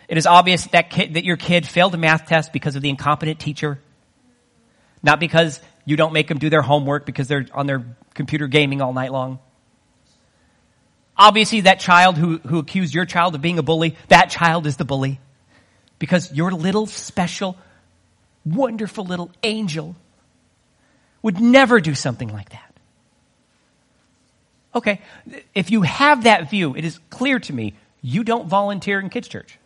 It 0.09 0.17
is 0.17 0.27
obvious 0.27 0.65
that, 0.67 0.89
kid, 0.89 1.13
that 1.13 1.23
your 1.23 1.37
kid 1.37 1.65
failed 1.65 1.93
a 1.93 1.97
math 1.97 2.25
test 2.25 2.51
because 2.51 2.75
of 2.75 2.81
the 2.81 2.89
incompetent 2.89 3.39
teacher. 3.39 3.79
Not 5.03 5.19
because 5.19 5.59
you 5.85 5.97
don't 5.97 6.13
make 6.13 6.27
them 6.27 6.37
do 6.37 6.49
their 6.49 6.61
homework 6.61 7.05
because 7.05 7.27
they're 7.27 7.45
on 7.53 7.65
their 7.65 7.83
computer 8.13 8.47
gaming 8.47 8.81
all 8.81 8.93
night 8.93 9.11
long. 9.11 9.39
Obviously, 11.17 11.61
that 11.61 11.79
child 11.79 12.17
who, 12.17 12.37
who 12.39 12.59
accused 12.59 12.93
your 12.93 13.05
child 13.05 13.35
of 13.35 13.41
being 13.41 13.59
a 13.59 13.63
bully, 13.63 13.95
that 14.07 14.29
child 14.29 14.65
is 14.65 14.77
the 14.77 14.85
bully. 14.85 15.19
Because 15.99 16.33
your 16.33 16.51
little 16.51 16.87
special, 16.87 17.57
wonderful 18.43 19.05
little 19.05 19.31
angel 19.43 19.95
would 21.21 21.39
never 21.39 21.79
do 21.79 21.93
something 21.93 22.29
like 22.29 22.49
that. 22.49 22.73
Okay, 24.73 25.01
if 25.53 25.69
you 25.69 25.81
have 25.81 26.23
that 26.23 26.49
view, 26.49 26.75
it 26.75 26.85
is 26.85 26.99
clear 27.09 27.39
to 27.39 27.53
me 27.53 27.75
you 28.01 28.23
don't 28.23 28.47
volunteer 28.47 28.99
in 28.99 29.09
kids' 29.09 29.27
church. 29.27 29.59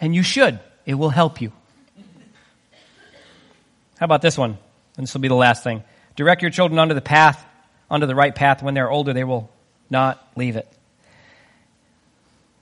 And 0.00 0.14
you 0.14 0.22
should. 0.22 0.60
It 0.84 0.94
will 0.94 1.10
help 1.10 1.40
you. 1.40 1.52
How 3.98 4.04
about 4.04 4.22
this 4.22 4.36
one? 4.36 4.58
And 4.96 5.06
this 5.06 5.14
will 5.14 5.20
be 5.20 5.28
the 5.28 5.34
last 5.34 5.64
thing. 5.64 5.82
Direct 6.16 6.42
your 6.42 6.50
children 6.50 6.78
onto 6.78 6.94
the 6.94 7.00
path, 7.00 7.44
onto 7.90 8.06
the 8.06 8.14
right 8.14 8.34
path. 8.34 8.62
When 8.62 8.74
they're 8.74 8.90
older, 8.90 9.12
they 9.12 9.24
will 9.24 9.50
not 9.90 10.26
leave 10.36 10.56
it. 10.56 10.70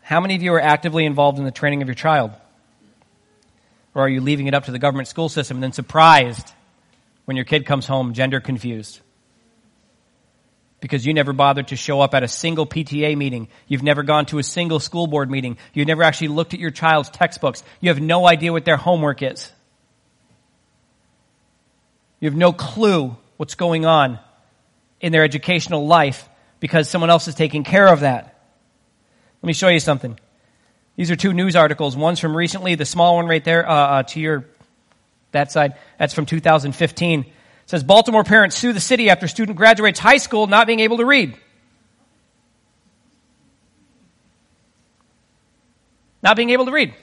How 0.02 0.20
many 0.20 0.36
of 0.36 0.42
you 0.42 0.52
are 0.54 0.60
actively 0.60 1.06
involved 1.06 1.38
in 1.38 1.44
the 1.44 1.50
training 1.50 1.82
of 1.82 1.88
your 1.88 1.94
child? 1.94 2.32
Or 3.94 4.02
are 4.02 4.08
you 4.08 4.20
leaving 4.20 4.46
it 4.46 4.54
up 4.54 4.64
to 4.64 4.72
the 4.72 4.78
government 4.78 5.08
school 5.08 5.28
system 5.28 5.58
and 5.58 5.62
then 5.62 5.72
surprised 5.72 6.52
when 7.24 7.36
your 7.36 7.46
kid 7.46 7.64
comes 7.64 7.86
home 7.86 8.12
gender 8.12 8.40
confused? 8.40 9.00
Because 10.80 11.06
you 11.06 11.14
never 11.14 11.32
bothered 11.32 11.68
to 11.68 11.76
show 11.76 12.02
up 12.02 12.14
at 12.14 12.22
a 12.22 12.28
single 12.28 12.66
PTA 12.66 13.16
meeting. 13.16 13.48
You've 13.66 13.82
never 13.82 14.02
gone 14.02 14.26
to 14.26 14.38
a 14.38 14.42
single 14.42 14.80
school 14.80 15.06
board 15.06 15.30
meeting. 15.30 15.56
You've 15.72 15.86
never 15.86 16.02
actually 16.02 16.28
looked 16.28 16.52
at 16.52 16.60
your 16.60 16.70
child's 16.72 17.08
textbooks. 17.08 17.62
You 17.80 17.88
have 17.88 18.00
no 18.00 18.26
idea 18.26 18.52
what 18.52 18.66
their 18.66 18.76
homework 18.76 19.22
is. 19.22 19.50
You 22.24 22.30
have 22.30 22.38
no 22.38 22.54
clue 22.54 23.14
what's 23.36 23.54
going 23.54 23.84
on 23.84 24.18
in 24.98 25.12
their 25.12 25.24
educational 25.24 25.86
life 25.86 26.26
because 26.58 26.88
someone 26.88 27.10
else 27.10 27.28
is 27.28 27.34
taking 27.34 27.64
care 27.64 27.86
of 27.86 28.00
that. 28.00 28.40
Let 29.42 29.46
me 29.46 29.52
show 29.52 29.68
you 29.68 29.78
something. 29.78 30.18
These 30.96 31.10
are 31.10 31.16
two 31.16 31.34
news 31.34 31.54
articles. 31.54 31.98
One's 31.98 32.20
from 32.20 32.34
recently, 32.34 32.76
the 32.76 32.86
small 32.86 33.16
one 33.16 33.26
right 33.26 33.44
there 33.44 33.68
uh, 33.68 33.74
uh, 33.74 34.02
to 34.04 34.20
your 34.20 34.46
that 35.32 35.52
side. 35.52 35.74
That's 35.98 36.14
from 36.14 36.24
2015. 36.24 37.20
It 37.20 37.26
says 37.66 37.84
Baltimore 37.84 38.24
parents 38.24 38.56
sue 38.56 38.72
the 38.72 38.80
city 38.80 39.10
after 39.10 39.28
student 39.28 39.58
graduates 39.58 40.00
high 40.00 40.16
school 40.16 40.46
not 40.46 40.66
being 40.66 40.80
able 40.80 40.96
to 40.96 41.04
read. 41.04 41.36
Not 46.22 46.38
being 46.38 46.48
able 46.48 46.64
to 46.64 46.72
read. 46.72 46.94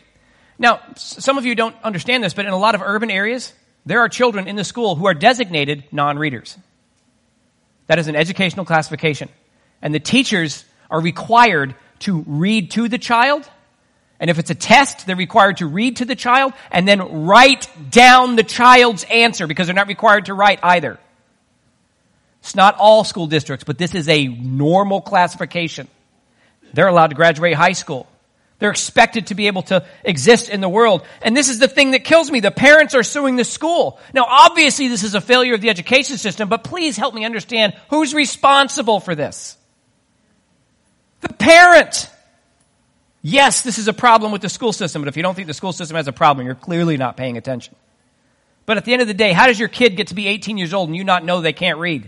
Now, 0.58 0.80
some 0.96 1.38
of 1.38 1.46
you 1.46 1.54
don't 1.54 1.76
understand 1.84 2.24
this, 2.24 2.34
but 2.34 2.48
in 2.48 2.54
a 2.54 2.58
lot 2.58 2.74
of 2.74 2.82
urban 2.82 3.12
areas, 3.12 3.54
there 3.86 4.00
are 4.00 4.10
children 4.10 4.48
in 4.48 4.56
the 4.56 4.64
school 4.64 4.96
who 4.96 5.08
are 5.08 5.14
designated 5.14 5.84
non 5.92 6.18
readers. 6.18 6.58
That 7.88 8.00
is 8.00 8.08
an 8.08 8.16
educational 8.16 8.66
classification. 8.66 9.30
And 9.82 9.94
the 9.94 10.00
teachers 10.00 10.64
are 10.90 11.02
required 11.02 11.76
to 12.00 12.24
read 12.28 12.72
to 12.72 12.88
the 12.88 12.98
child. 12.98 13.50
And 14.20 14.30
if 14.30 14.38
it's 14.38 14.52
a 14.52 14.56
test, 14.56 15.08
they're 15.08 15.16
required 15.16 15.58
to 15.58 15.66
read 15.66 15.98
to 15.98 16.06
the 16.06 16.16
child 16.16 16.54
and 16.72 16.88
then 16.88 17.26
write 17.26 17.68
down 17.90 18.36
the 18.36 18.44
child's 18.44 19.04
answer 19.06 19.48
because 19.48 19.68
they're 19.68 19.76
not 19.76 19.88
required 19.88 20.26
to 20.26 20.34
write 20.34 20.60
either. 20.62 21.00
It's 22.42 22.56
not 22.56 22.76
all 22.78 23.04
school 23.04 23.28
districts, 23.28 23.64
but 23.64 23.78
this 23.78 23.96
is 23.96 24.08
a 24.10 24.28
normal 24.28 25.02
classification. 25.02 25.88
They're 26.74 26.88
allowed 26.88 27.08
to 27.08 27.16
graduate 27.16 27.56
high 27.56 27.74
school. 27.74 28.08
They're 28.62 28.70
expected 28.70 29.28
to 29.28 29.36
be 29.36 29.48
able 29.48 29.64
to 29.64 29.84
exist 30.04 30.48
in 30.48 30.62
the 30.62 30.70
world. 30.70 31.04
And 31.24 31.36
this 31.36 31.50
is 31.50 31.58
the 31.58 31.68
thing 31.68 31.92
that 31.92 32.04
kills 32.04 32.30
me. 32.30 32.42
The 32.42 32.52
parents 32.52 32.94
are 32.94 33.02
suing 33.02 33.36
the 33.36 33.44
school. 33.44 34.00
Now, 34.14 34.28
obviously, 34.30 34.88
this 34.88 35.02
is 35.02 35.16
a 35.16 35.20
failure 35.20 35.56
of 35.56 35.62
the 35.62 35.72
education 35.72 36.20
system, 36.20 36.48
but 36.48 36.64
please 36.64 36.96
help 36.96 37.16
me 37.16 37.26
understand 37.26 37.74
who's 37.90 38.14
responsible 38.14 39.00
for 39.00 39.16
this. 39.16 39.58
The 41.22 41.34
parent. 41.34 42.08
Yes, 43.24 43.64
this 43.64 43.80
is 43.80 43.88
a 43.88 43.94
problem 43.94 44.32
with 44.32 44.44
the 44.44 44.50
school 44.50 44.74
system, 44.74 45.02
but 45.02 45.10
if 45.10 45.18
you 45.18 45.24
don't 45.24 45.34
think 45.34 45.48
the 45.48 45.56
school 45.56 45.74
system 45.74 45.96
has 45.96 46.08
a 46.08 46.14
problem, 46.14 46.46
you're 46.46 46.54
clearly 46.54 46.98
not 46.98 47.18
paying 47.18 47.38
attention. 47.38 47.76
But 48.68 48.78
at 48.78 48.86
the 48.86 48.94
end 48.94 49.02
of 49.02 49.08
the 49.08 49.16
day, 49.16 49.34
how 49.34 49.48
does 49.48 49.60
your 49.60 49.70
kid 49.70 49.96
get 49.96 50.08
to 50.08 50.14
be 50.14 50.28
18 50.28 50.60
years 50.60 50.72
old 50.72 50.88
and 50.88 50.96
you 50.96 51.04
not 51.04 51.26
know 51.26 51.42
they 51.42 51.52
can't 51.52 51.80
read? 51.80 52.08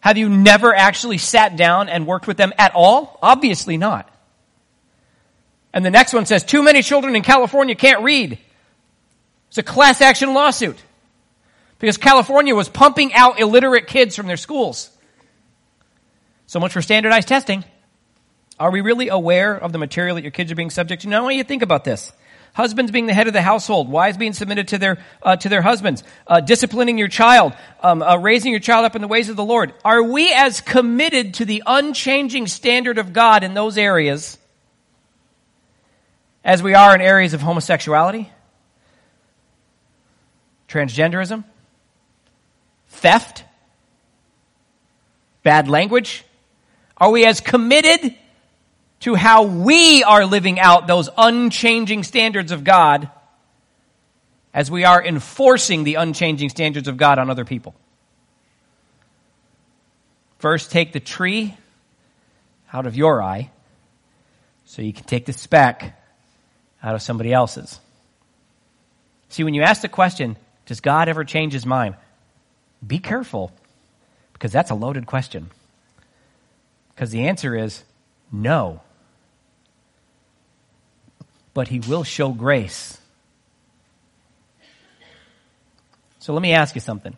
Have 0.00 0.18
you 0.18 0.28
never 0.28 0.74
actually 0.74 1.16
sat 1.16 1.56
down 1.56 1.88
and 1.88 2.06
worked 2.06 2.26
with 2.26 2.36
them 2.36 2.52
at 2.58 2.74
all? 2.74 3.18
Obviously 3.22 3.78
not. 3.78 4.12
And 5.76 5.84
the 5.84 5.90
next 5.90 6.14
one 6.14 6.24
says, 6.24 6.42
too 6.42 6.62
many 6.62 6.80
children 6.80 7.14
in 7.16 7.22
California 7.22 7.74
can't 7.74 8.02
read. 8.02 8.38
It's 9.48 9.58
a 9.58 9.62
class 9.62 10.00
action 10.00 10.32
lawsuit. 10.32 10.82
Because 11.78 11.98
California 11.98 12.54
was 12.54 12.70
pumping 12.70 13.12
out 13.12 13.38
illiterate 13.38 13.86
kids 13.86 14.16
from 14.16 14.26
their 14.26 14.38
schools. 14.38 14.90
So 16.46 16.60
much 16.60 16.72
for 16.72 16.80
standardized 16.80 17.28
testing. 17.28 17.62
Are 18.58 18.70
we 18.70 18.80
really 18.80 19.08
aware 19.08 19.54
of 19.54 19.72
the 19.72 19.78
material 19.78 20.14
that 20.14 20.22
your 20.22 20.30
kids 20.30 20.50
are 20.50 20.54
being 20.54 20.70
subject 20.70 21.02
to? 21.02 21.10
Now, 21.10 21.18
I 21.18 21.22
want 21.24 21.34
you 21.34 21.42
to 21.42 21.48
think 21.48 21.60
about 21.60 21.84
this. 21.84 22.10
Husbands 22.54 22.90
being 22.90 23.04
the 23.04 23.12
head 23.12 23.26
of 23.26 23.34
the 23.34 23.42
household, 23.42 23.90
wives 23.90 24.16
being 24.16 24.32
submitted 24.32 24.68
to 24.68 24.78
their 24.78 25.04
uh, 25.22 25.36
to 25.36 25.50
their 25.50 25.60
husbands, 25.60 26.02
uh, 26.26 26.40
disciplining 26.40 26.96
your 26.96 27.08
child, 27.08 27.52
um, 27.82 28.02
uh, 28.02 28.16
raising 28.16 28.50
your 28.50 28.60
child 28.60 28.86
up 28.86 28.96
in 28.96 29.02
the 29.02 29.08
ways 29.08 29.28
of 29.28 29.36
the 29.36 29.44
Lord. 29.44 29.74
Are 29.84 30.02
we 30.02 30.32
as 30.32 30.62
committed 30.62 31.34
to 31.34 31.44
the 31.44 31.62
unchanging 31.66 32.46
standard 32.46 32.96
of 32.96 33.12
God 33.12 33.44
in 33.44 33.52
those 33.52 33.76
areas 33.76 34.38
as 36.46 36.62
we 36.62 36.74
are 36.74 36.94
in 36.94 37.00
areas 37.00 37.34
of 37.34 37.42
homosexuality, 37.42 38.30
transgenderism, 40.68 41.42
theft, 42.86 43.44
bad 45.42 45.66
language? 45.66 46.24
Are 46.96 47.10
we 47.10 47.26
as 47.26 47.40
committed 47.40 48.14
to 49.00 49.16
how 49.16 49.42
we 49.42 50.04
are 50.04 50.24
living 50.24 50.60
out 50.60 50.86
those 50.86 51.10
unchanging 51.18 52.04
standards 52.04 52.52
of 52.52 52.62
God 52.62 53.10
as 54.54 54.70
we 54.70 54.84
are 54.84 55.04
enforcing 55.04 55.82
the 55.82 55.96
unchanging 55.96 56.48
standards 56.48 56.86
of 56.86 56.96
God 56.96 57.18
on 57.18 57.28
other 57.28 57.44
people? 57.44 57.74
First, 60.38 60.70
take 60.70 60.92
the 60.92 61.00
tree 61.00 61.56
out 62.72 62.86
of 62.86 62.96
your 62.96 63.20
eye 63.20 63.50
so 64.64 64.80
you 64.80 64.92
can 64.92 65.04
take 65.04 65.26
the 65.26 65.32
speck 65.32 65.95
out 66.82 66.94
of 66.94 67.02
somebody 67.02 67.32
else's. 67.32 67.80
See, 69.28 69.44
when 69.44 69.54
you 69.54 69.62
ask 69.62 69.82
the 69.82 69.88
question, 69.88 70.36
does 70.66 70.80
God 70.80 71.08
ever 71.08 71.24
change 71.24 71.52
his 71.52 71.66
mind? 71.66 71.96
Be 72.86 72.98
careful, 72.98 73.52
because 74.32 74.52
that's 74.52 74.70
a 74.70 74.74
loaded 74.74 75.06
question. 75.06 75.50
Because 76.94 77.10
the 77.10 77.28
answer 77.28 77.56
is 77.56 77.84
no. 78.30 78.80
But 81.54 81.68
he 81.68 81.80
will 81.80 82.04
show 82.04 82.30
grace. 82.30 82.98
So 86.18 86.32
let 86.32 86.42
me 86.42 86.52
ask 86.52 86.74
you 86.74 86.80
something. 86.80 87.16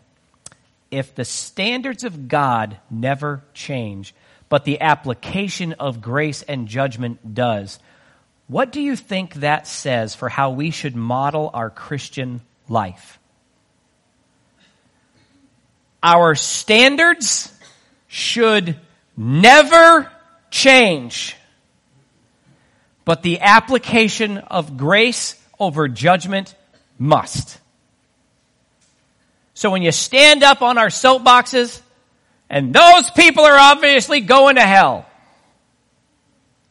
If 0.90 1.14
the 1.14 1.24
standards 1.24 2.04
of 2.04 2.28
God 2.28 2.78
never 2.90 3.42
change, 3.54 4.14
but 4.48 4.64
the 4.64 4.80
application 4.80 5.74
of 5.74 6.00
grace 6.00 6.42
and 6.42 6.68
judgment 6.68 7.34
does, 7.34 7.78
what 8.48 8.72
do 8.72 8.80
you 8.80 8.96
think 8.96 9.34
that 9.34 9.66
says 9.66 10.14
for 10.14 10.28
how 10.28 10.50
we 10.50 10.70
should 10.70 10.96
model 10.96 11.50
our 11.52 11.70
Christian 11.70 12.40
life? 12.68 13.18
Our 16.02 16.34
standards 16.34 17.52
should 18.06 18.76
never 19.16 20.10
change, 20.50 21.36
but 23.04 23.22
the 23.22 23.40
application 23.40 24.38
of 24.38 24.76
grace 24.76 25.40
over 25.58 25.88
judgment 25.88 26.54
must. 26.98 27.58
So 29.54 29.70
when 29.70 29.82
you 29.82 29.92
stand 29.92 30.42
up 30.42 30.62
on 30.62 30.78
our 30.78 30.88
soapboxes, 30.88 31.82
and 32.48 32.72
those 32.72 33.10
people 33.10 33.44
are 33.44 33.58
obviously 33.58 34.20
going 34.20 34.56
to 34.56 34.62
hell. 34.62 35.07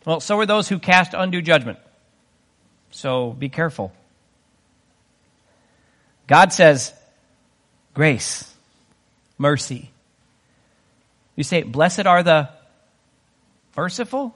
Well, 0.08 0.22
so 0.22 0.40
are 0.40 0.46
those 0.46 0.70
who 0.70 0.80
cast 0.80 1.14
undue 1.14 1.42
judgment. 1.42 1.80
So 2.92 3.32
be 3.32 3.50
careful. 3.50 3.92
God 6.28 6.54
says 6.54 6.94
grace, 7.94 8.50
mercy. 9.38 9.92
You 11.36 11.44
say, 11.44 11.64
Blessed 11.64 12.06
are 12.06 12.24
the 12.24 12.48
merciful, 13.76 14.34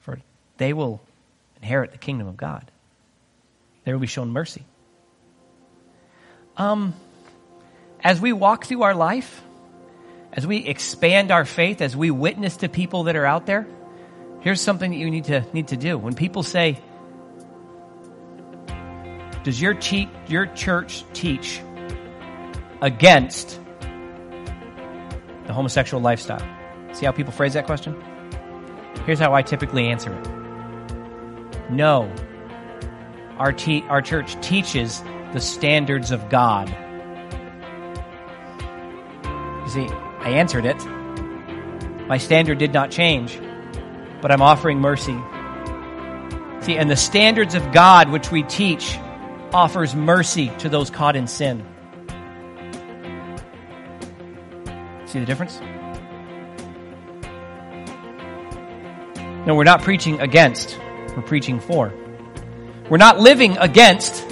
for 0.00 0.20
they 0.56 0.72
will 0.72 1.02
inherit 1.60 1.92
the 1.92 1.98
kingdom 1.98 2.26
of 2.26 2.38
God. 2.38 2.64
They 3.84 3.92
will 3.92 4.00
be 4.00 4.06
shown 4.06 4.30
mercy. 4.30 4.64
Um, 6.56 6.94
as 8.02 8.22
we 8.22 8.32
walk 8.32 8.64
through 8.64 8.84
our 8.84 8.94
life, 8.94 9.42
as 10.32 10.46
we 10.46 10.64
expand 10.64 11.30
our 11.30 11.44
faith, 11.44 11.82
as 11.82 11.94
we 11.94 12.10
witness 12.10 12.56
to 12.58 12.70
people 12.70 13.02
that 13.04 13.16
are 13.16 13.26
out 13.26 13.44
there, 13.44 13.66
Here's 14.40 14.60
something 14.60 14.90
that 14.90 14.96
you 14.96 15.10
need 15.10 15.24
to 15.24 15.44
need 15.52 15.68
to 15.68 15.76
do. 15.76 15.98
When 15.98 16.14
people 16.14 16.42
say, 16.42 16.80
does 19.42 19.60
your, 19.60 19.78
your 20.26 20.46
church 20.46 21.04
teach 21.12 21.60
against 22.82 23.60
the 25.46 25.52
homosexual 25.52 26.02
lifestyle? 26.02 26.46
See 26.92 27.06
how 27.06 27.12
people 27.12 27.32
phrase 27.32 27.54
that 27.54 27.66
question? 27.66 27.96
Here's 29.06 29.18
how 29.18 29.34
I 29.34 29.42
typically 29.42 29.88
answer 29.88 30.12
it 30.12 31.70
No. 31.70 32.12
Our, 33.38 33.52
te- 33.52 33.84
our 33.88 34.02
church 34.02 34.40
teaches 34.40 35.00
the 35.32 35.40
standards 35.40 36.10
of 36.10 36.28
God. 36.28 36.68
You 39.64 39.70
see, 39.70 39.86
I 40.20 40.30
answered 40.30 40.64
it. 40.66 40.84
My 42.08 42.18
standard 42.18 42.58
did 42.58 42.72
not 42.72 42.90
change, 42.90 43.38
but 44.20 44.30
I'm 44.30 44.42
offering 44.42 44.80
mercy. 44.80 45.16
See, 46.60 46.76
and 46.76 46.90
the 46.90 46.96
standards 46.96 47.54
of 47.54 47.72
God 47.72 48.10
which 48.10 48.30
we 48.30 48.42
teach 48.42 48.98
offers 49.52 49.94
mercy 49.94 50.52
to 50.58 50.68
those 50.68 50.90
caught 50.90 51.16
in 51.16 51.26
sin. 51.26 51.64
See 55.06 55.20
the 55.20 55.26
difference? 55.26 55.60
No, 59.46 59.54
we're 59.54 59.64
not 59.64 59.82
preaching 59.82 60.20
against, 60.20 60.78
we're 61.16 61.22
preaching 61.22 61.60
for. 61.60 61.94
We're 62.90 62.98
not 62.98 63.18
living 63.18 63.56
against, 63.56 64.26